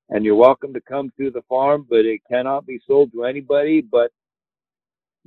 And 0.10 0.24
you're 0.24 0.36
welcome 0.36 0.74
to 0.74 0.82
come 0.82 1.12
to 1.20 1.32
the 1.32 1.42
farm, 1.50 1.88
but 1.90 2.06
it 2.06 2.22
cannot 2.30 2.66
be 2.66 2.80
sold 2.88 3.12
to 3.14 3.24
anybody 3.24 3.82
but 3.82 4.12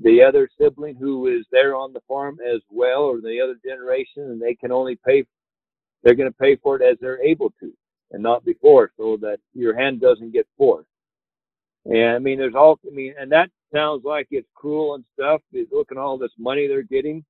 the 0.01 0.23
other 0.23 0.49
sibling 0.61 0.95
who 0.95 1.27
is 1.27 1.45
there 1.51 1.75
on 1.75 1.93
the 1.93 2.01
farm 2.07 2.39
as 2.47 2.61
well, 2.71 3.03
or 3.03 3.21
the 3.21 3.41
other 3.41 3.57
generation, 3.65 4.25
and 4.25 4.41
they 4.41 4.55
can 4.55 4.71
only 4.71 4.97
pay, 5.05 5.25
they're 6.03 6.15
going 6.15 6.31
to 6.31 6.39
pay 6.39 6.57
for 6.57 6.77
it 6.77 6.83
as 6.83 6.97
they're 7.01 7.23
able 7.23 7.53
to 7.61 7.73
and 8.13 8.23
not 8.23 8.45
before 8.45 8.91
so 8.97 9.19
that 9.21 9.39
your 9.55 9.77
hand 9.77 10.01
doesn't 10.01 10.33
get 10.33 10.47
forced. 10.57 10.89
And 11.85 12.11
I 12.17 12.19
mean, 12.19 12.39
there's 12.39 12.55
all, 12.55 12.79
I 12.87 12.95
mean, 12.95 13.15
and 13.19 13.33
that 13.33 13.51
sounds 13.75 14.03
like 14.05 14.29
it's 14.31 14.49
cruel 14.55 14.95
and 14.95 15.05
stuff. 15.14 15.41
Look 15.73 15.91
at 15.91 15.99
all 15.99 16.19
this 16.19 16.33
money 16.39 16.66
they're 16.66 16.83
getting. 16.83 17.25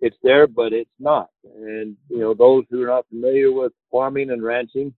It's 0.00 0.16
there, 0.22 0.46
but 0.46 0.72
it's 0.72 0.90
not. 0.98 1.28
And, 1.44 1.96
you 2.08 2.18
know, 2.18 2.34
those 2.34 2.64
who 2.70 2.82
are 2.82 2.88
not 2.88 3.08
familiar 3.08 3.52
with 3.52 3.72
farming 3.90 4.30
and 4.30 4.42
ranching, 4.42 4.94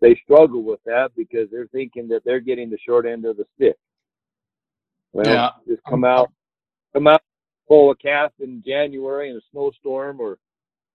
they 0.00 0.20
struggle 0.22 0.62
with 0.62 0.80
that 0.84 1.10
because 1.16 1.48
they're 1.50 1.68
thinking 1.68 2.08
that 2.08 2.22
they're 2.24 2.40
getting 2.40 2.70
the 2.70 2.78
short 2.84 3.06
end 3.06 3.24
of 3.24 3.36
the 3.36 3.46
stick. 3.56 3.76
Well, 5.12 5.26
yeah. 5.26 5.50
just 5.66 5.82
come 5.88 6.04
out, 6.04 6.30
come 6.92 7.06
out, 7.06 7.22
pull 7.66 7.90
a 7.90 7.96
calf 7.96 8.32
in 8.40 8.62
January 8.66 9.30
in 9.30 9.36
a 9.36 9.40
snowstorm 9.50 10.20
or 10.20 10.38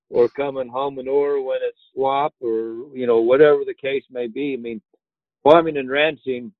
or 0.10 0.30
coming 0.30 0.68
home 0.68 0.96
manure 0.96 1.42
when 1.42 1.58
it's 1.64 1.78
swap 1.94 2.34
or 2.40 2.86
you 2.94 3.08
know 3.08 3.22
whatever 3.22 3.62
the 3.66 3.74
case 3.74 4.04
may 4.12 4.28
be. 4.28 4.54
I 4.54 4.62
mean, 4.62 4.82
farming 5.44 5.78
and 5.78 5.90
ranching, 5.90 6.52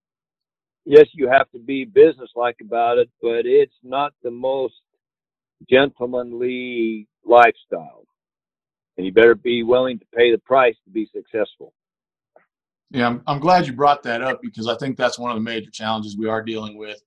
yes, 0.86 1.08
you 1.14 1.30
have 1.30 1.50
to 1.52 1.60
be 1.60 1.86
businesslike 1.86 2.58
about 2.62 2.98
it, 2.98 3.10
but 3.22 3.46
it's 3.46 3.76
not 3.84 4.14
the 4.24 4.32
most 4.32 4.76
gentlemanly 5.70 7.08
lifestyle, 7.26 8.06
and 8.98 9.06
you 9.06 9.12
better 9.12 9.36
be 9.36 9.64
willing 9.64 10.00
to 10.00 10.06
pay 10.16 10.32
the 10.32 10.38
price 10.40 10.76
to 10.86 10.92
be 10.92 11.10
successful. 11.14 11.74
Yeah, 12.92 13.08
I'm, 13.08 13.24
I'm 13.26 13.40
glad 13.40 13.66
you 13.66 13.74
brought 13.74 14.04
that 14.04 14.22
up 14.22 14.42
because 14.42 14.68
I 14.68 14.76
think 14.76 14.98
that's 14.98 15.18
one 15.18 15.32
of 15.32 15.36
the 15.36 15.42
major 15.42 15.72
challenges 15.72 16.16
we 16.18 16.28
are 16.28 16.44
dealing 16.44 16.78
with, 16.78 17.02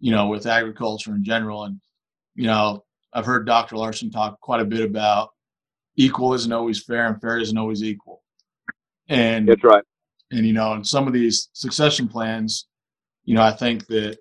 you 0.00 0.12
know, 0.12 0.26
with 0.26 0.46
agriculture 0.46 1.14
in 1.14 1.24
general. 1.24 1.64
And, 1.64 1.80
you 2.34 2.46
know, 2.46 2.84
I've 3.14 3.24
heard 3.24 3.46
Dr. 3.46 3.76
Larson 3.76 4.10
talk 4.10 4.38
quite 4.40 4.60
a 4.60 4.66
bit 4.66 4.84
about 4.84 5.30
equal 5.96 6.34
isn't 6.34 6.52
always 6.52 6.82
fair 6.82 7.06
and 7.06 7.20
fair 7.20 7.38
isn't 7.38 7.56
always 7.56 7.82
equal. 7.82 8.22
And 9.08 9.48
that's 9.48 9.64
right. 9.64 9.84
And 10.30 10.46
you 10.46 10.52
know, 10.52 10.74
in 10.74 10.84
some 10.84 11.06
of 11.06 11.14
these 11.14 11.48
succession 11.54 12.06
plans, 12.06 12.66
you 13.28 13.34
know, 13.34 13.42
I 13.42 13.52
think 13.52 13.86
that 13.88 14.16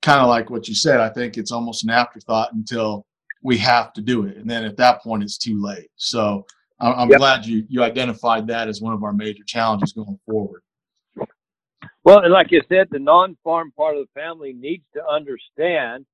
kind 0.00 0.22
of 0.22 0.28
like 0.28 0.48
what 0.48 0.68
you 0.68 0.74
said, 0.74 1.00
I 1.00 1.10
think 1.10 1.36
it's 1.36 1.52
almost 1.52 1.84
an 1.84 1.90
afterthought 1.90 2.54
until 2.54 3.04
we 3.42 3.58
have 3.58 3.92
to 3.92 4.00
do 4.00 4.24
it, 4.24 4.38
and 4.38 4.48
then 4.48 4.64
at 4.64 4.78
that 4.78 5.02
point, 5.02 5.22
it's 5.22 5.36
too 5.36 5.62
late. 5.62 5.90
So 5.96 6.46
I'm 6.80 7.10
yep. 7.10 7.18
glad 7.18 7.44
you 7.44 7.66
you 7.68 7.82
identified 7.82 8.46
that 8.46 8.68
as 8.68 8.80
one 8.80 8.94
of 8.94 9.04
our 9.04 9.12
major 9.12 9.44
challenges 9.44 9.92
going 9.92 10.18
forward. 10.24 10.62
Well, 12.04 12.20
and 12.20 12.32
like 12.32 12.52
you 12.52 12.62
said, 12.70 12.88
the 12.90 12.98
non-farm 12.98 13.72
part 13.76 13.98
of 13.98 14.06
the 14.06 14.20
family 14.20 14.54
needs 14.54 14.84
to 14.94 15.06
understand 15.06 16.06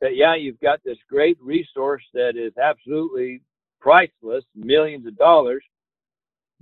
that 0.00 0.16
yeah, 0.16 0.36
you've 0.36 0.60
got 0.60 0.80
this 0.86 0.96
great 1.06 1.36
resource 1.38 2.04
that 2.14 2.34
is 2.34 2.54
absolutely 2.56 3.42
priceless, 3.78 4.44
millions 4.54 5.06
of 5.06 5.18
dollars, 5.18 5.64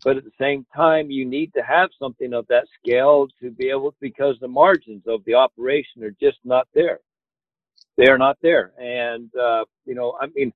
but 0.04 0.16
at 0.16 0.24
the 0.24 0.30
same 0.40 0.66
time, 0.74 1.10
you 1.10 1.24
need 1.24 1.52
to 1.54 1.62
have 1.62 1.90
something 1.98 2.32
of 2.32 2.46
that 2.48 2.66
scale 2.80 3.28
to 3.42 3.50
be 3.50 3.68
able 3.70 3.94
because 4.00 4.36
the 4.40 4.48
margins 4.48 5.02
of 5.06 5.24
the 5.24 5.34
operation 5.34 6.04
are 6.04 6.14
just 6.20 6.38
not 6.44 6.68
there. 6.74 7.00
They 7.96 8.08
are 8.08 8.18
not 8.18 8.38
there, 8.40 8.72
and 8.80 9.28
uh, 9.34 9.64
you 9.84 9.94
know, 9.94 10.16
I 10.20 10.26
mean, 10.26 10.52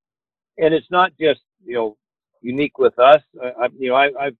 and 0.58 0.72
it's 0.72 0.90
not 0.90 1.12
just 1.18 1.40
you 1.64 1.74
know 1.74 1.96
unique 2.40 2.78
with 2.78 2.96
us. 3.00 3.20
I, 3.42 3.64
I 3.64 3.68
you 3.76 3.88
know, 3.88 3.96
I, 3.96 4.10
I've 4.20 4.36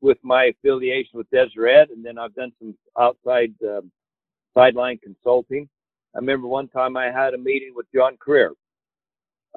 with 0.00 0.18
my 0.22 0.44
affiliation 0.44 1.18
with 1.18 1.28
Deseret, 1.30 1.90
and 1.90 2.04
then 2.04 2.18
I've 2.18 2.34
done 2.34 2.52
some 2.60 2.76
outside 2.98 3.54
um, 3.66 3.90
sideline 4.54 4.98
consulting. 4.98 5.68
I 6.14 6.18
remember 6.18 6.46
one 6.46 6.68
time 6.68 6.96
I 6.96 7.06
had 7.10 7.34
a 7.34 7.38
meeting 7.38 7.72
with 7.74 7.86
John 7.92 8.16
Career, 8.18 8.52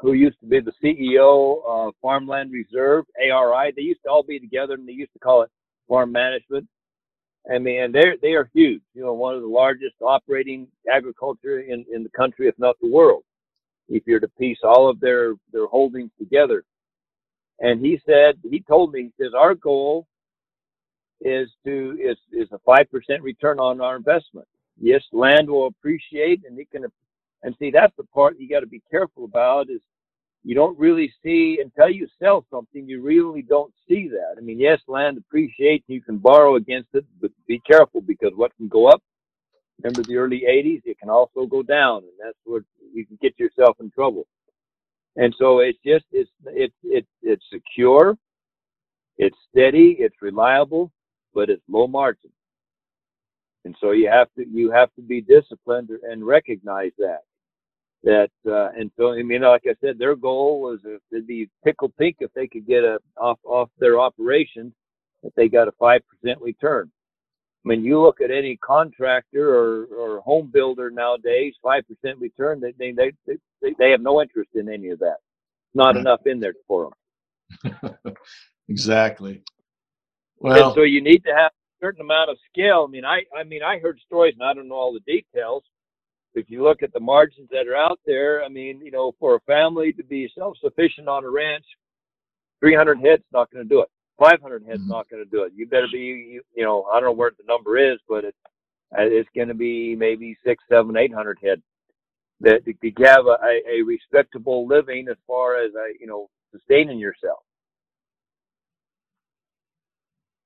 who 0.01 0.13
used 0.13 0.39
to 0.41 0.45
be 0.45 0.59
the 0.59 0.73
CEO 0.83 1.61
of 1.67 1.93
Farmland 2.01 2.51
Reserve, 2.51 3.05
ARI. 3.19 3.73
They 3.75 3.81
used 3.83 4.01
to 4.03 4.09
all 4.09 4.23
be 4.23 4.39
together, 4.39 4.73
and 4.75 4.87
they 4.87 4.93
used 4.93 5.13
to 5.13 5.19
call 5.19 5.43
it 5.43 5.49
Farm 5.87 6.11
Management. 6.11 6.67
I 7.51 7.59
mean, 7.59 7.91
they 7.91 8.03
they 8.21 8.33
are 8.33 8.49
huge. 8.53 8.81
You 8.93 9.03
know, 9.03 9.13
one 9.13 9.35
of 9.35 9.41
the 9.41 9.47
largest 9.47 9.95
operating 10.01 10.67
agriculture 10.91 11.61
in 11.61 11.85
in 11.93 12.03
the 12.03 12.09
country, 12.09 12.47
if 12.47 12.59
not 12.59 12.75
the 12.81 12.91
world. 12.91 13.23
If 13.89 14.03
you're 14.07 14.19
to 14.19 14.27
piece 14.39 14.59
all 14.63 14.89
of 14.89 14.99
their 14.99 15.35
their 15.53 15.67
holdings 15.67 16.11
together, 16.19 16.63
and 17.59 17.79
he 17.85 18.01
said 18.05 18.35
he 18.43 18.61
told 18.61 18.93
me 18.93 19.03
he 19.03 19.23
says 19.23 19.33
our 19.35 19.55
goal 19.55 20.07
is 21.21 21.49
to 21.65 21.97
is 22.01 22.17
is 22.31 22.49
a 22.51 22.59
five 22.59 22.91
percent 22.91 23.23
return 23.23 23.59
on 23.59 23.81
our 23.81 23.95
investment. 23.95 24.47
Yes, 24.79 25.03
land 25.13 25.49
will 25.49 25.67
appreciate, 25.67 26.43
and 26.47 26.59
it 26.59 26.69
can. 26.71 26.85
And 27.43 27.55
see, 27.59 27.71
that's 27.71 27.95
the 27.97 28.03
part 28.05 28.39
you 28.39 28.49
got 28.49 28.61
to 28.61 28.67
be 28.67 28.81
careful 28.91 29.25
about 29.25 29.69
is 29.69 29.81
you 30.43 30.55
don't 30.55 30.77
really 30.79 31.13
see 31.23 31.59
until 31.61 31.89
you 31.89 32.07
sell 32.19 32.45
something. 32.49 32.87
You 32.87 33.01
really 33.01 33.41
don't 33.41 33.73
see 33.87 34.07
that. 34.09 34.35
I 34.37 34.41
mean, 34.41 34.59
yes, 34.59 34.79
land 34.87 35.17
appreciates. 35.17 35.85
You 35.87 36.01
can 36.01 36.17
borrow 36.17 36.55
against 36.55 36.89
it, 36.93 37.05
but 37.21 37.31
be 37.47 37.59
careful 37.59 38.01
because 38.01 38.31
what 38.35 38.55
can 38.57 38.67
go 38.67 38.87
up. 38.87 39.01
Remember 39.83 40.03
the 40.03 40.17
early 40.17 40.43
'80s? 40.49 40.81
It 40.85 40.99
can 40.99 41.09
also 41.09 41.45
go 41.45 41.63
down, 41.63 41.99
and 42.03 42.13
that's 42.23 42.37
where 42.45 42.63
you 42.93 43.05
can 43.05 43.17
get 43.21 43.37
yourself 43.39 43.77
in 43.79 43.91
trouble. 43.91 44.25
And 45.17 45.35
so 45.37 45.59
it's 45.59 45.79
just 45.85 46.05
it's 46.11 46.29
it's 46.47 46.75
it's 46.83 47.07
it's 47.21 47.43
secure, 47.53 48.17
it's 49.17 49.37
steady, 49.51 49.97
it's 49.99 50.15
reliable, 50.21 50.91
but 51.33 51.49
it's 51.49 51.63
low 51.69 51.87
margin. 51.87 52.31
And 53.65 53.75
so 53.81 53.91
you 53.91 54.09
have 54.09 54.29
to 54.37 54.45
you 54.47 54.71
have 54.71 54.93
to 54.95 55.01
be 55.01 55.21
disciplined 55.21 55.89
and 56.09 56.25
recognize 56.25 56.93
that. 56.99 57.21
That 58.07 58.29
uh, 58.49 58.69
and 58.79 58.89
so 58.95 59.11
I 59.11 59.21
mean, 59.21 59.41
like 59.41 59.63
I 59.65 59.75
said, 59.81 59.99
their 59.99 60.15
goal 60.15 60.61
was 60.61 60.79
if 60.85 61.01
they'd 61.11 61.27
be 61.27 61.49
tickled 61.65 61.91
pink 61.97 62.15
if 62.21 62.31
they 62.33 62.47
could 62.47 62.65
get 62.65 62.85
a 62.85 62.99
off 63.19 63.37
off 63.43 63.69
their 63.79 63.99
operations 63.99 64.71
that 65.23 65.33
they 65.35 65.49
got 65.49 65.67
a 65.67 65.73
five 65.73 65.99
percent 66.07 66.39
return. 66.41 66.89
I 67.65 67.67
mean, 67.67 67.83
you 67.83 68.01
look 68.01 68.21
at 68.21 68.31
any 68.31 68.55
contractor 68.63 69.53
or, 69.53 69.87
or 69.87 70.21
home 70.21 70.49
builder 70.53 70.89
nowadays, 70.89 71.55
five 71.61 71.83
percent 71.85 72.17
return, 72.21 72.61
they, 72.61 72.71
they 72.79 72.93
they 72.93 73.11
they 73.61 73.75
they 73.77 73.91
have 73.91 73.99
no 73.99 74.21
interest 74.21 74.51
in 74.55 74.69
any 74.69 74.87
of 74.87 74.99
that. 74.99 75.17
Not 75.73 75.95
Right. 75.95 75.97
enough 75.97 76.21
in 76.25 76.39
there 76.39 76.53
for 76.65 76.91
them. 77.73 77.93
exactly. 78.69 79.43
And 80.43 80.53
Well, 80.53 80.75
so 80.75 80.83
you 80.83 81.01
need 81.01 81.25
to 81.25 81.35
have 81.35 81.51
a 81.51 81.85
certain 81.85 81.99
amount 82.01 82.29
of 82.29 82.37
skill. 82.49 82.85
I 82.87 82.89
mean, 82.89 83.03
I, 83.03 83.23
I 83.37 83.43
mean, 83.43 83.63
I 83.63 83.79
heard 83.79 83.99
stories, 84.05 84.35
and 84.39 84.47
I 84.47 84.53
don't 84.53 84.69
know 84.69 84.75
all 84.75 84.93
the 84.93 85.01
details. 85.01 85.63
If 86.35 86.49
you 86.49 86.63
look 86.63 86.83
at 86.83 86.93
the 86.93 86.99
margins 86.99 87.49
that 87.51 87.67
are 87.67 87.75
out 87.75 87.99
there, 88.05 88.43
I 88.43 88.49
mean, 88.49 88.79
you 88.83 88.91
know, 88.91 89.13
for 89.19 89.35
a 89.35 89.39
family 89.41 89.91
to 89.93 90.03
be 90.03 90.29
self-sufficient 90.37 91.07
on 91.07 91.23
a 91.23 91.29
ranch, 91.29 91.65
300 92.59 92.99
heads 92.99 93.23
not 93.31 93.51
going 93.51 93.63
to 93.63 93.69
do 93.69 93.81
it. 93.81 93.89
500 94.19 94.63
heads 94.65 94.81
Mhm. 94.81 94.87
not 94.87 95.09
going 95.09 95.23
to 95.23 95.29
do 95.29 95.43
it. 95.43 95.53
You 95.55 95.67
better 95.67 95.87
be, 95.91 95.99
you, 95.99 96.43
you 96.55 96.63
know, 96.63 96.83
I 96.85 96.95
don't 96.99 97.09
know 97.09 97.11
where 97.13 97.31
the 97.31 97.43
number 97.47 97.77
is, 97.77 97.99
but 98.07 98.23
it's 98.25 98.37
uh, 98.97 99.01
it's 99.01 99.29
going 99.35 99.49
to 99.49 99.53
be 99.53 99.95
maybe 99.95 100.35
six, 100.45 100.63
seven, 100.69 100.95
eight 100.95 101.13
hundred 101.13 101.37
head. 101.43 101.61
That 102.39 102.63
to, 102.65 102.73
have 103.05 103.25
a, 103.25 103.37
a, 103.43 103.79
a 103.79 103.81
respectable 103.81 104.65
living 104.67 105.07
as 105.09 105.17
far 105.25 105.57
as 105.61 105.71
uh, 105.75 105.87
you 105.99 106.07
know 106.07 106.29
sustaining 106.51 106.97
yourself. 106.99 107.39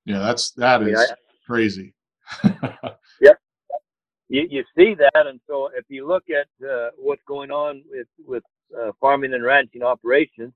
yeah, 0.04 0.18
that's 0.18 0.50
that 0.52 0.80
I 0.80 0.84
mean, 0.84 0.94
is 0.94 1.00
I- 1.00 1.14
crazy. 1.46 1.94
you, 4.32 4.46
you 4.50 4.64
see 4.74 4.94
that, 4.94 5.26
and 5.26 5.38
so 5.46 5.68
if 5.76 5.84
you 5.88 6.08
look 6.08 6.24
at 6.30 6.66
uh, 6.66 6.88
what's 6.96 7.22
going 7.28 7.50
on 7.50 7.82
with 7.90 8.06
with 8.26 8.42
uh, 8.74 8.90
farming 8.98 9.34
and 9.34 9.44
ranching 9.44 9.82
operations, 9.82 10.54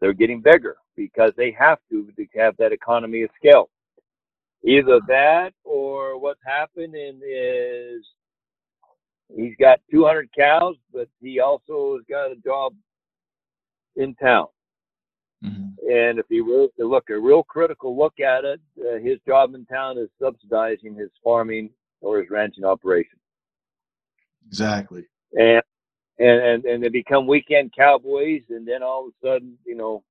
they're 0.00 0.12
getting 0.12 0.40
bigger 0.40 0.76
because 0.96 1.32
they 1.36 1.50
have 1.58 1.78
to 1.90 2.08
to 2.16 2.26
have 2.36 2.56
that 2.58 2.70
economy 2.72 3.22
of 3.22 3.30
scale. 3.36 3.70
Either 4.64 5.00
that, 5.08 5.50
or 5.64 6.16
what's 6.20 6.40
happening 6.46 7.20
is 7.28 8.04
he's 9.34 9.56
got 9.58 9.80
200 9.90 10.28
cows, 10.38 10.76
but 10.92 11.08
he 11.20 11.40
also 11.40 11.96
has 11.96 12.04
got 12.08 12.30
a 12.30 12.36
job 12.36 12.72
in 13.96 14.14
town. 14.14 14.46
Mhm. 15.42 15.74
And 15.90 16.20
if 16.20 16.26
he 16.28 16.40
were 16.40 16.68
to 16.78 16.86
look 16.86 17.10
a 17.10 17.18
real 17.18 17.42
critical 17.42 17.96
look 17.96 18.20
at 18.20 18.44
it, 18.44 18.60
uh, 18.78 18.98
his 18.98 19.18
job 19.26 19.56
in 19.56 19.66
town 19.66 19.98
is 19.98 20.08
subsidizing 20.20 20.94
his 20.94 21.10
farming 21.24 21.70
or 22.02 22.20
his 22.20 22.30
ranching 22.30 22.64
operation. 22.64 23.18
Exactly. 24.48 25.04
and 25.34 25.62
and 26.18 26.40
and, 26.40 26.64
and 26.64 26.82
they 26.84 26.88
become 26.88 27.26
weekend 27.26 27.72
cowboys 27.76 28.42
and 28.50 28.66
then 28.66 28.82
all 28.82 29.06
of 29.06 29.12
a 29.12 29.26
sudden 29.26 29.56
you 29.66 29.76
know 29.76 30.02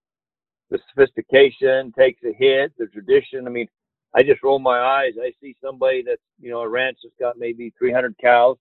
the 0.69 0.79
sophistication 0.89 1.91
takes 1.97 2.21
a 2.23 2.33
hit 2.33 2.73
the 2.77 2.87
tradition 2.87 3.47
i 3.47 3.51
mean 3.51 3.67
i 4.15 4.23
just 4.23 4.43
roll 4.43 4.59
my 4.59 4.79
eyes 4.79 5.13
i 5.21 5.31
see 5.41 5.55
somebody 5.63 6.03
that's 6.05 6.21
you 6.39 6.49
know 6.51 6.61
a 6.61 6.69
ranch 6.69 6.97
that's 7.03 7.15
got 7.19 7.37
maybe 7.37 7.73
300 7.77 8.15
cows 8.21 8.57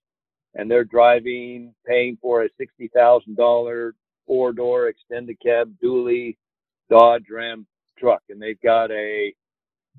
and 0.54 0.70
they're 0.70 0.84
driving 0.84 1.74
paying 1.86 2.18
for 2.20 2.42
a 2.44 2.50
$60000 2.60 3.92
four 4.26 4.52
door 4.52 4.88
extended 4.88 5.36
cab 5.44 5.72
dually 5.82 6.36
dodge 6.90 7.24
ram 7.30 7.66
truck 7.98 8.22
and 8.28 8.40
they've 8.40 8.60
got 8.62 8.90
a 8.90 9.32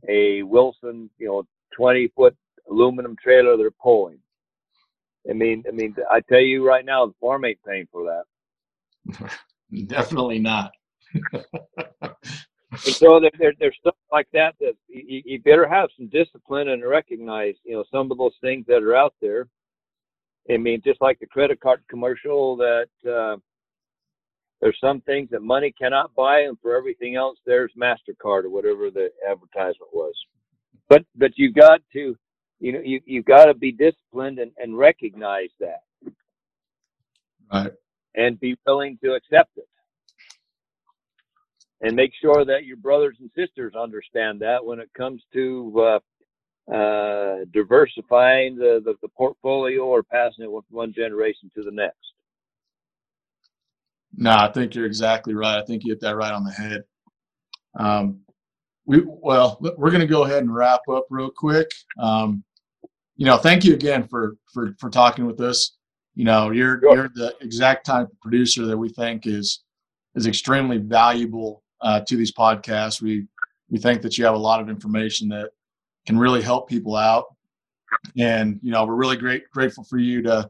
a 0.10 0.44
wilson 0.44 1.10
you 1.18 1.28
know 1.28 1.44
20 1.76 2.08
foot 2.16 2.36
aluminum 2.72 3.16
trailer 3.22 3.58
they're 3.58 3.72
pulling 3.72 4.18
I 5.30 5.34
mean, 5.34 5.64
I 5.68 5.72
mean, 5.72 5.96
I 6.10 6.22
tell 6.22 6.40
you 6.40 6.66
right 6.66 6.84
now, 6.84 7.06
the 7.06 7.14
farm 7.22 7.46
ain't 7.46 7.60
paying 7.64 7.88
for 7.92 8.24
that. 9.06 9.30
Definitely 9.88 10.40
not. 10.40 10.72
So 12.78 13.20
there, 13.20 13.32
there, 13.38 13.54
there's 13.60 13.76
stuff 13.82 13.96
like 14.14 14.30
that 14.32 14.56
that 14.62 14.76
you, 14.88 15.22
you 15.26 15.42
better 15.42 15.68
have 15.68 15.90
some 15.98 16.08
discipline 16.08 16.70
and 16.70 16.88
recognize, 16.88 17.56
you 17.66 17.74
know, 17.74 17.84
some 17.92 18.10
of 18.10 18.18
those 18.18 18.36
things 18.40 18.66
that 18.70 18.82
are 18.82 18.96
out 18.96 19.14
there. 19.22 19.50
I 20.50 20.56
mean, 20.56 20.82
just 20.82 21.02
like 21.02 21.20
the 21.20 21.26
credit 21.26 21.60
card 21.60 21.84
commercial, 21.90 22.56
that 22.56 22.88
uh, 23.06 23.36
there's 24.62 24.78
some 24.80 25.02
things 25.02 25.30
that 25.32 25.42
money 25.42 25.74
cannot 25.78 26.16
buy, 26.16 26.44
and 26.44 26.58
for 26.62 26.78
everything 26.78 27.18
else, 27.18 27.38
there's 27.46 27.74
Mastercard 27.78 28.46
or 28.46 28.50
whatever 28.50 28.90
the 28.90 29.10
advertisement 29.30 29.92
was. 29.94 30.14
But 30.88 31.04
but 31.18 31.32
you 31.36 31.52
got 31.52 31.82
to, 31.92 32.16
you 32.62 32.72
know, 32.72 32.80
you 32.80 33.02
you 33.06 33.24
got 33.24 33.46
to 33.46 33.54
be 33.54 33.72
disciplined 33.72 34.40
and, 34.40 34.52
and 34.58 34.78
recognize 34.78 35.50
that. 35.60 35.82
Right. 37.52 37.74
and 38.16 38.40
be 38.40 38.56
willing 38.66 38.98
to 39.04 39.14
accept 39.14 39.58
it. 39.58 39.68
And 41.82 41.98
make 41.98 42.12
sure 42.22 42.46
that 42.46 42.64
your 42.64 42.78
brothers 42.78 43.18
and 43.20 43.30
sisters 43.36 43.74
understand 43.76 44.40
that 44.40 44.64
when 44.64 44.80
it 44.80 44.90
comes 44.96 45.22
to 45.34 46.00
uh, 46.70 46.74
uh, 46.74 47.40
diversifying 47.52 48.56
the, 48.56 48.82
the, 48.86 48.94
the 49.02 49.10
portfolio 49.10 49.84
or 49.84 50.02
passing 50.02 50.46
it 50.46 50.50
from 50.50 50.64
one 50.70 50.94
generation 50.94 51.52
to 51.56 51.64
the 51.64 51.72
next. 51.72 51.98
No, 54.16 54.32
I 54.32 54.50
think 54.50 54.74
you're 54.76 54.86
exactly 54.86 55.34
right. 55.34 55.58
I 55.58 55.66
think 55.66 55.84
you 55.84 55.92
hit 55.92 56.00
that 56.02 56.16
right 56.16 56.32
on 56.32 56.46
the 56.46 56.52
head. 56.52 56.84
Um, 57.78 58.22
we 58.86 59.04
well, 59.06 59.58
we're 59.78 59.92
going 59.92 60.02
to 60.02 60.08
go 60.08 60.24
ahead 60.24 60.44
and 60.44 60.54
wrap 60.54 60.82
up 60.90 61.08
real 61.10 61.30
quick. 61.30 61.70
Um, 61.98 62.44
you 63.22 63.28
know, 63.28 63.38
thank 63.38 63.64
you 63.64 63.76
again 63.76 64.08
for 64.08 64.36
for 64.52 64.74
for 64.80 64.90
talking 64.90 65.28
with 65.28 65.40
us. 65.42 65.78
You 66.16 66.26
know, 66.26 66.50
you're 66.50 66.80
Sure. 66.80 66.96
you're 66.96 67.10
the 67.14 67.36
exact 67.40 67.86
type 67.86 68.08
of 68.08 68.20
producer 68.20 68.66
that 68.66 68.76
we 68.76 68.90
think 68.90 69.28
is 69.28 69.64
is 70.16 70.26
extremely 70.26 70.80
valuable 70.80 71.62
uh, 71.82 72.00
to 72.00 72.18
these 72.18 72.34
podcasts. 72.34 73.00
We 73.00 73.28
we 73.70 73.78
think 73.78 74.02
that 74.02 74.18
you 74.18 74.26
have 74.26 74.34
a 74.34 74.40
lot 74.40 74.60
of 74.60 74.70
information 74.70 75.30
that 75.30 75.52
can 76.08 76.18
really 76.18 76.42
help 76.42 76.68
people 76.68 76.96
out, 76.96 77.26
and 78.18 78.60
you 78.64 78.72
know, 78.72 78.88
we're 78.88 78.96
really 78.96 79.18
great 79.18 79.48
grateful 79.52 79.84
for 79.84 80.00
you 80.00 80.24
to 80.24 80.50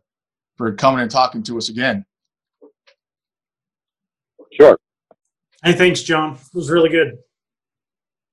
for 0.56 0.72
coming 0.74 1.02
and 1.02 1.12
talking 1.12 1.44
to 1.44 1.58
us 1.58 1.68
again. 1.68 2.06
Sure. 4.54 4.78
Hey, 5.62 5.74
thanks, 5.74 6.04
John. 6.04 6.36
It 6.36 6.56
was 6.56 6.72
really 6.72 6.90
good. 6.90 7.18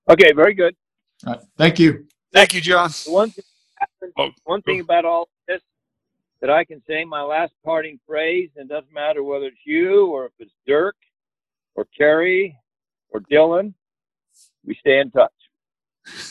Okay, 0.08 0.30
very 0.30 0.54
good. 0.54 0.76
All 1.26 1.32
right. 1.32 1.42
Thank 1.56 1.80
you. 1.80 2.06
Thank 2.32 2.54
you, 2.54 2.60
John. 2.60 2.90
The 3.04 3.10
one 3.10 3.30
thing 3.30 3.42
Oh, 4.16 4.30
one 4.44 4.62
thing 4.62 4.80
about 4.80 5.04
all 5.04 5.28
this 5.46 5.62
that 6.40 6.50
I 6.50 6.64
can 6.64 6.82
say, 6.86 7.04
my 7.04 7.22
last 7.22 7.52
parting 7.64 7.98
phrase, 8.06 8.50
and 8.56 8.70
it 8.70 8.74
doesn't 8.74 8.92
matter 8.92 9.22
whether 9.22 9.46
it's 9.46 9.56
you 9.64 10.06
or 10.06 10.26
if 10.26 10.32
it's 10.38 10.52
Dirk 10.66 10.96
or 11.74 11.86
Kerry 11.96 12.56
or 13.10 13.20
Dylan, 13.20 13.74
we 14.64 14.76
stay 14.76 15.00
in 15.00 15.10
touch. 15.10 15.32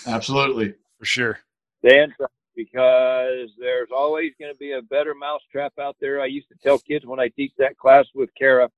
Absolutely. 0.06 0.76
for 0.98 1.06
sure. 1.06 1.40
Stay 1.80 2.02
in 2.02 2.12
touch 2.12 2.32
because 2.56 3.50
there's 3.60 3.90
always 3.96 4.32
going 4.40 4.52
to 4.52 4.58
be 4.58 4.72
a 4.72 4.82
better 4.82 5.14
mousetrap 5.14 5.74
out 5.80 5.96
there. 6.00 6.22
I 6.22 6.26
used 6.26 6.48
to 6.50 6.56
tell 6.64 6.80
kids 6.80 7.06
when 7.06 7.20
I 7.20 7.28
teach 7.28 7.52
that 7.58 7.78
class 7.78 8.06
with 8.16 8.30
Kara 8.38 8.70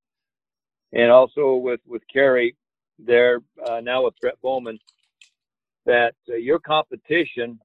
and 0.91 1.11
also 1.11 1.55
with, 1.55 1.79
with 1.85 2.01
Kerry 2.11 2.55
there 2.97 3.41
uh, 3.65 3.79
now 3.81 4.05
with 4.05 4.15
Brett 4.19 4.41
Bowman 4.41 4.79
that 5.85 6.15
uh, 6.29 6.35
your 6.35 6.59
competition 6.59 7.59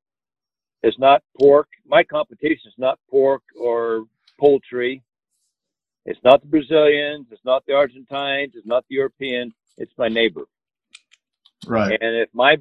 is 0.84 0.98
not 0.98 1.22
pork. 1.40 1.68
My 1.86 2.04
competition 2.04 2.66
is 2.66 2.78
not 2.78 2.98
pork 3.10 3.42
or 3.58 4.04
poultry. 4.38 5.02
It's 6.04 6.20
not 6.22 6.42
the 6.42 6.46
Brazilians. 6.46 7.26
It's 7.30 7.44
not 7.44 7.64
the 7.66 7.72
Argentines. 7.72 8.52
It's 8.54 8.66
not 8.66 8.84
the 8.88 8.96
Europeans. 8.96 9.54
It's 9.78 9.92
my 9.96 10.08
neighbor. 10.08 10.44
Right. 11.66 11.98
And 12.00 12.16
if 12.16 12.28
my 12.34 12.56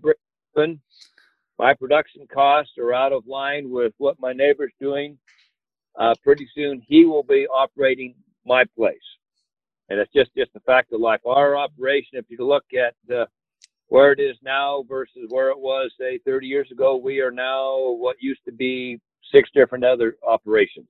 my 1.60 1.74
production 1.74 2.26
costs 2.34 2.78
are 2.78 2.94
out 2.94 3.12
of 3.12 3.28
line 3.28 3.70
with 3.70 3.94
what 3.98 4.20
my 4.20 4.32
neighbor's 4.32 4.72
doing, 4.80 5.18
uh, 6.00 6.14
pretty 6.24 6.48
soon 6.56 6.82
he 6.88 7.06
will 7.06 7.24
be 7.24 7.46
operating 7.48 8.16
my 8.46 8.64
place. 8.78 8.98
And 9.90 10.00
it's 10.00 10.12
just, 10.14 10.32
just 10.36 10.54
the 10.54 10.62
fact 10.62 10.94
of 10.94 11.02
life. 11.02 11.20
Our 11.26 11.58
operation, 11.58 12.18
if 12.18 12.26
you 12.30 12.38
look 12.48 12.66
at 12.74 12.96
uh, 13.14 13.26
where 13.94 14.12
it 14.12 14.20
is 14.20 14.36
now 14.42 14.84
versus 14.90 15.28
where 15.30 15.52
it 15.52 15.60
was, 15.60 15.92
say, 16.00 16.18
30 16.26 16.48
years 16.48 16.68
ago, 16.72 16.96
we 16.96 17.20
are 17.20 17.30
now 17.30 17.92
what 17.92 18.16
used 18.20 18.44
to 18.44 18.52
be 18.52 19.00
six 19.32 19.48
different 19.54 19.84
other 19.84 20.16
operations. 20.28 20.88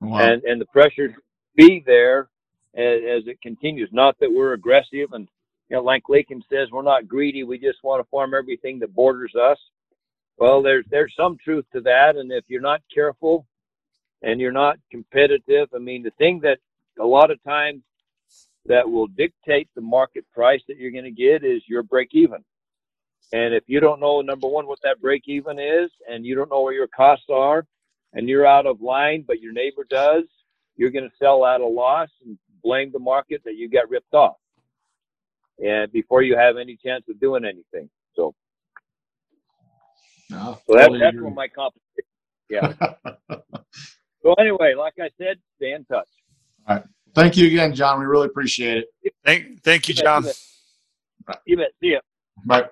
Wow. 0.00 0.18
And, 0.20 0.42
and 0.44 0.58
the 0.58 0.64
pressure 0.64 1.14
be 1.54 1.82
there 1.84 2.30
as, 2.74 3.00
as 3.18 3.22
it 3.26 3.42
continues. 3.42 3.90
Not 3.92 4.18
that 4.20 4.32
we're 4.32 4.54
aggressive 4.54 5.12
and 5.12 5.28
you 5.68 5.76
know, 5.76 5.82
like 5.82 6.04
Lakin 6.08 6.42
says, 6.48 6.68
we're 6.72 6.80
not 6.80 7.06
greedy. 7.06 7.44
We 7.44 7.58
just 7.58 7.84
want 7.84 8.02
to 8.02 8.08
farm 8.08 8.32
everything 8.32 8.78
that 8.78 8.94
borders 8.94 9.34
us. 9.34 9.58
Well, 10.38 10.62
there's 10.62 10.86
there's 10.90 11.12
some 11.14 11.36
truth 11.44 11.66
to 11.74 11.82
that, 11.82 12.16
and 12.16 12.32
if 12.32 12.44
you're 12.48 12.62
not 12.62 12.80
careful 12.94 13.44
and 14.22 14.40
you're 14.40 14.50
not 14.50 14.78
competitive, 14.90 15.68
I 15.74 15.78
mean, 15.78 16.02
the 16.02 16.12
thing 16.12 16.40
that 16.42 16.56
a 16.98 17.04
lot 17.04 17.30
of 17.30 17.42
times 17.42 17.82
that 18.68 18.88
will 18.88 19.06
dictate 19.08 19.68
the 19.74 19.80
market 19.80 20.24
price 20.32 20.60
that 20.68 20.76
you're 20.78 20.92
going 20.92 21.04
to 21.04 21.10
get 21.10 21.44
is 21.44 21.62
your 21.68 21.82
break 21.82 22.10
even. 22.12 22.44
And 23.32 23.54
if 23.54 23.64
you 23.66 23.80
don't 23.80 24.00
know 24.00 24.20
number 24.20 24.48
one 24.48 24.66
what 24.66 24.78
that 24.82 25.00
break 25.00 25.24
even 25.26 25.58
is, 25.58 25.90
and 26.08 26.24
you 26.24 26.34
don't 26.34 26.50
know 26.50 26.62
where 26.62 26.72
your 26.72 26.88
costs 26.88 27.26
are, 27.30 27.66
and 28.14 28.28
you're 28.28 28.46
out 28.46 28.66
of 28.66 28.80
line, 28.80 29.24
but 29.26 29.40
your 29.40 29.52
neighbor 29.52 29.84
does, 29.88 30.24
you're 30.76 30.90
going 30.90 31.08
to 31.08 31.16
sell 31.18 31.44
at 31.44 31.60
a 31.60 31.66
loss 31.66 32.08
and 32.24 32.38
blame 32.62 32.90
the 32.92 32.98
market 32.98 33.42
that 33.44 33.56
you 33.56 33.68
got 33.68 33.90
ripped 33.90 34.14
off 34.14 34.36
and 35.58 35.90
before 35.92 36.22
you 36.22 36.36
have 36.36 36.56
any 36.56 36.76
chance 36.76 37.04
of 37.08 37.20
doing 37.20 37.44
anything. 37.44 37.88
So, 38.14 38.34
No, 40.30 40.58
so 40.66 40.74
that's, 40.74 40.86
totally 40.86 41.00
that's 41.00 41.16
what 41.20 41.34
my 41.34 41.48
competition. 41.48 41.84
Yeah. 42.50 42.72
so 44.22 44.32
anyway, 44.38 44.72
like 44.74 44.94
I 44.98 45.10
said, 45.18 45.36
stay 45.56 45.72
in 45.72 45.84
touch. 45.84 46.08
Thank 47.18 47.36
you 47.36 47.46
again, 47.46 47.74
John. 47.74 47.98
We 47.98 48.06
really 48.06 48.26
appreciate 48.26 48.78
it. 48.78 49.14
Thank, 49.24 49.62
thank 49.62 49.88
you, 49.88 49.94
You 49.94 50.02
John. 50.02 50.22
You 50.22 50.28
bet. 50.28 51.40
You 51.46 51.56
bet. 51.56 51.68
See 51.80 51.92
ya. 51.92 52.00
Bye. 52.44 52.68